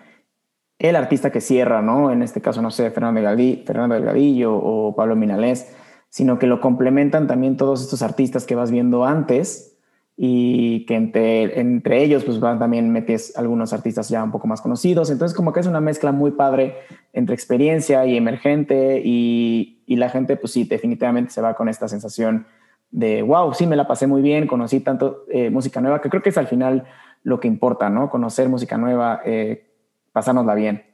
el 0.79 0.97
artista 0.97 1.31
que 1.31 1.41
cierra, 1.41 1.83
¿no? 1.83 2.13
En 2.13 2.23
este 2.23 2.41
caso, 2.41 2.63
no 2.63 2.71
sé, 2.71 2.91
Fernando 2.91 3.21
Delgadillo, 3.21 3.65
Fernando 3.65 3.95
Delgadillo 3.95 4.55
o 4.55 4.95
Pablo 4.95 5.17
Minalés, 5.17 5.75
sino 6.09 6.39
que 6.39 6.47
lo 6.47 6.61
complementan 6.61 7.27
también 7.27 7.57
todos 7.57 7.83
estos 7.83 8.03
artistas 8.03 8.47
que 8.47 8.55
vas 8.55 8.71
viendo 8.71 9.05
antes 9.05 9.77
y 10.17 10.85
que 10.87 10.97
entre, 10.97 11.61
entre 11.61 12.03
ellos 12.03 12.25
pues 12.25 12.41
van 12.41 12.59
también 12.59 12.91
metes 12.91 13.37
algunos 13.37 13.73
artistas 13.73 14.09
ya 14.09 14.25
un 14.25 14.33
poco 14.33 14.49
más 14.49 14.61
conocidos. 14.61 15.11
Entonces 15.11 15.37
como 15.37 15.53
que 15.53 15.61
es 15.61 15.67
una 15.67 15.81
mezcla 15.81 16.13
muy 16.13 16.33
padre 16.33 16.77
entre 17.13 17.35
experiencia 17.35 18.05
y 18.07 18.17
emergente 18.17 19.01
y, 19.05 19.83
y 19.87 19.97
la 19.97 20.09
gente 20.09 20.37
pues 20.37 20.53
sí, 20.53 20.65
definitivamente 20.65 21.31
se 21.31 21.41
va 21.41 21.55
con 21.55 21.69
esta 21.69 21.87
sensación 21.89 22.47
de, 22.91 23.23
wow, 23.23 23.53
sí, 23.55 23.67
me 23.67 23.77
la 23.77 23.87
pasé 23.87 24.07
muy 24.07 24.23
bien, 24.23 24.47
conocí 24.47 24.81
tanto 24.81 25.25
eh, 25.29 25.51
música 25.51 25.81
nueva, 25.81 26.01
que 26.01 26.09
creo 26.09 26.23
que 26.23 26.31
es 26.31 26.39
al 26.39 26.47
final 26.47 26.85
lo 27.23 27.39
que 27.39 27.49
importa, 27.49 27.91
¿no? 27.91 28.11
Conocer 28.11 28.49
música 28.49 28.79
nueva, 28.79 29.21
eh, 29.25 29.68
pasárnosla 30.19 30.55
bien. 30.55 30.85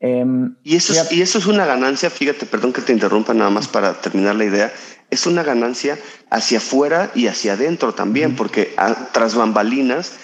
Em, 0.00 0.56
y, 0.62 0.76
eso 0.76 0.92
es, 0.92 1.10
y 1.12 1.22
eso 1.22 1.38
es 1.38 1.46
una 1.46 1.64
ganancia, 1.64 2.10
fíjate, 2.10 2.44
perdón 2.44 2.74
que 2.74 2.82
te 2.82 2.92
interrumpa 2.92 3.32
nada 3.32 3.48
más 3.48 3.68
para 3.68 3.94
terminar 3.94 4.34
la 4.34 4.44
idea, 4.44 4.72
es 5.08 5.26
una 5.26 5.42
ganancia 5.42 5.98
hacia 6.28 6.58
afuera 6.58 7.10
y 7.14 7.28
hacia 7.28 7.54
adentro 7.54 7.94
también, 7.94 8.36
porque 8.36 8.74
tras 9.12 9.34
bambalinas 9.34 10.18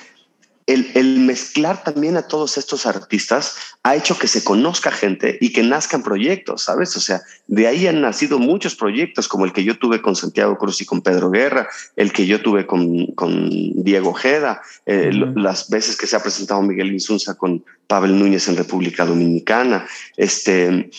el, 0.67 1.19
mezclar 1.21 1.83
también 1.83 2.17
a 2.17 2.29
todos 2.29 2.57
estos 2.57 2.87
artistas 2.87 3.57
ha 3.83 3.97
hecho 3.97 4.19
que 4.19 4.29
se 4.29 4.45
conozca 4.45 4.91
gente 4.91 5.39
y 5.41 5.53
que 5.53 5.63
nazcan 5.63 6.03
proyectos, 6.03 6.63
¿sabes? 6.63 6.97
O 6.97 7.01
sea, 7.01 7.23
de 7.47 7.67
ahí 7.67 7.87
han 7.87 8.01
nacido 8.01 8.39
muchos 8.39 8.77
proyectos, 8.77 9.27
como 9.27 9.45
el 9.45 9.53
que 9.53 9.65
yo 9.65 9.79
tuve 9.79 10.01
con 10.01 10.15
Santiago 10.15 10.57
Cruz 10.59 10.81
y 10.81 10.87
con 10.87 11.01
Pedro 11.01 11.31
Guerra, 11.31 11.69
el 11.97 12.13
que 12.13 12.27
yo 12.27 12.41
tuve 12.41 12.67
con, 12.67 13.07
con 13.09 13.51
Diego 13.83 14.11
Ojeda, 14.11 14.63
eh, 14.87 15.11
las 15.13 15.69
veces 15.71 15.97
que 15.97 16.07
se 16.07 16.17
ha 16.17 16.23
presentado 16.23 16.63
Miguel 16.63 16.93
Insunza 16.93 17.37
con 17.37 17.65
Pavel 17.87 18.19
Núñez 18.19 18.47
en 18.49 18.57
República 18.57 19.05
Dominicana. 19.05 19.87
Este, 20.17 20.91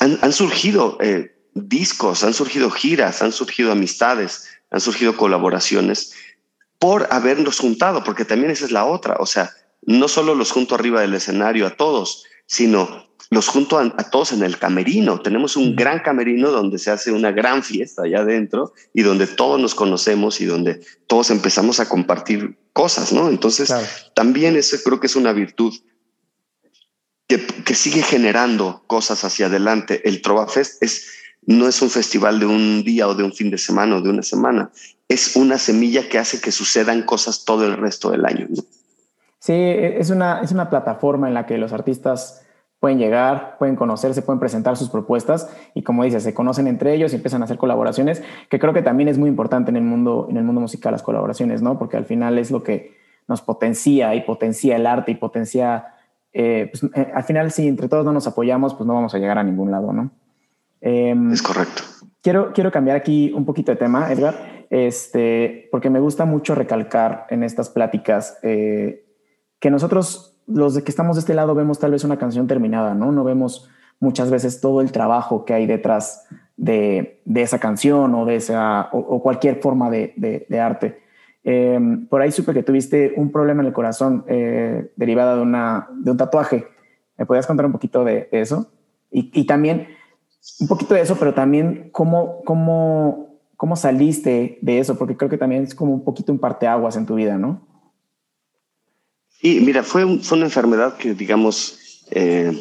han, 0.00 0.32
surgido 0.32 0.98
eh, 1.00 1.34
discos, 1.54 2.24
han 2.24 2.34
surgido 2.34 2.70
giras, 2.70 3.22
han 3.22 3.32
surgido 3.32 3.72
amistades, 3.72 4.48
han 4.70 4.80
surgido 4.80 5.16
colaboraciones 5.16 6.12
por 6.84 7.08
habernos 7.10 7.60
juntado, 7.60 8.04
porque 8.04 8.26
también 8.26 8.50
esa 8.50 8.66
es 8.66 8.70
la 8.70 8.84
otra, 8.84 9.16
o 9.18 9.24
sea, 9.24 9.50
no 9.86 10.06
solo 10.06 10.34
los 10.34 10.50
junto 10.50 10.74
arriba 10.74 11.00
del 11.00 11.14
escenario 11.14 11.66
a 11.66 11.76
todos, 11.76 12.24
sino 12.44 13.06
los 13.30 13.48
junto 13.48 13.78
a, 13.78 14.10
todos 14.10 14.32
en 14.32 14.42
el 14.42 14.58
camerino. 14.58 15.22
Tenemos 15.22 15.56
un 15.56 15.74
gran 15.74 16.00
camerino 16.00 16.50
donde 16.50 16.78
se 16.78 16.90
hace 16.90 17.10
una 17.10 17.32
gran 17.32 17.62
fiesta 17.62 18.02
allá 18.02 18.18
adentro 18.18 18.74
y 18.92 19.00
donde 19.00 19.26
todos 19.26 19.58
nos 19.58 19.74
conocemos 19.74 20.42
y 20.42 20.44
donde 20.44 20.84
todos 21.06 21.30
empezamos 21.30 21.80
a 21.80 21.88
compartir 21.88 22.58
cosas, 22.74 23.14
¿no? 23.14 23.30
Entonces, 23.30 23.72
también 24.14 24.54
eso 24.54 24.76
creo 24.84 25.00
que 25.00 25.06
es 25.06 25.16
una 25.16 25.32
virtud 25.32 25.72
que, 27.26 27.46
que, 27.46 27.74
sigue 27.74 28.02
generando 28.02 28.84
cosas 28.86 29.24
hacia 29.24 29.46
adelante. 29.46 30.06
El 30.06 30.20
Trova 30.20 30.46
Fest 30.48 30.82
es, 30.82 31.13
no 31.46 31.68
es 31.68 31.80
un 31.82 31.90
festival 31.90 32.40
de 32.40 32.46
un 32.46 32.82
día 32.84 33.08
o 33.08 33.14
de 33.14 33.24
un 33.24 33.32
fin 33.32 33.50
de 33.50 33.58
semana 33.58 33.96
o 33.96 34.00
de 34.00 34.10
una 34.10 34.22
semana 34.22 34.70
es 35.08 35.36
una 35.36 35.58
semilla 35.58 36.08
que 36.08 36.18
hace 36.18 36.40
que 36.40 36.50
sucedan 36.50 37.02
cosas 37.02 37.44
todo 37.44 37.66
el 37.66 37.76
resto 37.76 38.10
del 38.10 38.24
año. 38.24 38.48
Sí, 39.38 39.52
e, 39.52 39.98
es 39.98 40.10
una, 40.10 40.40
es 40.40 40.52
una 40.52 40.70
plataforma 40.70 41.28
en 41.28 41.34
la 41.34 41.46
que 41.46 41.58
los 41.58 41.72
artistas 41.72 42.42
pueden 42.80 42.98
llegar, 42.98 43.56
pueden 43.58 43.76
conocerse, 43.76 44.22
pueden 44.22 44.40
presentar 44.40 44.76
sus 44.76 44.90
propuestas 44.90 45.48
y 45.74 45.82
como 45.82 46.04
dices, 46.04 46.22
se 46.22 46.34
conocen 46.34 46.66
entre 46.66 46.94
ellos 46.94 47.12
y 47.12 47.16
empiezan 47.16 47.40
a 47.42 47.46
hacer 47.46 47.56
colaboraciones, 47.56 48.22
que 48.50 48.58
creo 48.58 48.74
que 48.74 48.82
también 48.82 49.08
es 49.08 49.16
muy 49.16 49.28
importante 49.28 49.70
en 49.70 49.76
el 49.76 49.84
mundo, 49.84 50.26
en 50.28 50.36
el 50.36 50.44
mundo 50.44 50.60
musical 50.60 50.92
las 50.92 51.02
colaboraciones, 51.02 51.62
¿no? 51.62 51.78
Porque 51.78 51.96
al 51.96 52.04
final 52.04 52.38
es 52.38 52.50
lo 52.50 52.62
que 52.62 52.94
nos 53.26 53.40
potencia 53.40 54.14
y 54.14 54.20
potencia 54.20 54.76
el 54.76 54.86
arte 54.86 55.12
y 55.12 55.14
potencia, 55.14 55.94
eh, 56.34 56.70
pues, 56.70 56.92
eh, 56.94 57.10
al 57.14 57.24
final 57.24 57.50
si 57.52 57.68
entre 57.68 57.88
todos 57.88 58.04
no 58.04 58.12
nos 58.12 58.26
apoyamos, 58.26 58.74
pues 58.74 58.86
no 58.86 58.92
vamos 58.92 59.14
a 59.14 59.18
llegar 59.18 59.38
a 59.38 59.44
ningún 59.44 59.70
lado, 59.70 59.92
¿no? 59.92 60.10
Em, 60.80 61.32
es 61.32 61.42
correcto. 61.42 61.82
Quiero, 62.22 62.52
quiero 62.52 62.70
cambiar 62.70 62.96
aquí 62.96 63.32
un 63.34 63.44
poquito 63.44 63.72
de 63.72 63.76
tema, 63.76 64.10
Edgar 64.12 64.54
este, 64.74 65.68
porque 65.70 65.88
me 65.88 66.00
gusta 66.00 66.24
mucho 66.24 66.56
recalcar 66.56 67.26
en 67.30 67.44
estas 67.44 67.70
pláticas 67.70 68.38
eh, 68.42 69.04
que 69.60 69.70
nosotros, 69.70 70.36
los 70.48 70.74
de 70.74 70.82
que 70.82 70.90
estamos 70.90 71.14
de 71.14 71.20
este 71.20 71.32
lado, 71.32 71.54
vemos 71.54 71.78
tal 71.78 71.92
vez 71.92 72.02
una 72.02 72.18
canción 72.18 72.48
terminada, 72.48 72.92
¿no? 72.92 73.12
No 73.12 73.22
vemos 73.22 73.70
muchas 74.00 74.32
veces 74.32 74.60
todo 74.60 74.80
el 74.80 74.90
trabajo 74.90 75.44
que 75.44 75.54
hay 75.54 75.66
detrás 75.66 76.26
de, 76.56 77.22
esa 77.36 77.60
canción 77.60 78.16
o 78.16 78.24
de 78.24 78.34
esa 78.34 78.88
o, 78.90 79.22
cualquier 79.22 79.60
forma 79.60 79.90
de, 79.90 80.60
arte. 80.60 81.00
Em, 81.44 82.08
por 82.08 82.20
ahí 82.20 82.32
supe 82.32 82.52
que 82.52 82.64
tuviste 82.64 83.12
un 83.16 83.30
problema 83.30 83.62
en 83.62 83.68
el 83.68 83.72
corazón 83.72 84.24
eh, 84.26 84.90
derivada 84.96 85.36
de, 85.36 85.42
una, 85.42 85.88
de 85.92 86.10
un 86.10 86.16
tatuaje. 86.16 86.66
¿Me 87.16 87.26
podías 87.26 87.46
contar 87.46 87.64
un 87.64 87.72
poquito 87.72 88.02
de, 88.02 88.28
eso? 88.32 88.72
Y, 89.10 89.30
y 89.32 89.46
también 89.46 89.86
un 90.60 90.68
poquito 90.68 90.94
de 90.94 91.00
eso, 91.00 91.16
pero 91.16 91.34
también 91.34 91.90
cómo, 91.92 92.42
cómo, 92.44 93.40
cómo 93.56 93.76
saliste 93.76 94.58
de 94.62 94.78
eso, 94.78 94.98
porque 94.98 95.16
creo 95.16 95.30
que 95.30 95.38
también 95.38 95.64
es 95.64 95.74
como 95.74 95.94
un 95.94 96.04
poquito 96.04 96.32
un 96.32 96.38
parteaguas 96.38 96.96
en 96.96 97.06
tu 97.06 97.14
vida, 97.14 97.38
¿no? 97.38 97.66
Sí, 99.28 99.60
mira, 99.64 99.82
fue, 99.82 100.04
una 100.04 100.44
enfermedad 100.44 100.96
que, 100.96 101.14
digamos, 101.14 102.06
eh, 102.10 102.52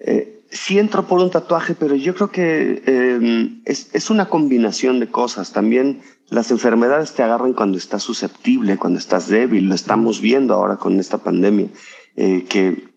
eh, 0.00 0.44
sí 0.50 0.78
entro 0.78 1.06
por 1.06 1.20
un 1.20 1.30
tatuaje, 1.30 1.74
pero 1.74 1.94
yo 1.94 2.14
creo 2.14 2.30
que 2.30 2.82
eh, 2.86 3.60
es, 3.64 3.90
es, 3.92 4.10
una 4.10 4.28
combinación 4.28 5.00
de 5.00 5.08
cosas. 5.08 5.52
También 5.52 6.00
las 6.30 6.50
enfermedades 6.50 7.12
te 7.12 7.22
agarran 7.22 7.52
cuando 7.52 7.76
estás 7.76 8.02
susceptible, 8.02 8.78
cuando 8.78 8.98
estás 8.98 9.28
débil. 9.28 9.68
Lo 9.68 9.74
estamos 9.74 10.20
viendo 10.20 10.54
ahora 10.54 10.76
con 10.76 10.98
esta 10.98 11.18
pandemia, 11.18 11.68
eh, 12.16 12.44
que, 12.48 12.93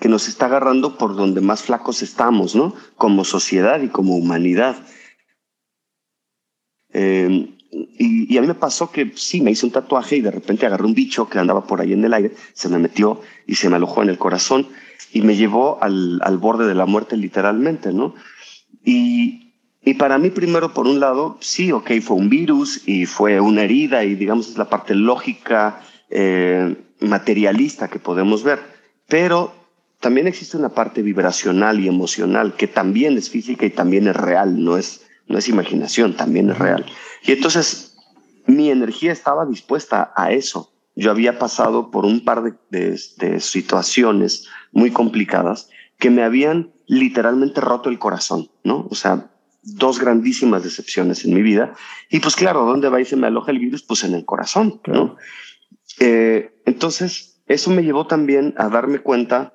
que 0.00 0.08
nos 0.08 0.26
está 0.28 0.46
agarrando 0.46 0.96
por 0.96 1.14
donde 1.14 1.42
más 1.42 1.62
flacos 1.62 2.02
estamos, 2.02 2.56
¿no? 2.56 2.74
Como 2.96 3.24
sociedad 3.24 3.80
y 3.82 3.88
como 3.88 4.16
humanidad. 4.16 4.76
Eh, 6.92 7.50
y, 7.70 8.36
a 8.36 8.40
mí 8.40 8.48
me 8.48 8.54
pasó 8.54 8.90
que 8.90 9.12
sí, 9.14 9.40
me 9.42 9.52
hice 9.52 9.66
un 9.66 9.72
tatuaje 9.72 10.16
y 10.16 10.20
de 10.22 10.30
repente 10.30 10.66
agarré 10.66 10.84
un 10.84 10.94
bicho 10.94 11.28
que 11.28 11.38
andaba 11.38 11.66
por 11.66 11.80
ahí 11.80 11.92
en 11.92 12.04
el 12.04 12.14
aire, 12.14 12.34
se 12.52 12.68
me 12.68 12.78
metió 12.78 13.20
y 13.46 13.54
se 13.54 13.68
me 13.68 13.76
alojó 13.76 14.02
en 14.02 14.08
el 14.08 14.18
corazón 14.18 14.66
y 15.12 15.20
me 15.20 15.36
llevó 15.36 15.78
al, 15.82 16.20
borde 16.38 16.66
de 16.66 16.74
la 16.74 16.86
muerte 16.86 17.16
literalmente, 17.16 17.92
¿no? 17.92 18.14
Y, 18.84 19.52
y 19.84 19.94
para 19.94 20.18
mí 20.18 20.30
primero, 20.30 20.72
por 20.72 20.86
un 20.86 20.98
lado, 20.98 21.36
sí, 21.40 21.70
ok, 21.70 21.92
fue 22.02 22.16
un 22.16 22.28
virus 22.30 22.88
y 22.88 23.06
fue 23.06 23.38
una 23.38 23.62
herida 23.62 24.02
y 24.04 24.14
digamos 24.14 24.48
es 24.48 24.58
la 24.58 24.68
parte 24.68 24.94
lógica, 24.94 25.80
eh, 26.08 26.74
materialista 27.00 27.88
que 27.88 27.98
podemos 27.98 28.42
ver, 28.42 28.60
pero 29.06 29.59
también 30.00 30.26
existe 30.26 30.56
una 30.56 30.70
parte 30.70 31.02
vibracional 31.02 31.78
y 31.78 31.88
emocional 31.88 32.56
que 32.56 32.66
también 32.66 33.16
es 33.18 33.30
física 33.30 33.66
y 33.66 33.70
también 33.70 34.08
es 34.08 34.16
real, 34.16 34.62
no 34.62 34.76
es, 34.76 35.06
no 35.28 35.38
es 35.38 35.48
imaginación, 35.48 36.16
también 36.16 36.50
es 36.50 36.58
real. 36.58 36.86
Y 37.22 37.32
entonces 37.32 37.96
mi 38.46 38.70
energía 38.70 39.12
estaba 39.12 39.46
dispuesta 39.46 40.12
a 40.16 40.32
eso. 40.32 40.72
Yo 40.96 41.10
había 41.10 41.38
pasado 41.38 41.90
por 41.90 42.04
un 42.04 42.24
par 42.24 42.42
de, 42.42 42.54
de, 42.70 42.98
de 43.18 43.40
situaciones 43.40 44.48
muy 44.72 44.90
complicadas 44.90 45.68
que 45.98 46.10
me 46.10 46.22
habían 46.22 46.72
literalmente 46.86 47.60
roto 47.60 47.90
el 47.90 47.98
corazón, 47.98 48.50
¿no? 48.64 48.88
O 48.90 48.94
sea, 48.94 49.30
dos 49.62 50.00
grandísimas 50.00 50.64
decepciones 50.64 51.24
en 51.24 51.34
mi 51.34 51.42
vida. 51.42 51.74
Y 52.08 52.20
pues 52.20 52.34
claro, 52.34 52.64
¿dónde 52.64 52.88
va 52.88 53.00
y 53.00 53.04
se 53.04 53.16
me 53.16 53.26
aloja 53.26 53.52
el 53.52 53.58
virus? 53.58 53.82
Pues 53.82 54.02
en 54.04 54.14
el 54.14 54.24
corazón, 54.24 54.80
¿no? 54.86 55.16
Eh, 56.00 56.54
entonces, 56.64 57.42
eso 57.46 57.70
me 57.70 57.82
llevó 57.82 58.06
también 58.06 58.54
a 58.56 58.68
darme 58.68 59.00
cuenta 59.00 59.54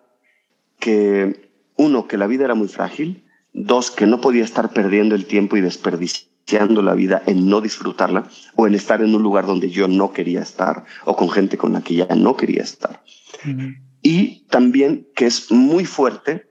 que, 0.86 1.50
uno, 1.78 2.08
que 2.08 2.16
la 2.16 2.28
vida 2.28 2.46
era 2.46 2.54
muy 2.54 2.68
frágil, 2.68 3.24
dos, 3.54 3.90
que 3.90 4.06
no 4.06 4.22
podía 4.22 4.44
estar 4.44 4.72
perdiendo 4.72 5.16
el 5.16 5.26
tiempo 5.26 5.58
y 5.58 5.62
desperdiciando 5.62 6.84
la 6.84 6.94
vida 6.94 7.24
en 7.26 7.50
no 7.50 7.60
disfrutarla 7.60 8.30
o 8.56 8.68
en 8.68 8.76
estar 8.76 9.02
en 9.02 9.16
un 9.16 9.24
lugar 9.24 9.48
donde 9.48 9.72
yo 9.72 9.88
no 9.88 10.14
quería 10.14 10.44
estar 10.44 10.86
o 11.06 11.16
con 11.16 11.32
gente 11.32 11.58
con 11.58 11.74
la 11.74 11.82
que 11.82 11.96
ya 11.96 12.06
no 12.16 12.38
quería 12.38 12.62
estar. 12.62 13.02
Uh 13.46 13.50
-huh. 13.50 13.82
Y 14.04 14.46
también 14.52 15.08
que 15.16 15.26
es 15.26 15.52
muy 15.52 15.86
fuerte 15.86 16.48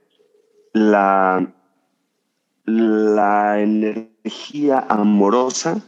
la, 0.73 1.55
la 2.65 3.61
energía 3.61 4.85
amorosa 4.89 5.81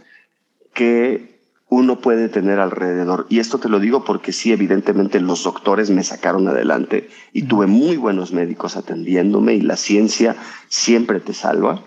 que 0.74 1.37
uno 1.70 2.00
puede 2.00 2.30
tener 2.30 2.60
alrededor. 2.60 3.26
Y 3.30 3.40
esto 3.40 3.60
te 3.60 3.70
lo 3.70 3.80
digo 3.80 4.04
porque 4.06 4.32
sí, 4.32 4.52
evidentemente 4.52 5.20
los 5.20 5.44
doctores 5.44 5.90
me 5.90 6.04
sacaron 6.04 6.48
adelante 6.48 7.10
y 7.34 7.44
tuve 7.44 7.68
muy 7.68 7.98
buenos 7.98 8.32
médicos 8.32 8.78
atendiéndome 8.78 9.56
y 9.56 9.62
la 9.62 9.76
ciencia 9.76 10.36
siempre 10.70 11.20
te 11.20 11.34
salva, 11.34 11.84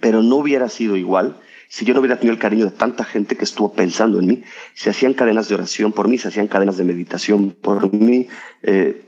pero 0.00 0.22
no 0.22 0.36
hubiera 0.36 0.68
sido 0.68 0.96
igual 0.96 1.36
si 1.68 1.84
yo 1.84 1.92
no 1.92 1.98
hubiera 1.98 2.20
tenido 2.20 2.34
el 2.34 2.38
cariño 2.38 2.66
de 2.66 2.70
tanta 2.70 3.02
gente 3.02 3.36
que 3.36 3.42
estuvo 3.42 3.72
pensando 3.72 4.20
en 4.20 4.26
mí. 4.26 4.42
Se 4.74 4.90
hacían 4.90 5.12
cadenas 5.14 5.48
de 5.48 5.56
oración 5.56 5.90
por 5.90 6.06
mí, 6.06 6.18
se 6.18 6.28
hacían 6.28 6.46
cadenas 6.46 6.76
de 6.76 6.84
meditación 6.84 7.50
por 7.50 7.92
mí. 7.92 8.28
Eh, 8.62 9.02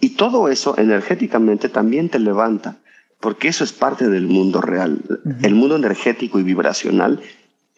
y 0.00 0.10
todo 0.10 0.48
eso 0.48 0.76
energéticamente 0.78 1.68
también 1.68 2.08
te 2.08 2.18
levanta, 2.18 2.78
porque 3.20 3.46
eso 3.46 3.62
es 3.62 3.72
parte 3.72 4.08
del 4.08 4.26
mundo 4.26 4.60
real. 4.60 4.98
Uh 5.08 5.12
-huh. 5.12 5.44
El 5.44 5.54
mundo 5.54 5.76
energético 5.76 6.40
y 6.40 6.42
vibracional 6.42 7.20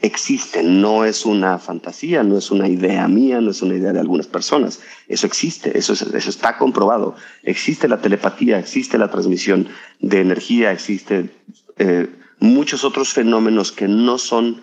existe, 0.03 0.63
no 0.63 1.05
es 1.05 1.27
una 1.27 1.59
fantasía, 1.59 2.23
no 2.23 2.39
es 2.39 2.51
una 2.51 2.69
idea 2.69 3.07
mía, 3.09 3.41
no 3.41 3.51
es 3.51 3.63
una 3.63 3.75
idea 3.75 3.93
de 3.93 4.01
algunas 4.01 4.27
personas. 4.27 4.81
Eso 5.09 5.27
existe, 5.27 5.77
eso, 5.77 5.93
es, 5.93 6.03
eso 6.03 6.31
está 6.31 6.57
comprobado. 6.57 7.17
Existe 7.43 7.89
la 7.89 8.01
telepatía, 8.01 8.59
existe 8.59 8.99
la 8.99 9.11
transmisión 9.11 9.69
de 10.01 10.21
energía, 10.21 10.73
existe 10.73 11.31
eh, 11.79 12.09
muchos 12.39 12.85
otros 12.85 13.13
fenómenos 13.13 13.73
que 13.73 13.89
no 13.89 14.19
son 14.19 14.63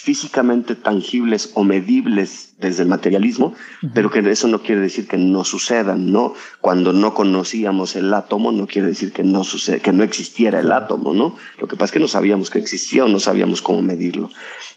físicamente 0.00 0.76
tangibles 0.76 1.50
o 1.54 1.64
medibles 1.64 2.54
desde 2.58 2.84
el 2.84 2.88
materialismo, 2.88 3.46
uh 3.46 3.52
-huh. 3.52 3.90
pero 3.92 4.10
que 4.10 4.20
eso 4.20 4.46
no 4.46 4.62
quiere 4.62 4.80
decir 4.80 5.08
que 5.08 5.18
no 5.18 5.42
sucedan, 5.44 6.12
¿no? 6.12 6.34
Cuando 6.60 6.92
no 6.92 7.14
conocíamos 7.14 7.96
el 7.96 8.14
átomo, 8.14 8.52
no 8.52 8.66
quiere 8.66 8.88
decir 8.88 9.12
que 9.12 9.24
no 9.24 9.42
sucede, 9.42 9.80
que 9.80 9.92
no 9.92 10.04
existiera 10.04 10.60
el 10.60 10.70
átomo, 10.70 11.12
¿no? 11.14 11.36
Lo 11.60 11.66
que 11.66 11.74
pasa 11.76 11.86
es 11.86 11.92
que 11.92 12.00
no 12.00 12.08
sabíamos 12.08 12.48
que 12.48 12.60
existía 12.60 13.04
o 13.04 13.08
no 13.08 13.18
sabíamos 13.18 13.60
cómo 13.60 13.82
medirlo. 13.82 14.30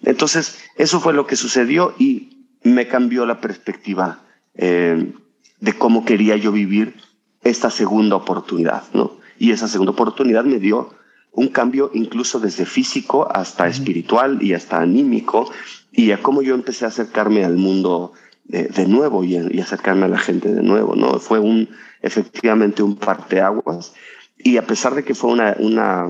Entonces, 0.03 0.57
eso 0.75 0.99
fue 0.99 1.13
lo 1.13 1.27
que 1.27 1.35
sucedió 1.35 1.93
y 1.99 2.47
me 2.63 2.87
cambió 2.87 3.25
la 3.25 3.39
perspectiva 3.39 4.23
eh, 4.55 5.13
de 5.59 5.73
cómo 5.73 6.03
quería 6.03 6.35
yo 6.35 6.51
vivir 6.51 6.95
esta 7.43 7.69
segunda 7.69 8.15
oportunidad, 8.15 8.83
¿no? 8.93 9.19
Y 9.37 9.51
esa 9.51 9.67
segunda 9.67 9.91
oportunidad 9.91 10.43
me 10.45 10.59
dio 10.59 10.89
un 11.31 11.47
cambio 11.47 11.91
incluso 11.93 12.39
desde 12.39 12.65
físico 12.65 13.27
hasta 13.31 13.67
espiritual 13.67 14.41
y 14.41 14.53
hasta 14.53 14.79
anímico 14.79 15.51
y 15.91 16.11
a 16.11 16.21
cómo 16.21 16.41
yo 16.41 16.53
empecé 16.55 16.85
a 16.85 16.89
acercarme 16.89 17.43
al 17.43 17.57
mundo 17.57 18.13
de, 18.43 18.63
de 18.63 18.87
nuevo 18.87 19.23
y, 19.23 19.35
y, 19.35 19.59
acercarme 19.59 20.05
a 20.05 20.09
la 20.09 20.17
gente 20.17 20.53
de 20.53 20.61
nuevo, 20.61 20.95
¿no? 20.95 21.19
Fue 21.19 21.39
un, 21.39 21.69
efectivamente 22.01 22.83
un 22.83 22.97
parteaguas 22.97 23.93
y 24.37 24.57
a 24.57 24.65
pesar 24.65 24.95
de 24.95 25.03
que 25.03 25.15
fue 25.15 25.31
una, 25.31 25.55
una, 25.59 26.07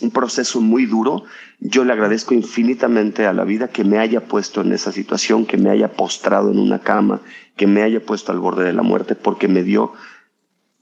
un 0.00 0.10
proceso 0.10 0.60
muy 0.60 0.86
duro, 0.86 1.24
yo 1.58 1.84
le 1.84 1.92
agradezco 1.92 2.34
infinitamente 2.34 3.26
a 3.26 3.32
la 3.32 3.44
vida 3.44 3.68
que 3.68 3.84
me 3.84 3.98
haya 3.98 4.20
puesto 4.20 4.60
en 4.60 4.72
esa 4.72 4.92
situación, 4.92 5.46
que 5.46 5.56
me 5.56 5.70
haya 5.70 5.92
postrado 5.92 6.50
en 6.50 6.58
una 6.58 6.80
cama, 6.80 7.20
que 7.56 7.66
me 7.66 7.82
haya 7.82 8.00
puesto 8.00 8.32
al 8.32 8.38
borde 8.38 8.64
de 8.64 8.72
la 8.72 8.82
muerte, 8.82 9.14
porque 9.14 9.48
me 9.48 9.62
dio 9.62 9.92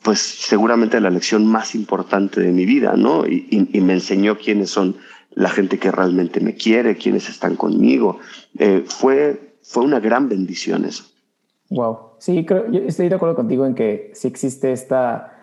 pues 0.08 0.20
seguramente 0.20 1.02
la 1.02 1.10
lección 1.10 1.44
más 1.44 1.74
importante 1.74 2.40
de 2.40 2.50
mi 2.50 2.64
vida, 2.64 2.94
¿no? 2.96 3.26
Y, 3.26 3.68
me 3.82 3.92
enseñó 3.92 4.38
quiénes 4.38 4.70
son 4.70 4.96
la 5.34 5.50
gente 5.50 5.78
que 5.78 5.90
realmente 5.90 6.40
me 6.40 6.54
quiere, 6.54 6.96
quiénes 6.96 7.28
están 7.28 7.56
conmigo. 7.56 8.18
Eh, 8.58 8.84
fue, 8.86 9.58
fue 9.62 9.84
una 9.84 10.00
gran 10.00 10.30
bendición 10.30 10.86
eso. 10.86 11.04
Wow. 11.68 12.12
Sí, 12.20 12.46
creo, 12.46 12.72
yo 12.72 12.80
estoy 12.86 13.10
de 13.10 13.16
acuerdo 13.16 13.34
contigo 13.34 13.66
en 13.66 13.74
que 13.74 14.10
sí 14.14 14.28
existe 14.28 14.72
esta, 14.72 15.38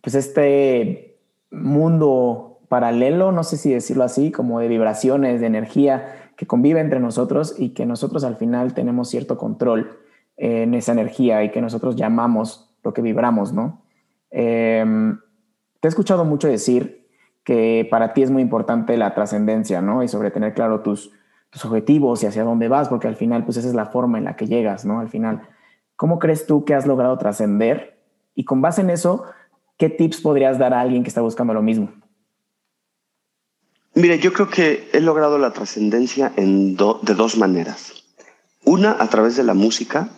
pues 0.00 0.14
este 0.14 1.18
mundo 1.50 2.60
paralelo, 2.70 3.30
no 3.30 3.44
sé 3.44 3.58
si 3.58 3.74
decirlo 3.74 4.04
así, 4.04 4.30
como 4.30 4.58
de 4.58 4.68
vibraciones, 4.68 5.42
de 5.42 5.48
energía 5.48 6.30
que 6.38 6.46
convive 6.46 6.80
entre 6.80 6.98
nosotros 6.98 7.56
y 7.58 7.74
que 7.74 7.84
nosotros 7.84 8.24
al 8.24 8.36
final 8.36 8.72
tenemos 8.72 9.10
cierto 9.10 9.36
control 9.36 9.98
en 10.38 10.72
esa 10.72 10.92
energía 10.92 11.44
y 11.44 11.50
que 11.50 11.60
nosotros 11.60 11.94
llamamos 11.94 12.74
lo 12.82 12.94
que 12.94 13.02
vibramos, 13.02 13.52
¿no? 13.52 13.82
Eh, 14.30 14.84
te 15.80 15.86
he 15.86 15.90
escuchado 15.90 16.24
mucho 16.24 16.48
decir 16.48 17.08
que 17.44 17.86
para 17.90 18.12
ti 18.12 18.22
es 18.22 18.30
muy 18.30 18.42
importante 18.42 18.96
la 18.96 19.14
trascendencia, 19.14 19.80
¿no? 19.80 20.02
Y 20.02 20.08
sobre 20.08 20.30
tener 20.30 20.54
claro 20.54 20.80
tus, 20.80 21.12
objetivos 21.64 22.22
y 22.22 22.26
hacia 22.26 22.44
dónde 22.44 22.68
vas, 22.68 22.90
porque 22.90 23.08
al 23.08 23.16
final, 23.16 23.44
pues 23.44 23.56
esa 23.56 23.68
es 23.68 23.74
la 23.74 23.86
forma 23.86 24.18
en 24.18 24.24
la 24.24 24.36
que 24.36 24.46
llegas, 24.46 24.84
¿no? 24.84 25.00
Al 25.00 25.08
final, 25.08 25.48
¿cómo 25.96 26.18
crees 26.18 26.46
tú 26.46 26.66
que 26.66 26.74
has 26.74 26.86
logrado 26.86 27.16
trascender? 27.16 27.98
Y 28.34 28.44
con 28.44 28.60
base 28.60 28.82
en 28.82 28.90
eso, 28.90 29.24
¿qué 29.78 29.88
tips 29.88 30.20
podrías 30.20 30.58
dar 30.58 30.74
a 30.74 30.80
alguien 30.82 31.02
que 31.02 31.08
está 31.08 31.22
buscando 31.22 31.54
lo 31.54 31.62
mismo? 31.62 31.90
Mire, 33.94 34.18
yo 34.18 34.32
creo 34.34 34.50
que 34.50 34.90
he 34.92 35.00
logrado 35.00 35.38
la 35.38 35.52
trascendencia 35.54 36.32
do, 36.36 37.00
de 37.02 37.14
dos 37.14 37.38
maneras. 37.38 38.04
Una, 38.64 38.94
a 39.00 39.08
través 39.08 39.36
de 39.36 39.42
la 39.42 39.54
música, 39.54 40.10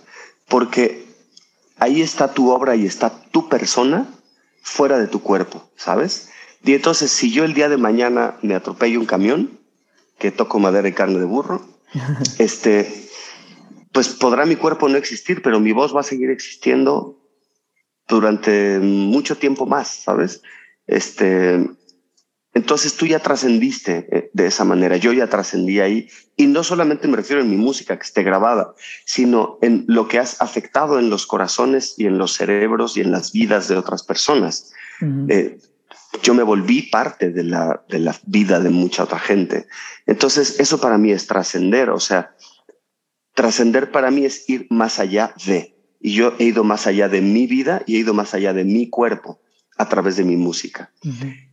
porque 0.48 1.09
ahí 1.80 2.02
está 2.02 2.32
tu 2.32 2.50
obra 2.50 2.76
y 2.76 2.86
está 2.86 3.10
tu 3.32 3.48
persona 3.48 4.06
fuera 4.62 4.98
de 4.98 5.08
tu 5.08 5.22
cuerpo, 5.22 5.68
¿sabes? 5.76 6.30
Y 6.62 6.74
entonces, 6.74 7.10
si 7.10 7.32
yo 7.32 7.44
el 7.44 7.54
día 7.54 7.68
de 7.68 7.78
mañana 7.78 8.36
me 8.42 8.54
atropello 8.54 9.00
un 9.00 9.06
camión, 9.06 9.58
que 10.18 10.30
toco 10.30 10.58
madera 10.58 10.88
y 10.88 10.92
carne 10.92 11.18
de 11.18 11.24
burro, 11.24 11.66
este, 12.38 13.08
pues 13.92 14.10
podrá 14.10 14.46
mi 14.46 14.56
cuerpo 14.56 14.88
no 14.88 14.96
existir, 14.96 15.42
pero 15.42 15.58
mi 15.58 15.72
voz 15.72 15.96
va 15.96 16.00
a 16.00 16.04
seguir 16.04 16.30
existiendo 16.30 17.18
durante 18.06 18.78
mucho 18.78 19.36
tiempo 19.38 19.66
más, 19.66 19.88
¿sabes? 19.88 20.42
Este, 20.86 21.66
entonces 22.52 22.96
tú 22.96 23.06
ya 23.06 23.20
trascendiste 23.20 24.08
eh, 24.10 24.30
de 24.32 24.46
esa 24.46 24.64
manera, 24.64 24.96
yo 24.96 25.12
ya 25.12 25.28
trascendí 25.28 25.80
ahí 25.80 26.08
y 26.36 26.46
no 26.46 26.64
solamente 26.64 27.06
me 27.06 27.16
refiero 27.16 27.42
en 27.42 27.50
mi 27.50 27.56
música 27.56 27.96
que 27.96 28.02
esté 28.02 28.22
grabada, 28.22 28.74
sino 29.04 29.58
en 29.62 29.84
lo 29.86 30.08
que 30.08 30.18
has 30.18 30.40
afectado 30.42 30.98
en 30.98 31.10
los 31.10 31.26
corazones 31.26 31.94
y 31.96 32.06
en 32.06 32.18
los 32.18 32.34
cerebros 32.34 32.96
y 32.96 33.02
en 33.02 33.12
las 33.12 33.32
vidas 33.32 33.68
de 33.68 33.76
otras 33.76 34.02
personas. 34.02 34.72
Uh 35.00 35.04
-huh. 35.04 35.26
eh, 35.32 35.58
yo 36.22 36.34
me 36.34 36.42
volví 36.42 36.82
parte 36.82 37.30
de 37.30 37.44
la, 37.44 37.84
de 37.88 38.00
la 38.00 38.16
vida 38.26 38.58
de 38.60 38.70
mucha 38.70 39.04
otra 39.04 39.18
gente. 39.18 39.66
Entonces, 40.06 40.58
eso 40.58 40.80
para 40.80 40.98
mí 40.98 41.12
es 41.12 41.26
trascender, 41.26 41.90
o 41.90 42.00
sea, 42.00 42.34
trascender 43.34 43.92
para 43.92 44.10
mí 44.10 44.24
es 44.24 44.48
ir 44.48 44.66
más 44.70 44.98
allá 44.98 45.32
de. 45.46 45.76
Y 46.00 46.14
yo 46.14 46.34
he 46.38 46.44
ido 46.44 46.64
más 46.64 46.86
allá 46.86 47.08
de 47.08 47.20
mi 47.20 47.46
vida 47.46 47.82
y 47.86 47.96
he 47.96 47.98
ido 48.00 48.14
más 48.14 48.34
allá 48.34 48.52
de 48.52 48.64
mi 48.64 48.88
cuerpo 48.88 49.40
a 49.76 49.88
través 49.88 50.16
de 50.16 50.24
mi 50.24 50.36
música. 50.36 50.92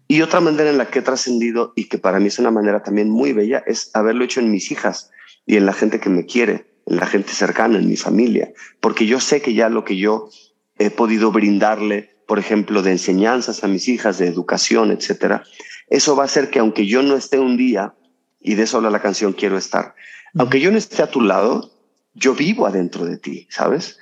Y 0.07 0.21
otra 0.21 0.39
manera 0.39 0.69
en 0.69 0.77
la 0.77 0.87
que 0.89 0.99
he 0.99 1.01
trascendido 1.01 1.73
y 1.75 1.85
que 1.85 1.97
para 1.97 2.19
mí 2.19 2.27
es 2.27 2.39
una 2.39 2.51
manera 2.51 2.81
también 2.81 3.09
muy 3.09 3.33
bella 3.33 3.63
es 3.67 3.91
haberlo 3.93 4.23
hecho 4.23 4.39
en 4.39 4.51
mis 4.51 4.71
hijas 4.71 5.11
y 5.45 5.57
en 5.57 5.65
la 5.65 5.73
gente 5.73 5.99
que 5.99 6.09
me 6.09 6.25
quiere, 6.25 6.65
en 6.85 6.97
la 6.97 7.05
gente 7.05 7.33
cercana, 7.33 7.77
en 7.77 7.89
mi 7.89 7.97
familia, 7.97 8.51
porque 8.79 9.05
yo 9.05 9.19
sé 9.19 9.41
que 9.41 9.53
ya 9.53 9.69
lo 9.69 9.83
que 9.83 9.97
yo 9.97 10.29
he 10.77 10.89
podido 10.89 11.31
brindarle, 11.31 12.17
por 12.27 12.39
ejemplo, 12.39 12.81
de 12.81 12.91
enseñanzas 12.91 13.63
a 13.63 13.67
mis 13.67 13.87
hijas, 13.87 14.17
de 14.17 14.27
educación, 14.27 14.91
etcétera, 14.91 15.43
eso 15.89 16.15
va 16.15 16.23
a 16.23 16.25
hacer 16.25 16.49
que 16.49 16.59
aunque 16.59 16.85
yo 16.85 17.01
no 17.01 17.15
esté 17.15 17.39
un 17.39 17.57
día, 17.57 17.93
y 18.39 18.55
de 18.55 18.63
eso 18.63 18.77
habla 18.77 18.89
la 18.89 19.01
canción 19.01 19.33
Quiero 19.33 19.57
estar, 19.57 19.95
aunque 20.37 20.59
yo 20.59 20.71
no 20.71 20.77
esté 20.77 21.01
a 21.01 21.11
tu 21.11 21.21
lado, 21.21 21.71
yo 22.13 22.33
vivo 22.33 22.65
adentro 22.65 23.05
de 23.05 23.17
ti, 23.17 23.47
¿sabes? 23.49 23.97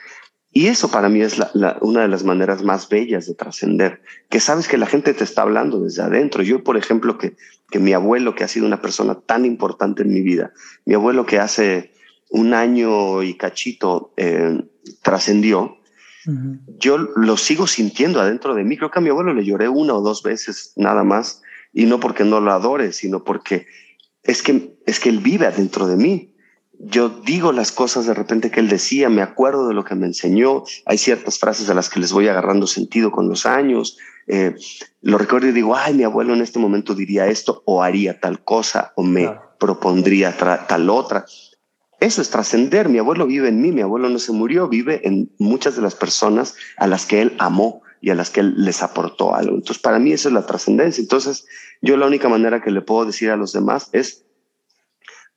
Y 0.57 0.67
eso 0.67 0.89
para 0.89 1.09
mí 1.09 1.19
es 1.21 1.35
una 1.81 2.03
de 2.03 2.07
las 2.07 2.23
maneras 2.23 2.63
más 2.63 2.87
bellas 2.87 3.27
de 3.27 3.35
trascender, 3.35 4.01
que 4.29 4.39
sabes 4.39 4.69
que 4.69 4.77
la 4.77 4.85
gente 4.85 5.13
te 5.13 5.25
está 5.25 5.41
hablando 5.41 5.81
desde 5.81 6.01
adentro. 6.01 6.43
Yo, 6.43 6.63
por 6.63 6.77
ejemplo, 6.77 7.17
que, 7.17 7.35
que 7.69 7.79
mi 7.79 7.91
abuelo, 7.91 8.35
que 8.35 8.45
ha 8.45 8.47
sido 8.47 8.65
una 8.65 8.81
persona 8.81 9.15
tan 9.15 9.43
importante 9.43 10.03
en 10.03 10.13
mi 10.13 10.21
vida, 10.21 10.53
mi 10.85 10.93
abuelo 10.93 11.25
que 11.25 11.39
hace 11.39 11.91
un 12.29 12.53
año 12.53 13.21
y 13.21 13.33
cachito 13.33 14.13
eh, 14.15 14.63
trascendió, 15.01 15.75
yo 16.79 16.99
lo 16.99 17.35
sigo 17.35 17.67
sintiendo 17.67 18.21
adentro 18.21 18.55
de 18.55 18.63
mí. 18.63 18.77
Creo 18.77 18.91
que 18.91 18.99
a 18.99 19.01
mi 19.01 19.09
abuelo 19.09 19.33
le 19.33 19.43
lloré 19.43 19.67
una 19.67 19.93
o 19.93 20.01
dos 20.01 20.23
veces 20.23 20.71
nada 20.77 21.03
más, 21.03 21.41
y 21.73 21.85
no 21.85 21.99
porque 21.99 22.23
no 22.23 22.39
lo 22.39 22.53
adore, 22.53 22.93
sino 22.93 23.25
porque 23.25 23.67
es 24.23 24.41
que, 24.41 24.77
es 24.85 25.01
que 25.01 25.09
él 25.09 25.19
vive 25.19 25.47
adentro 25.47 25.85
de 25.85 25.97
mí 25.97 26.34
yo 26.79 27.09
digo 27.09 27.51
las 27.51 27.71
cosas 27.71 28.05
de 28.05 28.13
repente 28.13 28.51
que 28.51 28.59
él 28.59 28.69
decía, 28.69 29.09
me 29.09 29.21
acuerdo 29.21 29.67
de 29.67 29.73
lo 29.73 29.83
que 29.83 29.95
me 29.95 30.05
enseñó, 30.05 30.63
hay 30.85 30.97
ciertas 30.97 31.39
frases 31.39 31.69
a 31.69 31.73
las 31.73 31.89
que 31.89 31.99
les 31.99 32.11
voy 32.11 32.27
agarrando 32.27 32.67
sentido 32.67 33.11
con 33.11 33.27
los 33.29 33.45
años, 33.45 33.97
eh, 34.27 34.55
lo 35.01 35.17
recuerdo 35.17 35.47
y 35.47 35.51
digo, 35.51 35.75
ay, 35.75 35.93
mi 35.93 36.03
abuelo 36.03 36.33
en 36.33 36.41
este 36.41 36.59
momento 36.59 36.95
diría 36.95 37.27
esto 37.27 37.61
o 37.65 37.83
haría 37.83 38.19
tal 38.19 38.43
cosa 38.43 38.93
o 38.95 39.03
me 39.03 39.29
propondría 39.59 40.35
tal 40.67 40.89
otra. 40.89 41.25
Eso 41.99 42.21
es 42.21 42.29
trascender, 42.29 42.89
mi 42.89 42.97
abuelo 42.97 43.25
vive 43.25 43.49
en 43.49 43.61
mí, 43.61 43.71
mi 43.71 43.81
abuelo 43.81 44.09
no 44.09 44.19
se 44.19 44.31
murió, 44.31 44.67
vive 44.67 45.07
en 45.07 45.31
muchas 45.37 45.75
de 45.75 45.81
las 45.81 45.95
personas 45.95 46.55
a 46.77 46.87
las 46.87 47.05
que 47.05 47.21
él 47.21 47.35
amó 47.39 47.81
y 48.01 48.09
a 48.09 48.15
las 48.15 48.29
que 48.29 48.41
él 48.41 48.53
les 48.57 48.83
aportó 48.83 49.33
algo. 49.33 49.55
Entonces, 49.55 49.81
para 49.81 49.97
mí 49.97 50.11
eso 50.11 50.27
es 50.27 50.33
la 50.33 50.45
trascendencia. 50.45 51.01
Entonces, 51.01 51.45
yo 51.81 51.95
la 51.97 52.05
única 52.05 52.27
manera 52.27 52.61
que 52.61 52.71
le 52.71 52.81
puedo 52.81 53.05
decir 53.05 53.31
a 53.31 53.37
los 53.37 53.53
demás 53.53 53.89
es 53.93 54.24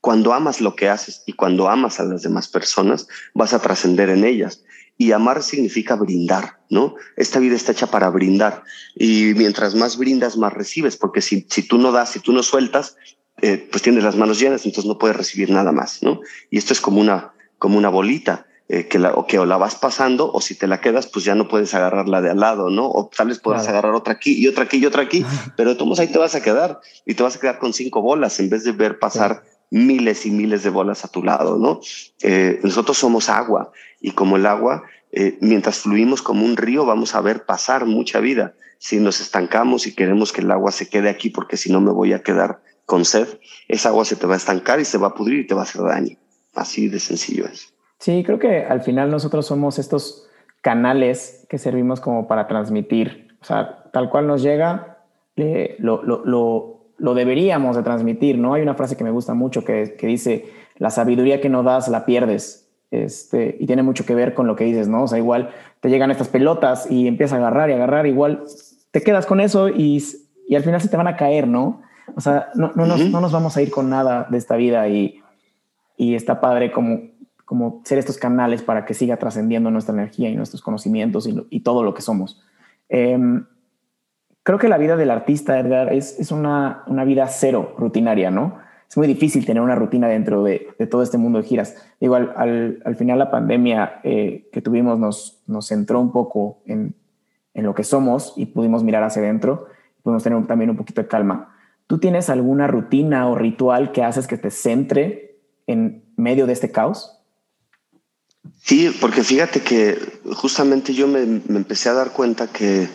cuando 0.01 0.32
amas 0.32 0.61
lo 0.61 0.76
que 0.76 0.88
haces 0.88 1.22
y 1.26 1.32
cuando 1.32 1.68
amas 1.68 2.01
a 2.01 2.05
las 2.05 2.22
demás 2.22 2.49
personas, 2.49 3.09
vas 3.34 3.53
a 3.53 3.61
trascender 3.61 4.11
en 4.11 4.24
ellas. 4.24 4.62
Y 4.96 5.12
amar 5.12 5.42
significa 5.42 5.94
brindar, 5.94 6.61
¿no? 6.70 6.96
Esta 7.16 7.38
vida 7.38 7.55
está 7.55 7.72
hecha 7.72 7.86
para 7.86 8.11
brindar. 8.11 8.64
Y 8.96 9.32
mientras 9.36 9.74
más 9.74 9.96
brindas, 9.96 10.36
más 10.36 10.53
recibes, 10.53 10.96
porque 10.96 11.20
si, 11.20 11.46
si 11.49 11.62
tú 11.62 11.78
no 11.78 11.92
das, 11.92 12.11
si 12.11 12.20
tú 12.20 12.32
no 12.32 12.42
sueltas, 12.42 12.96
eh, 13.40 13.68
pues 13.70 13.82
tienes 13.82 14.03
las 14.03 14.16
manos 14.16 14.40
llenas, 14.40 14.64
entonces 14.66 14.88
no 14.88 14.99
puedes 14.99 15.16
recibir 15.16 15.51
nada 15.51 15.70
más, 15.70 16.03
¿no? 16.03 16.20
Y 16.51 16.59
esto 16.59 16.72
es 16.72 16.80
como 16.80 17.01
una, 17.01 17.32
como 17.59 17.78
una 17.78 17.88
bolita. 17.88 18.44
Eh, 18.70 18.86
que, 18.86 18.99
la, 18.99 19.14
o 19.14 19.26
que 19.26 19.38
o 19.38 19.46
la 19.46 19.57
vas 19.57 19.76
pasando 19.76 20.30
o 20.30 20.42
si 20.42 20.55
te 20.55 20.66
la 20.66 20.82
quedas, 20.82 21.07
pues 21.07 21.24
ya 21.24 21.34
no 21.34 21.49
puedes 21.49 21.72
agarrarla 21.72 22.20
de 22.20 22.28
al 22.28 22.40
lado, 22.40 22.68
¿no? 22.68 22.86
O 22.86 23.09
tal 23.09 23.28
vez 23.28 23.38
puedas 23.38 23.66
agarrar 23.66 23.94
otra 23.94 24.12
aquí 24.12 24.34
y 24.34 24.46
otra 24.46 24.64
aquí 24.64 24.76
y 24.76 24.84
otra 24.84 25.05
aquí, 25.05 25.24
pero 25.57 25.78
todos 25.78 25.99
ahí 26.01 26.09
te 26.09 26.18
vas 26.18 26.34
a 26.34 26.42
quedar 26.42 26.78
y 27.07 27.14
te 27.14 27.22
vas 27.22 27.36
a 27.36 27.40
quedar 27.40 27.59
con 27.59 27.72
cinco 27.72 28.03
bolas 28.03 28.38
en 28.40 28.51
vez 28.51 28.64
de 28.64 28.72
ver 28.72 28.99
pasar 28.99 29.42
miles 29.70 30.26
y 30.26 30.30
miles 30.30 30.62
de 30.62 30.70
bolas 30.70 31.04
a 31.04 31.08
tu 31.08 31.22
lado, 31.22 31.58
¿no? 31.58 31.80
Eh, 32.22 32.60
nosotros 32.62 32.98
somos 32.98 33.28
agua 33.28 33.72
y 34.00 34.12
como 34.12 34.36
el 34.36 34.46
agua, 34.46 34.84
eh, 35.12 35.38
mientras 35.40 35.80
fluimos 35.80 36.22
como 36.22 36.44
un 36.44 36.56
río, 36.56 36.86
vamos 36.86 37.14
a 37.14 37.20
ver 37.20 37.44
pasar 37.44 37.86
mucha 37.86 38.20
vida. 38.20 38.54
Si 38.78 39.00
nos 39.00 39.20
estancamos 39.20 39.86
y 39.86 39.94
queremos 39.94 40.32
que 40.32 40.40
el 40.40 40.50
agua 40.50 40.72
se 40.72 40.88
quede 40.88 41.10
aquí 41.10 41.30
porque 41.30 41.56
si 41.56 41.72
no 41.72 41.80
me 41.80 41.90
voy 41.90 42.12
a 42.12 42.22
quedar 42.22 42.60
con 42.86 43.04
sed, 43.04 43.28
esa 43.66 43.90
agua 43.90 44.04
se 44.04 44.16
te 44.16 44.26
va 44.26 44.34
a 44.34 44.38
estancar 44.38 44.80
y 44.80 44.84
se 44.84 44.98
va 44.98 45.08
a 45.08 45.14
pudrir 45.14 45.40
y 45.40 45.46
te 45.46 45.54
va 45.54 45.60
a 45.60 45.64
hacer 45.64 45.82
daño. 45.82 46.16
Así 46.54 46.88
de 46.88 47.00
sencillo 47.00 47.46
es. 47.46 47.74
Sí, 47.98 48.22
creo 48.24 48.38
que 48.38 48.64
al 48.64 48.82
final 48.82 49.10
nosotros 49.10 49.46
somos 49.46 49.78
estos 49.78 50.28
canales 50.62 51.46
que 51.48 51.58
servimos 51.58 52.00
como 52.00 52.28
para 52.28 52.46
transmitir. 52.46 53.36
O 53.40 53.44
sea, 53.44 53.90
tal 53.92 54.10
cual 54.10 54.26
nos 54.26 54.42
llega, 54.42 54.98
lo, 55.78 56.02
lo, 56.02 56.24
lo 56.24 56.78
lo 56.99 57.14
deberíamos 57.14 57.76
de 57.76 57.82
transmitir, 57.82 58.38
¿no? 58.38 58.55
Hay 58.55 58.62
una 58.62 58.74
frase 58.74 58.96
que 58.96 59.05
me 59.05 59.11
gusta 59.11 59.34
mucho 59.34 59.64
que, 59.64 59.96
dice, 60.03 60.46
la 60.76 60.90
sabiduría 60.90 61.40
que 61.40 61.49
no 61.49 61.62
das 61.62 61.88
la 61.88 62.05
pierdes. 62.05 62.68
Este, 62.90 63.57
y 63.61 63.66
tiene 63.66 63.82
mucho 63.82 64.07
que 64.07 64.14
ver 64.14 64.34
con 64.34 64.46
lo 64.46 64.57
que 64.57 64.64
dices, 64.64 64.88
¿no? 64.88 65.05
O 65.05 65.09
sea, 65.09 65.18
igual 65.18 65.51
te 65.80 65.90
llegan 65.90 66.11
estas 66.11 66.28
pelotas 66.28 66.90
y 66.90 67.07
empiezas 67.07 67.34
a 67.34 67.36
agarrar 67.38 67.70
y 67.70 67.74
agarrar, 67.74 68.07
igual 68.07 68.44
te 68.90 69.03
quedas 69.03 69.26
con 69.26 69.40
eso 69.40 69.68
y, 69.68 70.03
y 70.49 70.55
al 70.55 70.64
final 70.64 70.80
se 70.80 70.88
te 70.88 70.96
van 70.96 71.07
a 71.07 71.16
caer, 71.16 71.46
¿no? 71.46 71.82
O 72.16 72.20
sea, 72.20 72.49
no, 72.55 72.72
no, 72.74 72.86
nos, 72.86 73.01
no 73.11 73.20
nos 73.20 73.32
vamos 73.32 73.57
a 73.57 73.62
ir 73.62 73.70
con 73.70 73.90
nada 73.90 74.26
de 74.30 74.38
esta 74.38 74.57
vida 74.57 74.88
y, 74.88 75.20
y 75.96 76.14
está 76.14 76.40
padre 76.40 76.72
como, 76.72 77.01
como 77.44 77.82
ser 77.84 77.99
estos 77.99 78.16
canales 78.16 78.62
para 78.62 78.86
que 78.86 78.94
siga 78.94 79.18
trascendiendo 79.18 79.70
nuestra 79.70 79.94
energía 79.94 80.30
y 80.30 80.34
nuestros 80.34 80.62
conocimientos 80.62 81.26
y, 81.26 81.46
y 81.51 81.61
todo 81.61 81.82
lo 81.82 81.92
que 81.92 82.01
somos. 82.01 82.42
Eh, 82.88 83.18
creo 84.49 84.59
que 84.59 84.68
la 84.68 84.78
vida 84.78 84.96
del 84.96 85.11
artista, 85.11 85.59
Edgar, 85.59 85.92
es, 85.92 86.18
es 86.18 86.32
una, 86.32 86.82
una, 86.86 87.05
vida 87.05 87.26
cero 87.26 87.74
rutinaria, 87.76 88.30
¿no? 88.30 88.57
Es 88.88 88.96
muy 88.96 89.07
difícil 89.07 89.44
tener 89.44 89.62
una 89.62 89.74
rutina 89.74 90.09
dentro 90.09 90.42
de, 90.42 90.68
de 90.78 90.86
todo 90.86 91.03
este 91.03 91.18
mundo 91.18 91.38
de 91.38 91.44
giras. 91.44 91.76
Igual, 92.01 92.32
al, 92.34 92.80
al 92.86 92.96
final 92.96 93.18
la 93.18 93.30
pandemia 93.30 94.01
eh, 94.05 94.49
que 94.51 94.62
tuvimos 94.62 94.99
nos, 94.99 95.42
nos 95.46 95.66
centró 95.66 96.01
un 96.01 96.12
poco 96.12 96.62
en, 96.64 96.94
en 97.53 97.64
lo 97.66 97.74
que 97.74 97.84
somos 97.84 98.32
y 98.38 98.46
pudimos 98.46 98.82
mirar 98.84 99.03
hacia 99.03 99.20
adentro, 99.20 99.66
pudimos 100.03 100.22
tener 100.22 100.46
también 100.46 100.70
un 100.70 100.78
poquito 100.78 101.03
de 101.03 101.09
calma. 101.09 101.55
¿Tú 101.86 101.99
tienes 101.99 102.30
alguna 102.30 102.68
rutina 102.68 103.28
o 103.28 103.34
ritual 103.34 103.92
que 103.92 104.03
haces 104.03 104.26
que 104.26 104.38
te 104.38 104.51
centre 104.51 105.42
en 105.66 106.05
medio 106.16 106.46
de 106.46 106.55
este 106.55 106.72
caos? 106.72 107.20
Sí, 108.62 108.96
porque 108.99 109.22
fíjate 109.22 109.61
que 109.61 109.99
justamente 110.36 110.94
yo 110.94 111.07
me, 111.07 111.26
me 111.26 111.59
empecé 111.59 111.90
a 111.90 111.92
dar 111.92 112.12
cuenta 112.12 112.46
que 112.46 112.88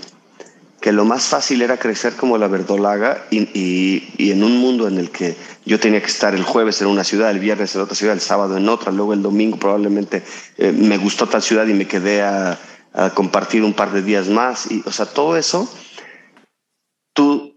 que 0.83 0.91
lo 0.91 1.05
más 1.05 1.29
fácil 1.29 1.61
era 1.61 1.77
crecer 1.77 2.17
como 2.17 2.37
la 2.37 2.49
verdolaga 2.49 3.25
y, 3.31 4.03
en 4.17 4.43
un 4.43 4.57
mundo 4.57 4.85
en 4.85 4.97
el 4.97 5.11
que 5.11 5.37
yo 5.65 5.79
tenía 5.79 6.01
que 6.01 6.07
estar 6.07 6.35
el 6.35 6.43
jueves 6.43 6.81
en 6.81 6.89
una 6.89 7.05
ciudad, 7.05 7.31
el 7.31 7.39
viernes 7.39 7.73
en 7.73 7.79
otra 7.79 7.95
ciudad, 7.95 8.13
el 8.13 8.19
sábado 8.19 8.57
en 8.57 8.67
otra, 8.67 8.91
luego 8.91 9.13
el 9.13 9.21
domingo 9.21 9.55
probablemente 9.55 10.23
eh, 10.57 10.73
me 10.73 10.97
gustó 10.97 11.25
tal 11.25 11.41
ciudad 11.41 11.65
y 11.67 11.73
me 11.73 11.87
quedé 11.87 12.21
a, 12.21 12.59
compartir 13.15 13.63
un 13.63 13.73
par 13.73 13.93
de 13.93 14.01
días 14.01 14.27
más. 14.27 14.69
Y, 14.69 14.83
o 14.85 14.91
sea, 14.91 15.05
todo 15.05 15.37
eso, 15.37 15.73
tú 17.13 17.55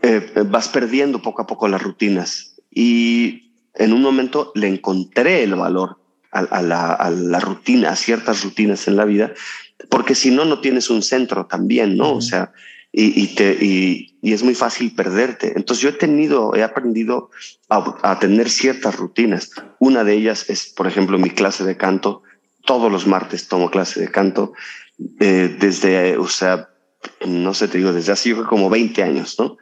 eh, 0.00 0.44
vas 0.46 0.68
perdiendo 0.68 1.20
poco 1.20 1.42
a 1.42 1.48
poco 1.48 1.66
las 1.66 1.82
rutinas. 1.82 2.54
Y 2.70 3.54
en 3.74 3.92
un 3.92 4.02
momento 4.02 4.52
le 4.54 4.68
encontré 4.68 5.42
el 5.42 5.56
valor 5.56 5.98
a, 6.30 6.62
la, 6.62 6.92
a 6.92 7.10
la 7.10 7.40
rutina, 7.40 7.90
a 7.90 7.96
ciertas 7.96 8.44
rutinas 8.44 8.86
en 8.86 8.94
la 8.94 9.04
vida, 9.04 9.32
porque 9.90 10.14
si 10.14 10.30
no, 10.30 10.44
no 10.44 10.60
tienes 10.60 10.90
un 10.90 11.02
centro 11.02 11.46
también, 11.46 11.96
¿no? 11.96 12.14
O 12.14 12.20
sea, 12.20 12.52
y, 12.92 13.22
y, 13.22 13.34
te, 13.34 13.56
y, 13.60 14.16
y, 14.22 14.32
es 14.32 14.42
muy 14.42 14.54
fácil 14.54 14.94
perderte. 14.94 15.52
Entonces 15.56 15.82
yo 15.82 15.90
he 15.90 15.92
tenido, 15.92 16.54
he 16.54 16.62
aprendido 16.62 17.30
a, 17.68 17.96
a, 18.02 18.18
tener 18.18 18.48
ciertas 18.48 18.96
rutinas. 18.96 19.50
Una 19.78 20.04
de 20.04 20.14
ellas 20.14 20.48
es, 20.48 20.72
por 20.74 20.86
ejemplo, 20.86 21.18
mi 21.18 21.30
clase 21.30 21.64
de 21.64 21.76
canto. 21.76 22.22
Todos 22.64 22.90
los 22.90 23.06
martes 23.06 23.48
tomo 23.48 23.70
clase 23.70 24.00
de 24.00 24.10
canto 24.10 24.52
eh, 25.20 25.56
desde, 25.58 26.16
o 26.16 26.28
sea, 26.28 26.70
no 27.26 27.54
sé, 27.54 27.68
te 27.68 27.78
digo, 27.78 27.92
desde 27.92 28.12
hace 28.12 28.34
como 28.34 28.68
20 28.68 29.02
años, 29.02 29.36
¿no? 29.38 29.56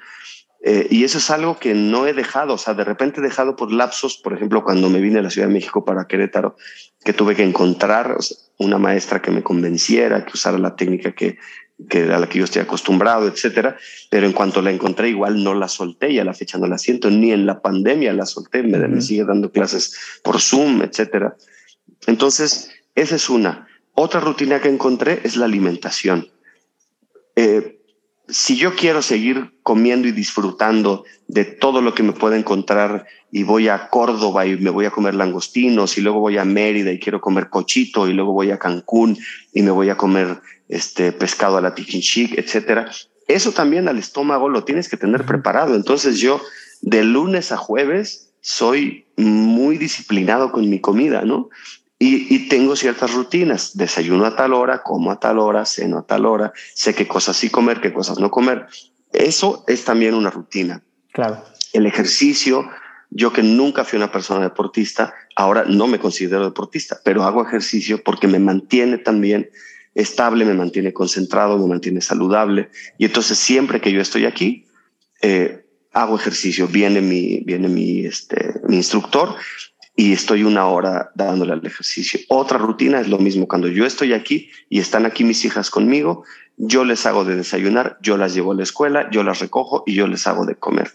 Eh, 0.63 0.89
y 0.91 1.05
eso 1.05 1.19
es 1.19 1.31
algo 1.31 1.59
que 1.59 1.75
no 1.75 2.07
he 2.07 2.13
dejado, 2.13 2.55
o 2.55 2.59
sea, 2.59 2.75
de 2.75 2.85
repente 2.85 3.21
he 3.21 3.23
dejado 3.23 3.57
por 3.57 3.73
lapsos, 3.73 4.17
por 4.17 4.33
ejemplo, 4.33 4.65
cuando 4.65 4.89
me 4.91 5.01
vine 5.01 5.21
a 5.21 5.23
la 5.23 5.31
Ciudad 5.31 5.49
de 5.49 5.55
México 5.55 5.85
para 5.85 6.07
Querétaro, 6.07 6.57
que 7.05 7.13
tuve 7.13 7.37
que 7.37 7.45
encontrar 7.45 8.17
una 8.59 8.79
maestra 8.79 9.23
que 9.23 9.31
me 9.31 9.43
convenciera, 9.43 10.25
que 10.25 10.33
usara 10.35 10.59
la 10.59 10.75
técnica 10.75 11.13
que, 11.13 11.39
que 11.89 12.03
a 12.05 12.19
la 12.19 12.29
que 12.29 12.39
yo 12.39 12.45
estoy 12.45 12.63
acostumbrado, 12.63 13.29
etcétera. 13.29 13.77
Pero 14.11 14.27
en 14.27 14.33
cuanto 14.33 14.63
la 14.63 14.71
encontré, 14.71 15.11
igual 15.11 15.45
no 15.45 15.55
la 15.55 15.69
solté 15.69 16.11
y 16.11 16.19
a 16.19 16.25
la 16.25 16.35
fecha 16.35 16.59
no 16.59 16.67
la 16.67 16.79
siento, 16.79 17.11
ni 17.11 17.33
en 17.33 17.47
la 17.47 17.61
pandemia 17.61 18.13
la 18.13 18.27
solté, 18.27 18.63
me, 18.63 18.79
me 18.89 19.01
sigue 19.01 19.25
dando 19.25 19.53
clases 19.53 19.97
por 20.25 20.41
Zoom, 20.41 20.83
etcétera. 20.83 21.37
Entonces, 22.07 22.71
esa 22.95 23.17
es 23.17 23.29
una. 23.29 23.69
Otra 23.93 24.21
rutina 24.21 24.61
que 24.61 24.69
encontré 24.69 25.21
es 25.23 25.37
la 25.37 25.45
alimentación. 25.45 26.29
Eh, 27.37 27.76
si 28.29 28.57
yo 28.57 28.75
quiero 28.75 29.03
seguir 29.03 29.53
comiendo 29.63 30.09
y 30.09 30.13
disfrutando 30.13 31.05
de 31.29 31.45
todo 31.45 31.81
lo 31.81 31.95
que 31.95 32.03
me 32.03 32.13
pueda 32.13 32.37
encontrar 32.37 33.07
y 33.31 33.43
voy 33.43 33.69
a 33.69 33.89
Córdoba 33.89 34.47
y 34.47 34.57
me 34.57 34.71
voy 34.71 34.87
a 34.87 34.91
comer 34.91 35.15
langostinos 35.15 35.97
y 35.99 36.01
luego 36.01 36.21
voy 36.21 36.39
a 36.39 36.45
Mérida 36.45 36.93
y 36.93 36.99
quiero 36.99 37.21
comer 37.21 37.49
cochito 37.49 38.09
y 38.09 38.13
luego 38.13 38.33
voy 38.33 38.51
a 38.51 38.59
Cancún 38.59 39.19
y 39.53 39.63
me 39.63 39.71
voy 39.71 39.91
a 39.91 39.97
comer 39.97 40.41
este 40.69 41.13
pescado 41.13 41.57
a 41.57 41.61
la 41.61 41.75
pichinchic, 41.75 42.37
etcétera, 42.37 42.91
eso 43.29 43.53
también 43.53 43.89
al 43.89 43.99
estómago 43.99 44.49
lo 44.49 44.65
tienes 44.65 44.89
que 44.89 44.97
tener 44.97 45.25
preparado. 45.25 45.75
Entonces 45.75 46.19
yo 46.19 46.41
de 46.81 47.05
lunes 47.05 47.53
a 47.53 47.57
jueves 47.57 48.33
soy 48.41 49.07
muy 49.17 49.79
disciplinado 49.79 50.53
con 50.53 50.69
mi 50.69 50.81
comida, 50.81 51.23
¿no? 51.23 51.49
Y, 51.99 52.49
tengo 52.49 52.77
ciertas 52.77 53.15
rutinas. 53.15 53.77
Desayuno 53.77 54.27
a 54.27 54.37
tal 54.37 54.53
hora, 54.53 54.83
como 54.83 55.11
a 55.11 55.19
tal 55.19 55.39
hora, 55.39 55.65
ceno 55.65 55.99
a 55.99 56.07
tal 56.07 56.27
hora, 56.27 56.53
sé 56.75 56.95
qué 56.95 57.09
cosas 57.09 57.37
sí 57.37 57.49
comer, 57.49 57.81
qué 57.81 57.93
cosas 57.93 58.19
no 58.19 58.31
comer. 58.31 58.67
Eso 59.13 59.65
es 59.67 59.85
también 59.85 60.15
una 60.15 60.31
rutina. 60.31 60.83
Claro. 61.13 61.43
El 61.73 61.87
ejercicio, 61.87 62.69
yo 63.11 63.33
que 63.33 63.43
nunca 63.43 63.85
fui 63.85 63.97
una 63.97 64.13
persona 64.13 64.43
deportista, 64.43 65.15
ahora 65.37 65.65
no 65.67 65.87
me 65.87 65.99
considero 65.99 66.45
deportista, 66.45 67.01
pero 67.03 67.25
hago 67.25 67.47
ejercicio 67.47 68.03
porque 68.03 68.29
me 68.29 68.39
mantiene 68.39 68.99
también 68.99 69.51
estable, 69.95 70.45
me 70.45 70.53
mantiene 70.53 70.93
concentrado, 70.93 71.59
me 71.59 71.67
mantiene 71.67 72.03
saludable. 72.03 72.69
Y 72.99 73.07
entonces 73.07 73.39
siempre 73.39 73.81
que 73.81 73.93
yo 73.93 74.03
estoy 74.03 74.27
aquí, 74.27 74.67
eh, 75.23 75.65
hago 75.97 76.17
ejercicio. 76.17 76.69
Viene 76.69 77.01
mi, 77.01 77.41
viene 77.41 77.69
mi, 77.69 78.05
este, 78.05 78.61
mi 78.69 78.77
instructor 78.77 79.35
y 79.97 80.13
estoy 80.13 80.45
una 80.45 80.67
hora 80.67 81.11
dándole 81.15 81.55
al 81.55 81.67
ejercicio. 81.67 82.21
Otra 82.29 82.59
rutina 82.59 83.01
es 83.01 83.09
lo 83.09 83.19
mismo. 83.19 83.49
Cuando 83.49 83.69
yo 83.69 83.87
estoy 83.87 84.13
aquí 84.13 84.51
y 84.69 84.79
están 84.79 85.07
aquí 85.07 85.25
mis 85.25 85.43
hijas 85.47 85.71
conmigo, 85.71 86.25
yo 86.59 86.85
les 86.85 87.07
hago 87.07 87.25
de 87.25 87.37
desayunar, 87.37 87.99
yo 88.03 88.19
las 88.19 88.35
llevo 88.35 88.53
a 88.53 88.57
la 88.57 88.63
escuela, 88.63 89.09
yo 89.11 89.23
las 89.23 89.41
recojo 89.41 89.85
y 89.87 89.95
yo 89.95 90.07
les 90.07 90.27
hago 90.27 90.45
de 90.45 90.55
comer. 90.55 90.93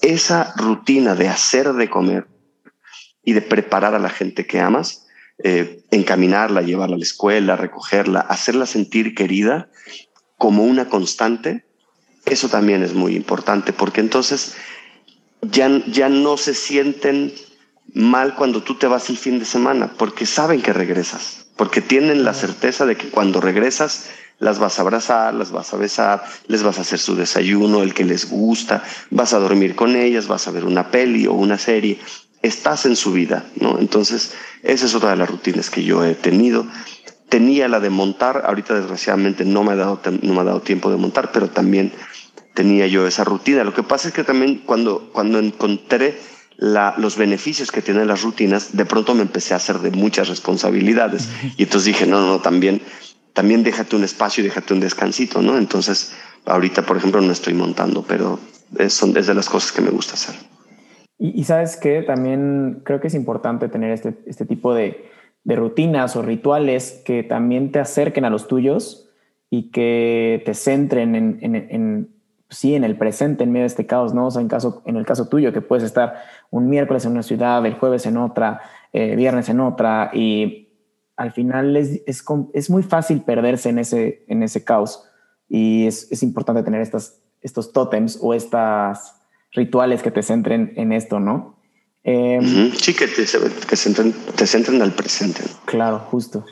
Esa 0.00 0.52
rutina 0.56 1.14
de 1.14 1.28
hacer 1.28 1.72
de 1.72 1.88
comer 1.88 2.26
y 3.24 3.32
de 3.32 3.42
preparar 3.42 3.94
a 3.94 4.00
la 4.00 4.10
gente 4.10 4.44
que 4.44 4.58
amas, 4.58 5.06
eh, 5.44 5.84
encaminarla, 5.92 6.62
llevarla 6.62 6.96
a 6.96 6.98
la 6.98 7.04
escuela, 7.04 7.54
recogerla, 7.54 8.20
hacerla 8.20 8.66
sentir 8.66 9.14
querida 9.14 9.70
como 10.36 10.64
una 10.64 10.88
constante, 10.88 11.64
eso 12.26 12.48
también 12.48 12.82
es 12.82 12.94
muy 12.94 13.14
importante 13.14 13.72
porque 13.72 14.00
entonces 14.00 14.56
ya, 15.42 15.68
ya 15.86 16.08
no 16.08 16.36
se 16.36 16.54
sienten 16.54 17.32
mal 17.94 18.34
cuando 18.34 18.62
tú 18.62 18.74
te 18.74 18.86
vas 18.86 19.10
el 19.10 19.16
fin 19.16 19.38
de 19.38 19.44
semana, 19.44 19.92
porque 19.98 20.26
saben 20.26 20.62
que 20.62 20.72
regresas, 20.72 21.46
porque 21.56 21.80
tienen 21.80 22.24
la 22.24 22.34
certeza 22.34 22.86
de 22.86 22.96
que 22.96 23.08
cuando 23.08 23.40
regresas 23.40 24.10
las 24.38 24.58
vas 24.58 24.78
a 24.78 24.82
abrazar, 24.82 25.34
las 25.34 25.52
vas 25.52 25.72
a 25.72 25.76
besar, 25.76 26.24
les 26.48 26.62
vas 26.62 26.78
a 26.78 26.80
hacer 26.80 26.98
su 26.98 27.14
desayuno, 27.14 27.82
el 27.82 27.94
que 27.94 28.04
les 28.04 28.28
gusta, 28.28 28.82
vas 29.10 29.34
a 29.34 29.38
dormir 29.38 29.76
con 29.76 29.94
ellas, 29.94 30.26
vas 30.26 30.48
a 30.48 30.50
ver 30.50 30.64
una 30.64 30.90
peli 30.90 31.26
o 31.26 31.32
una 31.32 31.58
serie, 31.58 32.00
estás 32.42 32.86
en 32.86 32.96
su 32.96 33.12
vida, 33.12 33.44
¿no? 33.60 33.78
Entonces, 33.78 34.34
esa 34.62 34.86
es 34.86 34.94
otra 34.94 35.10
de 35.10 35.16
las 35.16 35.30
rutinas 35.30 35.70
que 35.70 35.84
yo 35.84 36.04
he 36.04 36.14
tenido. 36.14 36.66
Tenía 37.28 37.68
la 37.68 37.78
de 37.78 37.90
montar, 37.90 38.42
ahorita 38.46 38.74
desgraciadamente 38.74 39.44
no 39.44 39.62
me 39.62 39.72
ha 39.72 39.76
dado, 39.76 40.00
no 40.22 40.34
me 40.34 40.40
ha 40.40 40.44
dado 40.44 40.60
tiempo 40.60 40.90
de 40.90 40.96
montar, 40.96 41.30
pero 41.32 41.48
también 41.48 41.92
tenía 42.54 42.86
yo 42.88 43.06
esa 43.06 43.24
rutina. 43.24 43.64
Lo 43.64 43.74
que 43.74 43.84
pasa 43.84 44.08
es 44.08 44.14
que 44.14 44.24
también 44.24 44.62
cuando, 44.66 45.10
cuando 45.12 45.38
encontré 45.38 46.18
los 46.58 47.16
beneficios 47.16 47.70
que 47.70 47.82
tienen 47.82 48.08
las 48.08 48.22
rutinas, 48.22 48.76
de 48.76 48.84
pronto 48.84 49.14
me 49.14 49.22
empecé 49.22 49.54
a 49.54 49.56
hacer 49.56 49.78
de 49.78 49.90
muchas 49.90 50.28
responsabilidades. 50.28 51.28
Y 51.56 51.64
entonces 51.64 51.86
dije, 51.86 52.06
no, 52.06 52.26
no, 52.26 52.40
también, 52.40 52.82
también 53.32 53.62
déjate 53.62 53.96
un 53.96 54.04
espacio 54.04 54.42
y 54.42 54.46
déjate 54.46 54.74
un 54.74 54.80
descansito, 54.80 55.42
¿no? 55.42 55.58
Entonces, 55.58 56.14
ahorita, 56.44 56.82
por 56.82 56.96
ejemplo, 56.96 57.20
no 57.20 57.32
estoy 57.32 57.54
montando, 57.54 58.04
pero 58.06 58.38
es, 58.78 58.92
son, 58.92 59.16
es 59.16 59.26
de 59.26 59.34
las 59.34 59.48
cosas 59.48 59.72
que 59.72 59.82
me 59.82 59.90
gusta 59.90 60.14
hacer. 60.14 60.34
Y, 61.18 61.44
sabes 61.44 61.76
que 61.76 62.02
también 62.02 62.82
creo 62.84 63.00
que 63.00 63.06
es 63.06 63.14
importante 63.14 63.68
tener 63.68 63.92
este, 63.92 64.18
este 64.26 64.44
tipo 64.44 64.74
de, 64.74 65.08
de 65.44 65.56
rutinas 65.56 66.16
o 66.16 66.22
rituales 66.22 67.02
que 67.04 67.22
también 67.22 67.70
te 67.70 67.78
acerquen 67.78 68.24
a 68.24 68.30
los 68.30 68.48
tuyos 68.48 69.08
y 69.50 69.70
que 69.70 70.42
te 70.44 70.54
centren 70.54 71.14
en, 71.14 71.38
en, 71.42 72.08
sí, 72.48 72.74
en 72.74 72.84
el 72.84 72.96
presente, 72.96 73.44
en 73.44 73.52
medio 73.52 73.64
de 73.64 73.68
este 73.68 73.86
caos, 73.86 74.14
¿no? 74.14 74.26
O 74.26 74.30
sea, 74.30 74.40
en, 74.40 74.48
caso, 74.48 74.82
en 74.86 74.96
el 74.96 75.04
caso 75.04 75.28
tuyo, 75.28 75.52
que 75.52 75.60
puedes 75.60 75.84
estar 75.84 76.22
un 76.52 76.68
miércoles 76.68 77.04
en 77.06 77.12
una 77.12 77.22
ciudad, 77.22 77.64
el 77.66 77.74
jueves 77.74 78.06
en 78.06 78.18
otra, 78.18 78.60
eh, 78.92 79.16
viernes 79.16 79.48
en 79.48 79.58
otra, 79.58 80.10
y 80.12 80.68
al 81.16 81.32
final 81.32 81.76
es, 81.76 82.02
es, 82.06 82.22
es, 82.52 82.70
muy 82.70 82.82
fácil 82.82 83.22
perderse 83.22 83.70
en 83.70 83.78
ese, 83.78 84.24
en 84.28 84.42
ese 84.42 84.62
caos. 84.62 85.08
Y 85.48 85.86
es, 85.86 86.12
es 86.12 86.22
importante 86.22 86.62
tener 86.62 86.82
estas, 86.82 87.20
estos 87.40 87.72
tótems 87.72 88.18
o 88.20 88.34
estas 88.34 89.20
rituales 89.52 90.02
que 90.02 90.10
te 90.10 90.22
centren 90.22 90.72
en 90.76 90.92
esto, 90.92 91.20
¿no? 91.20 91.56
Em, 92.04 92.72
sí, 92.72 92.94
que, 92.94 93.06
te, 93.06 93.24
que 93.68 93.76
centren, 93.76 94.14
te 94.36 94.46
centren 94.46 94.82
al 94.82 94.92
presente. 94.92 95.42
Claro, 95.64 96.00
justo. 96.00 96.44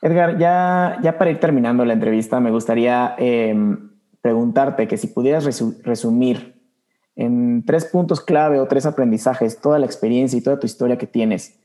Edgar, 0.00 0.38
ya, 0.38 0.98
ya 1.02 1.18
para 1.18 1.30
ir 1.30 1.40
terminando 1.40 1.84
la 1.84 1.92
entrevista, 1.92 2.40
me 2.40 2.50
gustaría 2.50 3.14
em, 3.18 3.90
preguntarte 4.22 4.88
que 4.88 4.96
si 4.96 5.08
pudieras 5.08 5.44
resumir 5.82 6.51
en 7.16 7.64
tres 7.64 7.84
puntos 7.84 8.20
clave 8.20 8.58
o 8.58 8.66
tres 8.66 8.86
aprendizajes 8.86 9.60
toda 9.60 9.78
la 9.78 9.86
experiencia 9.86 10.38
y 10.38 10.42
toda 10.42 10.58
tu 10.58 10.66
historia 10.66 10.98
que 10.98 11.06
tienes 11.06 11.58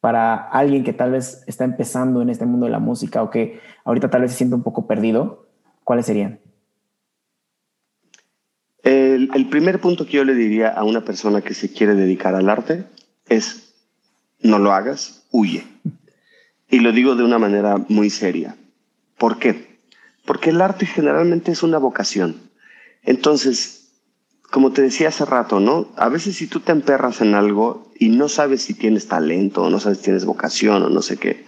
para 0.00 0.34
alguien 0.34 0.84
que 0.84 0.92
tal 0.92 1.12
vez 1.12 1.42
está 1.46 1.64
empezando 1.64 2.22
en 2.22 2.30
este 2.30 2.46
mundo 2.46 2.66
de 2.66 2.72
la 2.72 2.78
música 2.78 3.22
o 3.22 3.30
que 3.30 3.60
ahorita 3.84 4.10
tal 4.10 4.22
vez 4.22 4.32
se 4.32 4.38
siente 4.38 4.54
un 4.54 4.62
poco 4.62 4.86
perdido, 4.86 5.46
¿cuáles 5.82 6.06
serían? 6.06 6.40
El, 8.82 9.30
el 9.34 9.48
primer 9.48 9.80
punto 9.80 10.04
que 10.04 10.18
yo 10.18 10.24
le 10.24 10.34
diría 10.34 10.68
a 10.68 10.84
una 10.84 11.04
persona 11.04 11.40
que 11.40 11.54
se 11.54 11.72
quiere 11.72 11.94
dedicar 11.94 12.34
al 12.34 12.50
arte 12.50 12.84
es 13.28 13.74
no 14.40 14.58
lo 14.58 14.72
hagas, 14.72 15.26
huye. 15.30 15.64
Y 16.68 16.80
lo 16.80 16.92
digo 16.92 17.14
de 17.14 17.24
una 17.24 17.38
manera 17.38 17.78
muy 17.88 18.10
seria. 18.10 18.56
¿Por 19.16 19.38
qué? 19.38 19.74
porque 20.24 20.50
el 20.50 20.60
arte 20.60 20.86
generalmente 20.86 21.52
es 21.52 21.62
una 21.62 21.78
vocación. 21.78 22.36
Entonces, 23.02 23.73
como 24.54 24.70
te 24.70 24.82
decía 24.82 25.08
hace 25.08 25.24
rato, 25.24 25.58
¿no? 25.58 25.88
A 25.96 26.08
veces 26.08 26.36
si 26.36 26.46
tú 26.46 26.60
te 26.60 26.70
emperras 26.70 27.20
en 27.20 27.34
algo 27.34 27.90
y 27.98 28.10
no 28.10 28.28
sabes 28.28 28.62
si 28.62 28.72
tienes 28.72 29.08
talento 29.08 29.62
o 29.62 29.68
no 29.68 29.80
sabes 29.80 29.98
si 29.98 30.04
tienes 30.04 30.24
vocación 30.24 30.80
o 30.84 30.88
no 30.88 31.02
sé 31.02 31.16
qué, 31.16 31.44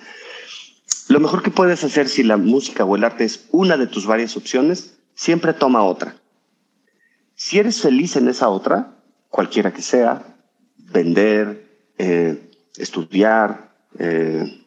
lo 1.07 1.21
mejor 1.21 1.45
que 1.45 1.53
puedes 1.53 1.85
hacer 1.85 2.09
si 2.09 2.25
la 2.25 2.37
música 2.37 2.85
o 2.85 2.97
el 2.97 3.05
arte 3.05 3.23
es 3.23 3.47
una 3.53 3.77
de 3.77 3.87
tus 3.87 4.09
varias 4.09 4.37
opciones, 4.37 4.99
siempre 5.15 5.53
toma 5.53 5.85
otra. 5.85 6.17
Si 7.37 7.61
eres 7.61 7.81
feliz 7.81 8.17
en 8.17 8.27
esa 8.27 8.49
otra, 8.49 8.97
cualquiera 9.29 9.73
que 9.73 9.83
sea, 9.83 10.37
vender, 10.77 11.65
eh, 11.99 12.51
estudiar, 12.77 13.73
eh, 14.01 14.65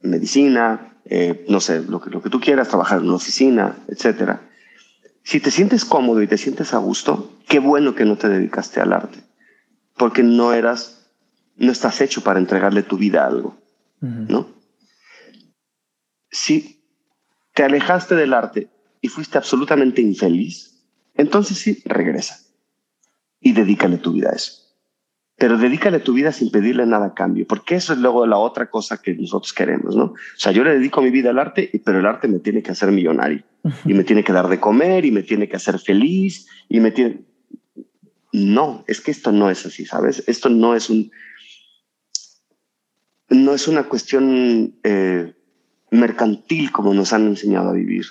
medicina, 0.00 0.96
eh, 1.04 1.44
no 1.50 1.60
sé, 1.60 1.82
lo 1.82 2.00
que, 2.00 2.08
lo 2.08 2.22
que 2.22 2.30
tú 2.30 2.40
quieras, 2.40 2.68
trabajar 2.68 3.00
en 3.00 3.08
una 3.08 3.16
oficina, 3.16 3.76
etcétera. 3.88 4.40
Si 5.24 5.40
te 5.40 5.50
sientes 5.50 5.84
cómodo 5.84 6.22
y 6.22 6.28
te 6.28 6.38
sientes 6.38 6.74
a 6.74 6.78
gusto, 6.78 7.32
qué 7.48 7.58
bueno 7.58 7.94
que 7.94 8.04
no 8.04 8.16
te 8.16 8.28
dedicaste 8.28 8.80
al 8.80 8.92
arte, 8.92 9.24
porque 9.96 10.22
no 10.22 10.52
eras, 10.52 11.10
no 11.56 11.72
estás 11.72 12.00
hecho 12.02 12.22
para 12.22 12.38
entregarle 12.38 12.82
tu 12.82 12.98
vida 12.98 13.24
a 13.24 13.28
algo, 13.28 13.56
¿no? 14.00 14.48
Si 16.30 16.84
te 17.54 17.62
alejaste 17.62 18.14
del 18.14 18.34
arte 18.34 18.68
y 19.00 19.08
fuiste 19.08 19.38
absolutamente 19.38 20.02
infeliz, 20.02 20.84
entonces 21.14 21.58
sí, 21.58 21.82
regresa 21.86 22.40
y 23.40 23.52
dedícale 23.52 23.96
tu 23.96 24.12
vida 24.12 24.30
a 24.30 24.34
eso 24.34 24.63
pero 25.36 25.58
dedícale 25.58 25.98
tu 25.98 26.12
vida 26.12 26.32
sin 26.32 26.50
pedirle 26.50 26.86
nada 26.86 27.06
a 27.06 27.14
cambio, 27.14 27.46
porque 27.46 27.74
eso 27.74 27.92
es 27.92 27.98
luego 27.98 28.26
la 28.26 28.38
otra 28.38 28.70
cosa 28.70 29.02
que 29.02 29.14
nosotros 29.14 29.52
queremos, 29.52 29.96
¿no? 29.96 30.04
O 30.04 30.16
sea, 30.36 30.52
yo 30.52 30.62
le 30.62 30.74
dedico 30.74 31.02
mi 31.02 31.10
vida 31.10 31.30
al 31.30 31.40
arte, 31.40 31.70
pero 31.84 31.98
el 31.98 32.06
arte 32.06 32.28
me 32.28 32.38
tiene 32.38 32.62
que 32.62 32.70
hacer 32.70 32.92
millonario 32.92 33.42
y 33.84 33.94
me 33.94 34.04
tiene 34.04 34.22
que 34.22 34.32
dar 34.32 34.48
de 34.48 34.60
comer 34.60 35.04
y 35.04 35.10
me 35.10 35.22
tiene 35.22 35.48
que 35.48 35.56
hacer 35.56 35.78
feliz 35.78 36.46
y 36.68 36.80
me 36.80 36.92
tiene... 36.92 37.22
No, 38.32 38.84
es 38.86 39.00
que 39.00 39.10
esto 39.10 39.32
no 39.32 39.50
es 39.50 39.66
así, 39.66 39.86
¿sabes? 39.86 40.22
Esto 40.26 40.48
no 40.48 40.74
es 40.74 40.88
un... 40.88 41.10
No 43.28 43.54
es 43.54 43.66
una 43.66 43.84
cuestión 43.84 44.76
eh, 44.84 45.34
mercantil 45.90 46.70
como 46.70 46.94
nos 46.94 47.12
han 47.12 47.26
enseñado 47.26 47.70
a 47.70 47.72
vivir. 47.72 48.04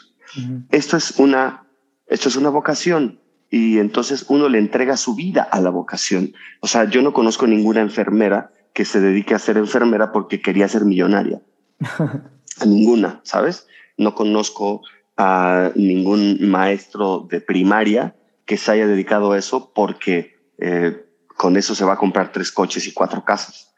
Esto 0.71 0.97
es 0.97 1.19
una, 1.19 1.67
esto 2.07 2.27
es 2.27 2.35
una 2.35 2.49
vocación 2.49 3.19
y 3.55 3.77
entonces 3.77 4.25
uno 4.29 4.49
le 4.49 4.57
entrega 4.57 4.97
su 4.97 5.13
vida 5.13 5.43
a 5.43 5.61
la 5.61 5.69
vocación. 5.69 6.33
O 6.59 6.65
sea, 6.65 6.85
yo 6.89 7.03
no 7.03 7.13
conozco 7.13 7.45
ninguna 7.45 7.81
enfermera 7.81 8.51
que 8.73 8.83
se 8.83 8.99
dedique 8.99 9.35
a 9.35 9.39
ser 9.39 9.57
enfermera 9.57 10.11
porque 10.11 10.41
quería 10.41 10.67
ser 10.67 10.85
millonaria. 10.85 11.39
a 11.79 12.65
ninguna, 12.65 13.21
¿sabes? 13.21 13.67
No 13.95 14.15
conozco 14.15 14.81
a 15.17 15.69
ningún 15.75 16.49
maestro 16.49 17.27
de 17.29 17.41
primaria 17.41 18.15
que 18.47 18.57
se 18.57 18.71
haya 18.71 18.87
dedicado 18.87 19.33
a 19.33 19.37
eso 19.37 19.71
porque 19.75 20.35
eh, 20.57 21.05
con 21.37 21.55
eso 21.55 21.75
se 21.75 21.85
va 21.85 21.93
a 21.93 21.97
comprar 21.97 22.31
tres 22.31 22.51
coches 22.51 22.87
y 22.87 22.91
cuatro 22.91 23.23
casas. 23.23 23.71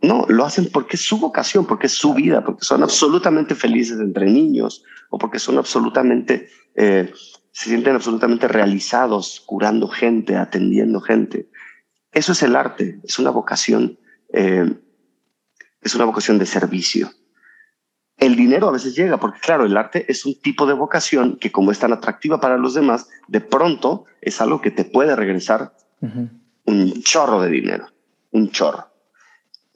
No, 0.00 0.24
lo 0.30 0.46
hacen 0.46 0.70
porque 0.72 0.96
es 0.96 1.02
su 1.02 1.18
vocación, 1.18 1.66
porque 1.66 1.88
es 1.88 1.92
su 1.92 2.14
vida, 2.14 2.42
porque 2.42 2.64
son 2.64 2.82
absolutamente 2.82 3.54
felices 3.54 4.00
entre 4.00 4.30
niños 4.30 4.82
o 5.10 5.18
porque 5.18 5.38
son 5.38 5.58
absolutamente 5.58 6.48
eh, 6.74 7.12
se 7.52 7.70
sienten 7.70 7.94
absolutamente 7.94 8.48
realizados 8.48 9.42
curando 9.46 9.88
gente, 9.88 10.36
atendiendo 10.36 11.00
gente. 11.00 11.48
Eso 12.12 12.32
es 12.32 12.42
el 12.42 12.56
arte, 12.56 13.00
es 13.04 13.18
una 13.18 13.30
vocación, 13.30 13.98
eh, 14.32 14.74
es 15.82 15.94
una 15.94 16.04
vocación 16.04 16.38
de 16.38 16.46
servicio. 16.46 17.10
el 18.16 18.34
dinero 18.34 18.68
a 18.68 18.72
veces 18.72 18.96
llega, 18.96 19.20
porque 19.20 19.38
claro, 19.38 19.64
el 19.64 19.76
arte 19.76 20.04
es 20.10 20.26
un 20.26 20.40
tipo 20.40 20.66
de 20.66 20.72
vocación 20.72 21.38
que 21.38 21.52
como 21.52 21.70
es 21.70 21.78
tan 21.78 21.92
atractiva 21.92 22.40
para 22.40 22.58
los 22.58 22.74
demás, 22.74 23.08
de 23.28 23.40
pronto 23.40 24.06
es 24.20 24.40
algo 24.40 24.60
que 24.60 24.72
te 24.72 24.84
puede 24.84 25.14
regresar 25.14 25.72
un 26.64 27.02
chorro 27.02 27.40
de 27.40 27.48
dinero, 27.48 27.86
un 28.32 28.50
chorro. 28.50 28.88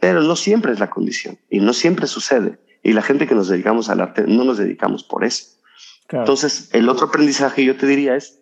Pero 0.00 0.22
no 0.22 0.34
siempre 0.34 0.72
es 0.72 0.80
la 0.80 0.90
condición 0.90 1.38
y 1.48 1.60
no 1.60 1.72
siempre 1.72 2.08
sucede. 2.08 2.58
Y 2.82 2.92
la 2.92 3.02
gente 3.02 3.28
que 3.28 3.36
nos 3.36 3.46
dedicamos 3.46 3.88
al 3.88 4.00
arte 4.00 4.24
no 4.26 4.42
nos 4.42 4.58
dedicamos 4.58 5.04
por 5.04 5.24
eso. 5.24 5.61
Entonces, 6.12 6.68
el 6.72 6.88
otro 6.88 7.06
aprendizaje 7.06 7.64
yo 7.64 7.76
te 7.76 7.86
diría 7.86 8.16
es, 8.16 8.40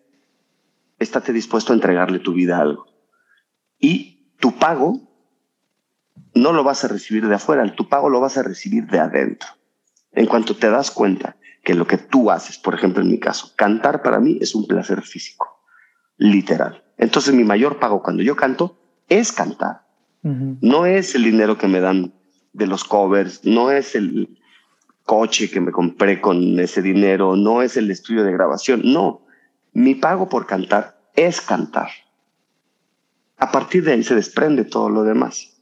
estate 0.99 1.33
dispuesto 1.33 1.73
a 1.73 1.77
entregarle 1.77 2.19
tu 2.19 2.33
vida 2.33 2.59
a 2.59 2.63
algo. 2.63 2.87
Y 3.79 4.35
tu 4.39 4.59
pago 4.59 5.01
no 6.35 6.53
lo 6.53 6.65
vas 6.65 6.85
a 6.85 6.89
recibir 6.89 7.27
de 7.27 7.35
afuera, 7.35 7.75
tu 7.75 7.89
pago 7.89 8.09
lo 8.09 8.21
vas 8.21 8.37
a 8.37 8.43
recibir 8.43 8.87
de 8.87 8.99
adentro. 8.99 9.49
En 10.13 10.27
cuanto 10.27 10.57
te 10.57 10.69
das 10.69 10.91
cuenta 10.91 11.37
que 11.63 11.75
lo 11.75 11.87
que 11.87 11.99
tú 11.99 12.31
haces, 12.31 12.59
por 12.59 12.75
ejemplo, 12.75 13.03
en 13.03 13.11
mi 13.11 13.19
caso, 13.19 13.53
cantar 13.57 14.03
para 14.03 14.19
mí 14.19 14.39
es 14.41 14.55
un 14.55 14.67
placer 14.67 15.03
físico, 15.03 15.63
literal. 16.17 16.85
Entonces 16.97 17.35
mi 17.35 17.45
mayor 17.45 17.79
pago 17.79 18.03
cuando 18.03 18.23
yo 18.23 18.37
canto 18.37 18.79
es 19.09 19.33
cantar. 19.33 19.87
No 20.23 20.85
es 20.85 21.15
el 21.15 21.25
dinero 21.25 21.57
que 21.57 21.67
me 21.67 21.81
dan 21.81 22.13
de 22.53 22.67
los 22.67 22.85
covers, 22.85 23.43
no 23.45 23.71
es 23.71 23.95
el 23.95 24.40
coche 25.11 25.51
que 25.51 25.61
me 25.61 25.73
compré 25.73 26.21
con 26.21 26.61
ese 26.61 26.83
dinero, 26.83 27.35
no 27.35 27.63
es 27.63 27.77
el 27.77 27.91
estudio 27.91 28.23
de 28.23 28.31
grabación, 28.31 28.83
no. 28.85 29.27
Mi 29.73 29.97
pago 29.97 30.29
por 30.29 30.47
cantar 30.47 31.01
es 31.17 31.41
cantar. 31.41 31.89
A 33.37 33.51
partir 33.51 33.83
de 33.83 33.95
ahí 33.95 34.05
se 34.05 34.15
desprende 34.15 34.65
todo 34.65 34.89
lo 34.89 35.03
demás. 35.03 35.61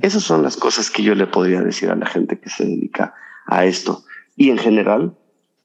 Esas 0.00 0.22
son 0.22 0.44
las 0.44 0.56
cosas 0.56 0.92
que 0.92 1.02
yo 1.02 1.16
le 1.16 1.26
podría 1.26 1.60
decir 1.60 1.90
a 1.90 1.96
la 1.96 2.06
gente 2.06 2.38
que 2.38 2.50
se 2.50 2.66
dedica 2.66 3.14
a 3.46 3.64
esto. 3.64 4.04
Y 4.36 4.50
en 4.50 4.58
general, 4.58 5.18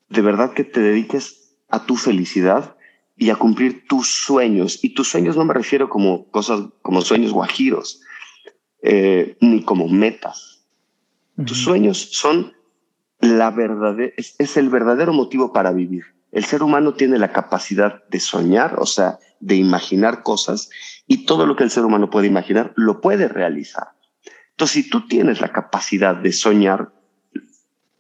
de 0.10 0.22
verdad 0.22 0.54
que 0.54 0.64
te 0.64 0.80
dediques 0.80 1.56
a 1.70 1.86
tu 1.86 1.98
felicidad 1.98 2.76
y 3.16 3.30
a 3.30 3.36
cumplir 3.36 3.86
tus 3.88 4.08
sueños. 4.08 4.84
Y 4.84 4.96
tus 4.96 5.10
sueños 5.10 5.38
no 5.38 5.46
me 5.46 5.54
refiero 5.54 5.88
como 5.88 6.32
cosas, 6.32 6.62
como 6.82 7.04
sueños 7.04 7.32
guajiros, 7.32 8.02
eh, 8.82 9.38
ni 9.40 9.62
como 9.62 9.88
metas. 9.88 10.66
Tus 11.46 11.60
sueños 11.60 12.10
son 12.12 12.54
la 13.24 13.54
es 14.18 14.58
el 14.58 14.70
verdadero 14.70 15.14
motivo 15.14 15.54
para 15.54 15.72
vivir. 15.72 16.04
El 16.32 16.46
ser 16.46 16.64
humano 16.64 16.94
tiene 16.94 17.20
la 17.20 17.32
capacidad 17.32 18.04
de 18.10 18.20
soñar, 18.20 18.80
o 18.80 18.86
sea, 18.86 19.20
de 19.40 19.56
imaginar 19.56 20.24
cosas, 20.24 20.70
y 21.08 21.26
todo 21.26 21.46
lo 21.46 21.56
que 21.56 21.64
el 21.64 21.70
ser 21.70 21.86
humano 21.86 22.10
puede 22.10 22.28
imaginar 22.28 22.74
lo 22.76 23.02
puede 23.02 23.28
realizar. 23.28 23.90
Entonces, 24.52 24.84
si 24.84 24.90
tú 24.90 25.08
tienes 25.08 25.42
la 25.42 25.52
capacidad 25.52 26.16
de 26.16 26.32
soñar, 26.32 26.92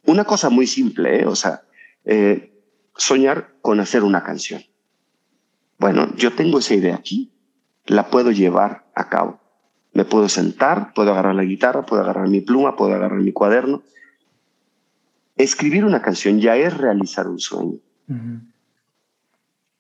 una 0.05 0.25
cosa 0.25 0.49
muy 0.49 0.67
simple, 0.67 1.21
¿eh? 1.21 1.25
o 1.25 1.35
sea, 1.35 1.61
eh, 2.05 2.53
soñar 2.95 3.55
con 3.61 3.79
hacer 3.79 4.03
una 4.03 4.23
canción. 4.23 4.63
Bueno, 5.79 6.13
yo 6.15 6.33
tengo 6.33 6.59
esa 6.59 6.75
idea 6.75 6.95
aquí, 6.95 7.31
la 7.85 8.09
puedo 8.09 8.31
llevar 8.31 8.85
a 8.95 9.09
cabo. 9.09 9.39
Me 9.93 10.05
puedo 10.05 10.27
sentar, 10.27 10.93
puedo 10.93 11.11
agarrar 11.11 11.35
la 11.35 11.43
guitarra, 11.43 11.85
puedo 11.85 12.01
agarrar 12.01 12.27
mi 12.27 12.41
pluma, 12.41 12.75
puedo 12.75 12.93
agarrar 12.93 13.19
mi 13.19 13.31
cuaderno. 13.31 13.83
Escribir 15.35 15.83
una 15.85 16.01
canción 16.01 16.39
ya 16.39 16.55
es 16.55 16.77
realizar 16.77 17.27
un 17.27 17.39
sueño. 17.39 17.79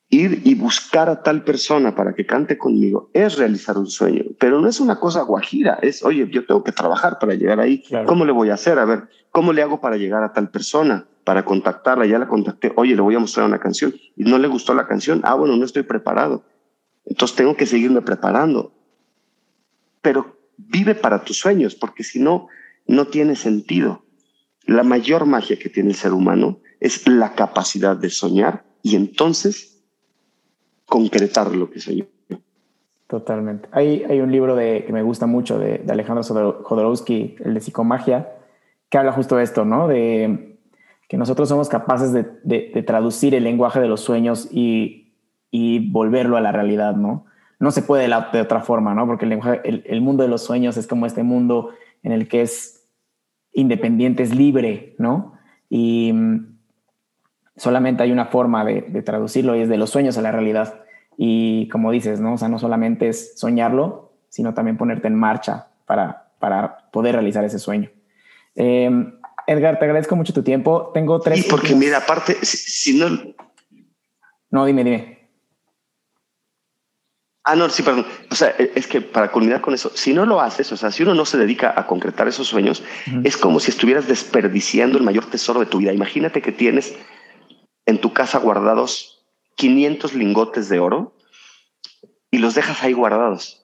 Ir 0.09 0.41
y 0.43 0.55
buscar 0.55 1.09
a 1.09 1.23
tal 1.23 1.43
persona 1.43 1.95
para 1.95 2.13
que 2.13 2.25
cante 2.25 2.57
conmigo 2.57 3.09
es 3.13 3.37
realizar 3.37 3.77
un 3.77 3.87
sueño, 3.87 4.23
pero 4.39 4.61
no 4.61 4.67
es 4.67 4.79
una 4.79 4.99
cosa 4.99 5.23
guajira, 5.23 5.79
es, 5.81 6.03
oye, 6.03 6.27
yo 6.29 6.45
tengo 6.45 6.63
que 6.63 6.71
trabajar 6.71 7.17
para 7.19 7.33
llegar 7.33 7.59
ahí. 7.59 7.83
¿Cómo 8.05 8.25
le 8.25 8.31
voy 8.31 8.49
a 8.49 8.55
hacer? 8.55 8.77
A 8.79 8.85
ver, 8.85 9.09
¿cómo 9.31 9.53
le 9.53 9.61
hago 9.61 9.81
para 9.81 9.97
llegar 9.97 10.23
a 10.23 10.33
tal 10.33 10.49
persona? 10.49 11.07
Para 11.23 11.45
contactarla, 11.45 12.05
ya 12.05 12.19
la 12.19 12.27
contacté, 12.27 12.73
oye, 12.75 12.95
le 12.95 13.01
voy 13.01 13.15
a 13.15 13.19
mostrar 13.19 13.45
una 13.45 13.59
canción 13.59 13.93
y 14.15 14.23
no 14.23 14.37
le 14.37 14.47
gustó 14.47 14.73
la 14.73 14.87
canción, 14.87 15.21
ah, 15.23 15.35
bueno, 15.35 15.55
no 15.55 15.65
estoy 15.65 15.83
preparado. 15.83 16.43
Entonces 17.05 17.35
tengo 17.35 17.55
que 17.55 17.65
seguirme 17.65 18.01
preparando. 18.01 18.73
Pero 20.01 20.37
vive 20.57 20.95
para 20.95 21.23
tus 21.23 21.37
sueños, 21.37 21.75
porque 21.75 22.03
si 22.03 22.19
no, 22.19 22.47
no 22.87 23.07
tiene 23.07 23.35
sentido. 23.35 24.03
La 24.65 24.83
mayor 24.83 25.25
magia 25.25 25.57
que 25.57 25.69
tiene 25.69 25.89
el 25.89 25.95
ser 25.95 26.13
humano 26.13 26.59
es 26.79 27.07
la 27.07 27.33
capacidad 27.33 27.95
de 27.95 28.09
soñar 28.09 28.63
y 28.81 28.95
entonces 28.95 29.83
concretar 30.85 31.55
lo 31.55 31.69
que 31.69 31.79
soñó. 31.79 32.05
Totalmente. 33.07 33.69
Hay, 33.71 34.03
hay 34.09 34.21
un 34.21 34.31
libro 34.31 34.55
de, 34.55 34.85
que 34.85 34.93
me 34.93 35.03
gusta 35.03 35.27
mucho 35.27 35.59
de, 35.59 35.83
Alejandro 35.87 36.23
Jodorowsky, 36.63 37.35
el 37.45 37.53
de 37.53 37.59
psicomagia, 37.59 38.33
que 38.89 38.97
habla 38.97 39.11
justo 39.11 39.35
de 39.35 39.43
esto, 39.43 39.65
¿no? 39.65 39.87
De 39.87 40.57
que 41.07 41.17
nosotros 41.17 41.47
somos 41.47 41.69
capaces 41.69 42.11
de, 42.11 42.25
de, 42.43 42.83
traducir 42.83 43.35
el 43.35 43.43
lenguaje 43.43 43.79
de 43.79 43.87
los 43.87 44.01
sueños 44.01 44.47
y, 44.51 45.13
y, 45.51 45.91
volverlo 45.91 46.37
a 46.37 46.41
la 46.41 46.51
realidad, 46.51 46.95
¿no? 46.95 47.25
No 47.59 47.69
se 47.71 47.83
puede 47.83 48.07
de, 48.07 48.41
otra 48.41 48.61
forma, 48.61 48.95
¿no? 48.95 49.05
Porque 49.05 49.25
el, 49.25 49.29
lenguaje, 49.29 49.61
el, 49.63 50.01
mundo 50.01 50.23
de 50.23 50.29
los 50.29 50.43
sueños 50.43 50.75
es 50.77 50.87
como 50.87 51.05
este 51.05 51.21
mundo 51.21 51.69
en 52.01 52.13
el 52.13 52.27
que 52.27 52.41
es 52.41 52.82
independiente, 53.53 54.23
es 54.23 54.35
libre, 54.35 54.95
¿no? 54.97 55.33
Y 55.69 56.11
mm, 56.13 56.57
solamente 57.55 58.03
hay 58.03 58.11
una 58.11 58.25
forma 58.25 58.65
de, 58.65 58.81
traducirlo 59.03 59.55
y 59.55 59.61
es 59.61 59.69
de 59.69 59.77
los 59.77 59.89
sueños 59.89 60.17
a 60.17 60.21
la 60.21 60.31
realidad. 60.31 60.81
Y 61.17 61.67
como 61.69 61.91
dices, 61.91 62.19
¿no? 62.19 62.33
O 62.33 62.37
sea, 62.37 62.49
no 62.49 62.59
solamente 62.59 63.07
es 63.09 63.37
soñarlo, 63.37 64.13
sino 64.29 64.53
también 64.53 64.77
ponerte 64.77 65.07
en 65.07 65.15
marcha 65.15 65.67
para, 65.85 66.31
para 66.39 66.89
poder 66.91 67.15
realizar 67.15 67.43
ese 67.43 67.59
sueño. 67.59 67.89
Em, 68.55 69.13
Edgar, 69.47 69.79
te 69.79 69.85
agradezco 69.85 70.15
mucho 70.15 70.33
tu 70.33 70.43
tiempo. 70.43 70.91
Tengo 70.93 71.19
tres. 71.19 71.45
Y 71.45 71.49
porque, 71.49 71.75
mira, 71.75 71.99
aparte, 71.99 72.37
si, 72.43 72.97
no. 72.97 73.07
No, 74.49 74.65
dime, 74.65 74.83
dime. 74.83 75.22
Ah, 77.45 77.55
no, 77.55 77.69
sí, 77.69 77.83
perdón. 77.83 78.05
O 78.31 78.35
sea, 78.35 78.55
e, 78.57 78.71
es 78.75 78.87
que 78.87 79.01
para 79.01 79.31
culminar 79.31 79.59
con 79.61 79.73
eso, 79.73 79.91
si 79.95 80.13
no 80.13 80.25
lo 80.25 80.39
haces, 80.39 80.71
o 80.71 80.77
sea, 80.77 80.91
si 80.91 81.03
uno 81.03 81.13
no 81.13 81.25
se 81.25 81.37
dedica 81.37 81.73
a 81.75 81.87
concretar 81.87 82.27
esos 82.27 82.47
sueños, 82.47 82.83
es 83.23 83.35
como 83.35 83.59
si 83.59 83.71
estuvieras 83.71 84.07
desperdiciando 84.07 84.97
el 84.97 85.03
mayor 85.03 85.25
tesoro 85.25 85.59
de 85.59 85.65
tu 85.65 85.79
vida. 85.79 85.91
Imagínate 85.91 86.41
que 86.41 86.53
tienes 86.53 86.95
en 87.85 87.99
tu 87.99 88.13
casa 88.13 88.39
guardados 88.39 89.25
500 89.55 90.13
lingotes 90.13 90.69
de 90.69 90.79
oro 90.79 91.15
y 92.31 92.37
los 92.37 92.55
dejas 92.55 92.81
ahí 92.81 92.93
guardados. 92.93 93.62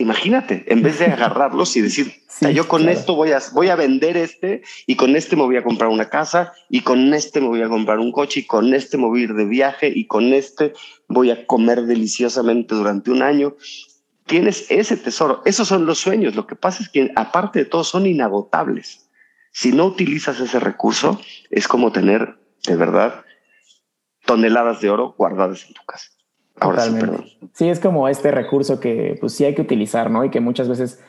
Imagínate, 0.00 0.64
en 0.66 0.82
vez 0.82 0.98
de 0.98 1.04
agarrarlos 1.04 1.76
y 1.76 1.82
decir, 1.82 2.22
yo 2.54 2.66
con 2.66 2.88
esto 2.88 3.14
voy 3.14 3.32
a, 3.32 3.40
voy 3.52 3.68
a 3.68 3.76
vender 3.76 4.16
este 4.16 4.62
y 4.86 4.96
con 4.96 5.14
este 5.14 5.36
me 5.36 5.42
voy 5.42 5.56
a 5.56 5.62
comprar 5.62 5.90
una 5.90 6.08
casa 6.08 6.52
y 6.68 6.80
con 6.80 7.12
este 7.12 7.40
me 7.40 7.48
voy 7.48 7.62
a 7.62 7.68
comprar 7.68 7.98
un 7.98 8.10
coche 8.10 8.40
y 8.40 8.46
con 8.46 8.72
este 8.72 8.96
me 8.96 9.04
voy 9.04 9.20
a 9.20 9.24
ir 9.24 9.34
de 9.34 9.44
viaje 9.44 9.92
y 9.94 10.06
con 10.06 10.32
este 10.32 10.72
voy 11.06 11.30
a 11.30 11.46
comer 11.46 11.82
deliciosamente 11.82 12.74
durante 12.74 13.10
un 13.10 13.22
año. 13.22 13.56
Tienes 14.24 14.70
ese 14.70 14.96
tesoro. 14.96 15.42
Esos 15.44 15.68
son 15.68 15.84
los 15.84 15.98
sueños. 15.98 16.34
Lo 16.34 16.46
que 16.46 16.56
pasa 16.56 16.82
es 16.82 16.88
que 16.88 17.12
aparte 17.14 17.58
de 17.58 17.64
todo 17.66 17.84
son 17.84 18.06
inagotables. 18.06 19.10
Si 19.52 19.72
no 19.72 19.84
utilizas 19.84 20.40
ese 20.40 20.60
recurso, 20.60 21.20
es 21.50 21.68
como 21.68 21.92
tener 21.92 22.40
de 22.66 22.76
verdad, 22.76 23.24
toneladas 24.24 24.80
de 24.80 24.90
oro 24.90 25.14
guardadas 25.16 25.66
en 25.66 25.74
tu 25.74 25.82
casa. 25.84 26.10
Ahora 26.60 26.82
sí, 26.82 26.98
sí, 27.52 27.68
es 27.68 27.80
como 27.80 28.08
este 28.08 28.30
recurso 28.30 28.80
que 28.80 29.16
pues 29.20 29.32
sí 29.32 29.44
hay 29.44 29.54
que 29.54 29.62
utilizar, 29.62 30.10
¿no? 30.10 30.24
Y 30.24 30.30
que 30.30 30.40
muchas 30.40 30.68
veces 30.68 31.02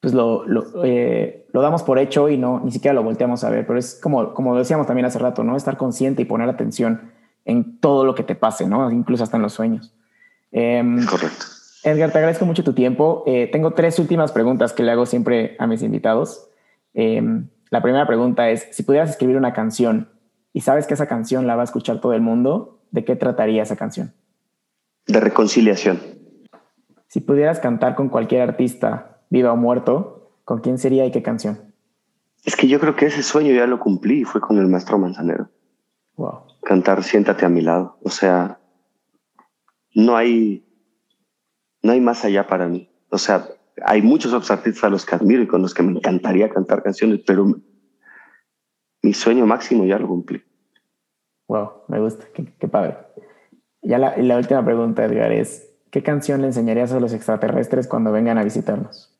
pues 0.00 0.14
lo, 0.14 0.46
lo, 0.46 0.84
eh, 0.84 1.46
lo, 1.52 1.62
damos 1.62 1.82
por 1.82 1.98
hecho 1.98 2.28
y 2.28 2.36
no, 2.36 2.60
ni 2.64 2.70
siquiera 2.70 2.94
lo 2.94 3.02
volteamos 3.02 3.44
a 3.44 3.50
ver, 3.50 3.66
pero 3.66 3.78
es 3.78 3.98
como, 4.00 4.34
como 4.34 4.56
decíamos 4.56 4.86
también 4.86 5.06
hace 5.06 5.18
rato, 5.18 5.42
¿no? 5.42 5.56
Estar 5.56 5.76
consciente 5.76 6.22
y 6.22 6.24
poner 6.26 6.48
atención 6.48 7.12
en 7.44 7.78
todo 7.80 8.04
lo 8.04 8.14
que 8.14 8.22
te 8.22 8.34
pase, 8.34 8.68
¿no? 8.68 8.90
Incluso 8.90 9.24
hasta 9.24 9.36
en 9.36 9.42
los 9.42 9.52
sueños. 9.52 9.94
Em, 10.52 11.04
correcto. 11.06 11.46
Edgar, 11.84 12.10
te 12.10 12.18
agradezco 12.18 12.44
mucho 12.44 12.64
tu 12.64 12.72
tiempo. 12.72 13.22
Eh, 13.26 13.48
tengo 13.50 13.72
tres 13.72 13.98
últimas 13.98 14.32
preguntas 14.32 14.72
que 14.72 14.82
le 14.82 14.90
hago 14.90 15.06
siempre 15.06 15.56
a 15.58 15.66
mis 15.66 15.82
invitados. 15.82 16.48
Em, 16.94 17.48
la 17.70 17.82
primera 17.82 18.06
pregunta 18.06 18.50
es, 18.50 18.68
si 18.72 18.82
pudieras 18.82 19.10
escribir 19.10 19.36
una 19.36 19.52
canción 19.52 20.08
y 20.52 20.62
sabes 20.62 20.86
que 20.86 20.94
esa 20.94 21.06
canción 21.06 21.46
la 21.46 21.54
va 21.54 21.62
a 21.62 21.64
escuchar 21.64 22.00
todo 22.00 22.12
el 22.12 22.22
mundo, 22.22 22.80
¿de 22.90 23.04
qué 23.04 23.16
trataría 23.16 23.62
esa 23.62 23.76
canción? 23.76 24.12
De 25.06 25.20
reconciliación. 25.20 26.00
Si 27.08 27.20
pudieras 27.20 27.60
cantar 27.60 27.94
con 27.94 28.08
cualquier 28.08 28.42
artista, 28.42 29.22
viva 29.30 29.52
o 29.52 29.56
muerto, 29.56 30.40
¿con 30.44 30.60
quién 30.60 30.78
sería 30.78 31.06
y 31.06 31.10
qué 31.10 31.22
canción? 31.22 31.74
Es 32.44 32.56
que 32.56 32.68
yo 32.68 32.78
creo 32.78 32.94
que 32.96 33.06
ese 33.06 33.22
sueño 33.22 33.52
ya 33.52 33.66
lo 33.66 33.78
cumplí 33.78 34.20
y 34.20 34.24
fue 34.24 34.40
con 34.40 34.58
el 34.58 34.68
maestro 34.68 34.98
Manzanero. 34.98 35.48
Wow. 36.16 36.42
Cantar 36.62 37.02
Siéntate 37.02 37.44
a 37.44 37.48
mi 37.48 37.60
lado. 37.60 37.98
O 38.02 38.10
sea, 38.10 38.58
no 39.94 40.16
hay, 40.16 40.64
no 41.82 41.92
hay 41.92 42.00
más 42.00 42.24
allá 42.24 42.46
para 42.46 42.68
mí. 42.68 42.90
O 43.10 43.18
sea, 43.18 43.48
hay 43.84 44.02
muchos 44.02 44.32
otros 44.32 44.50
artistas 44.50 44.84
a 44.84 44.90
los 44.90 45.04
que 45.04 45.14
admiro 45.14 45.42
y 45.42 45.46
con 45.46 45.62
los 45.62 45.74
que 45.74 45.82
me 45.82 45.92
encantaría 45.92 46.48
cantar 46.48 46.82
canciones, 46.82 47.20
pero 47.26 47.46
mi 49.02 49.12
sueño 49.12 49.46
máximo 49.46 49.84
ya 49.84 49.98
lo 49.98 50.08
cumplí. 50.08 50.42
Wow, 51.48 51.84
me 51.88 52.00
gusta, 52.00 52.26
qué, 52.34 52.68
padre. 52.68 52.96
Ya 53.86 53.98
la, 53.98 54.16
la, 54.16 54.36
última 54.36 54.64
pregunta, 54.64 55.04
Edgar, 55.04 55.30
es, 55.30 55.70
¿qué 55.90 56.02
canción 56.02 56.40
le 56.40 56.48
enseñarías 56.48 56.92
a 56.92 56.98
los 56.98 57.12
extraterrestres 57.12 57.86
cuando 57.86 58.10
vengan 58.10 58.36
a 58.36 58.42
visitarnos? 58.42 59.16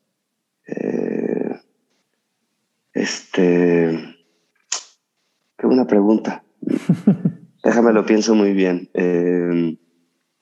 Eh, 0.67 1.55
este, 2.93 4.17
buena 5.63 5.87
pregunta. 5.87 6.43
Déjame 7.63 7.93
lo 7.93 8.05
pienso 8.05 8.35
muy 8.35 8.51
bien. 8.51 8.89
Eh, 8.93 9.77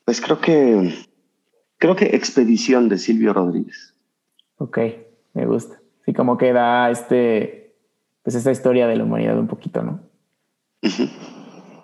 pues 0.04 0.20
creo 0.20 0.40
que 0.40 0.94
creo 1.78 1.94
que 1.94 2.16
Expedición 2.16 2.88
de 2.88 2.98
Silvio 2.98 3.32
Rodríguez. 3.32 3.94
Ok, 4.58 4.78
me 5.34 5.46
gusta. 5.46 5.80
Sí, 6.04 6.12
como 6.12 6.36
que 6.36 6.52
da 6.52 6.90
este, 6.90 7.76
pues 8.22 8.34
esta 8.34 8.50
historia 8.50 8.88
de 8.88 8.96
la 8.96 9.04
humanidad 9.04 9.38
un 9.38 9.48
poquito, 9.48 9.82
¿no? 9.82 10.00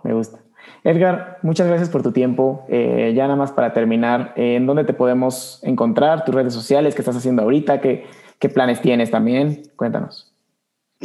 Me 0.05 0.13
gusta. 0.13 0.42
Edgar, 0.85 1.39
muchas 1.43 1.69
gracias 1.69 1.89
por 1.89 2.03
tu 2.03 2.13
tiempo. 2.13 2.67
Eh, 2.69 3.13
ya 3.15 3.25
nada 3.25 3.37
más 3.37 3.53
para 3.53 3.73
terminar, 3.73 4.35
eh, 4.37 4.57
¿en 4.57 4.67
dónde 4.67 4.85
te 4.85 4.93
podemos 4.93 5.61
encontrar? 5.63 6.25
¿Tus 6.25 6.35
redes 6.35 6.53
sociales? 6.53 6.95
¿Qué 6.95 7.03
estás 7.03 7.17
haciendo 7.17 7.43
ahorita? 7.43 7.81
¿Qué, 7.81 8.05
planes 8.53 8.81
tienes 8.81 9.11
también? 9.11 9.63
Cuéntanos. 9.77 10.33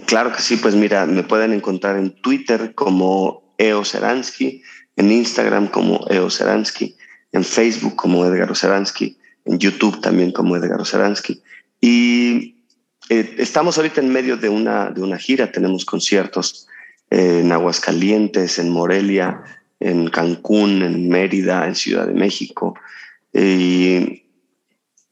Claro 0.07 0.31
que 0.31 0.41
sí, 0.41 0.57
pues 0.57 0.75
mira, 0.75 1.05
me 1.05 1.23
pueden 1.23 1.53
encontrar 1.53 1.97
en 1.97 2.11
Twitter 2.21 2.73
como 2.73 3.53
Eo 3.59 3.85
Seransky, 3.85 4.63
en 4.95 5.11
Instagram 5.11 5.67
como 5.67 6.05
Eo 6.09 6.29
Seransky, 6.29 6.95
en 7.31 7.43
Facebook 7.43 7.95
como 7.95 8.25
Edgar 8.25 8.55
Seransky, 8.55 9.17
en 9.45 9.59
YouTube 9.59 10.01
también 10.01 10.31
como 10.31 10.55
Edgar 10.55 10.83
Seransky. 10.85 11.41
Y 11.79 12.55
eh, 13.09 13.35
estamos 13.37 13.77
ahorita 13.77 14.01
en 14.01 14.09
medio 14.11 14.37
de 14.37 14.49
una, 14.49 14.89
de 14.89 15.01
una 15.01 15.17
gira, 15.17 15.51
tenemos 15.51 15.85
conciertos 15.85 16.67
en 17.09 17.51
Aguascalientes, 17.51 18.59
en 18.59 18.69
Morelia, 18.69 19.43
en 19.79 20.09
Cancún, 20.09 20.81
en 20.81 21.09
Mérida, 21.09 21.67
en 21.67 21.75
Ciudad 21.75 22.07
de 22.07 22.13
México. 22.13 22.75
Y, 23.33 24.23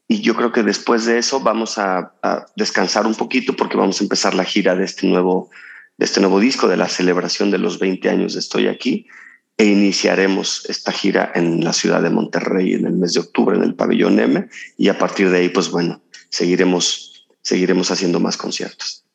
yo 0.08 0.36
creo 0.36 0.52
que 0.52 0.62
después 0.62 1.04
de 1.04 1.18
eso 1.18 1.40
vamos 1.40 1.78
a, 1.78 2.12
descansar 2.56 3.06
un 3.06 3.14
poquito 3.14 3.54
porque 3.56 3.76
vamos 3.76 4.00
a 4.00 4.04
empezar 4.04 4.34
la 4.34 4.44
gira 4.44 4.76
de 4.76 4.84
este 4.84 5.06
nuevo, 5.06 5.50
de 5.96 6.04
este 6.04 6.20
nuevo 6.20 6.38
disco, 6.38 6.68
de 6.68 6.76
la 6.76 6.88
celebración 6.88 7.50
de 7.50 7.58
los 7.58 7.78
20 7.78 8.08
años 8.08 8.34
de 8.34 8.40
Estoy 8.40 8.68
aquí. 8.68 9.06
E 9.58 9.64
iniciaremos 9.64 10.66
esta 10.68 10.92
gira 10.92 11.32
en 11.34 11.64
la 11.64 11.72
ciudad 11.72 12.02
de 12.02 12.10
Monterrey 12.10 12.74
en 12.74 12.86
el 12.86 12.92
mes 12.92 13.14
de 13.14 13.20
octubre 13.20 13.56
en 13.56 13.62
el 13.62 13.74
pabellón 13.74 14.20
M. 14.20 14.48
Y 14.76 14.88
a 14.88 14.98
partir 14.98 15.30
de 15.30 15.38
ahí, 15.38 15.48
pues 15.48 15.70
bueno, 15.70 16.02
seguiremos, 16.28 17.26
seguiremos 17.42 17.90
haciendo 17.90 18.20
más 18.20 18.36
conciertos. 18.36 19.05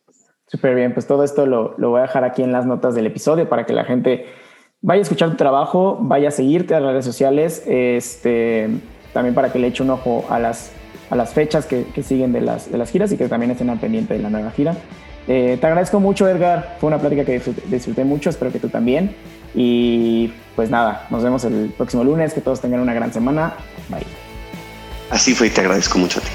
Súper 0.52 0.76
bien, 0.76 0.94
pues 0.94 1.08
todo 1.08 1.24
esto 1.24 1.46
lo, 1.46 1.76
lo, 1.78 1.92
voy 1.92 2.00
a 2.00 2.02
dejar 2.04 2.26
aquí 2.26 2.44
en 2.44 2.52
las 2.52 2.66
notas 2.66 2.94
del 2.94 3.06
episodio 3.06 3.48
para 3.48 3.66
que 3.66 3.72
la 3.72 3.86
gente 3.86 4.26
vaya 4.82 5.00
a 5.00 5.04
escuchar 5.04 5.30
tu 5.30 5.38
trabajo, 5.38 5.98
vaya 6.02 6.28
a 6.28 6.32
seguirte 6.32 6.76
a 6.76 6.82
las 6.82 6.92
redes 6.92 7.06
sociales, 7.06 7.64
este, 7.68 8.70
también 9.14 9.34
para 9.34 9.54
que 9.54 9.60
le 9.60 9.68
eche 9.68 9.82
un 9.82 9.92
ojo 9.92 10.26
a 10.30 10.40
las, 10.40 10.74
a 11.10 11.16
las 11.16 11.34
fechas 11.34 11.66
que, 11.66 11.86
que 11.86 12.04
siguen 12.04 12.34
de 12.34 12.42
las, 12.42 12.70
de 12.70 12.78
las 12.78 12.92
giras 12.92 13.14
y 13.14 13.18
que 13.18 13.30
también 13.30 13.52
estén 13.52 13.70
al 13.70 13.80
pendiente 13.80 14.14
de 14.14 14.20
la 14.20 14.30
nueva 14.30 14.52
gira. 14.52 14.76
Eh, 15.28 15.58
te 15.60 15.68
agradezco 15.68 16.00
mucho, 16.00 16.28
Edgar. 16.28 16.78
Fue 16.80 16.88
una 16.88 17.00
plática 17.00 17.24
que 17.24 17.42
disfruté, 17.68 18.04
mucho, 18.04 18.30
espero 18.30 18.52
que 18.52 18.60
tú 18.60 18.68
también. 18.68 19.16
Y 19.54 20.34
pues 20.56 20.70
nada, 20.70 21.08
nos 21.10 21.24
vemos 21.24 21.44
el 21.46 21.74
próximo 21.78 22.04
lunes. 22.04 22.34
Que 22.34 22.42
todos 22.42 22.60
tengan 22.62 22.80
una 22.82 22.94
gran 22.94 23.14
semana. 23.14 23.54
Bye. 23.90 24.06
Así 25.10 25.34
fue 25.34 25.48
y 25.48 25.50
te 25.50 25.62
agradezco 25.62 26.00
mucho 26.00 26.20
a 26.20 26.24
ti. 26.24 26.30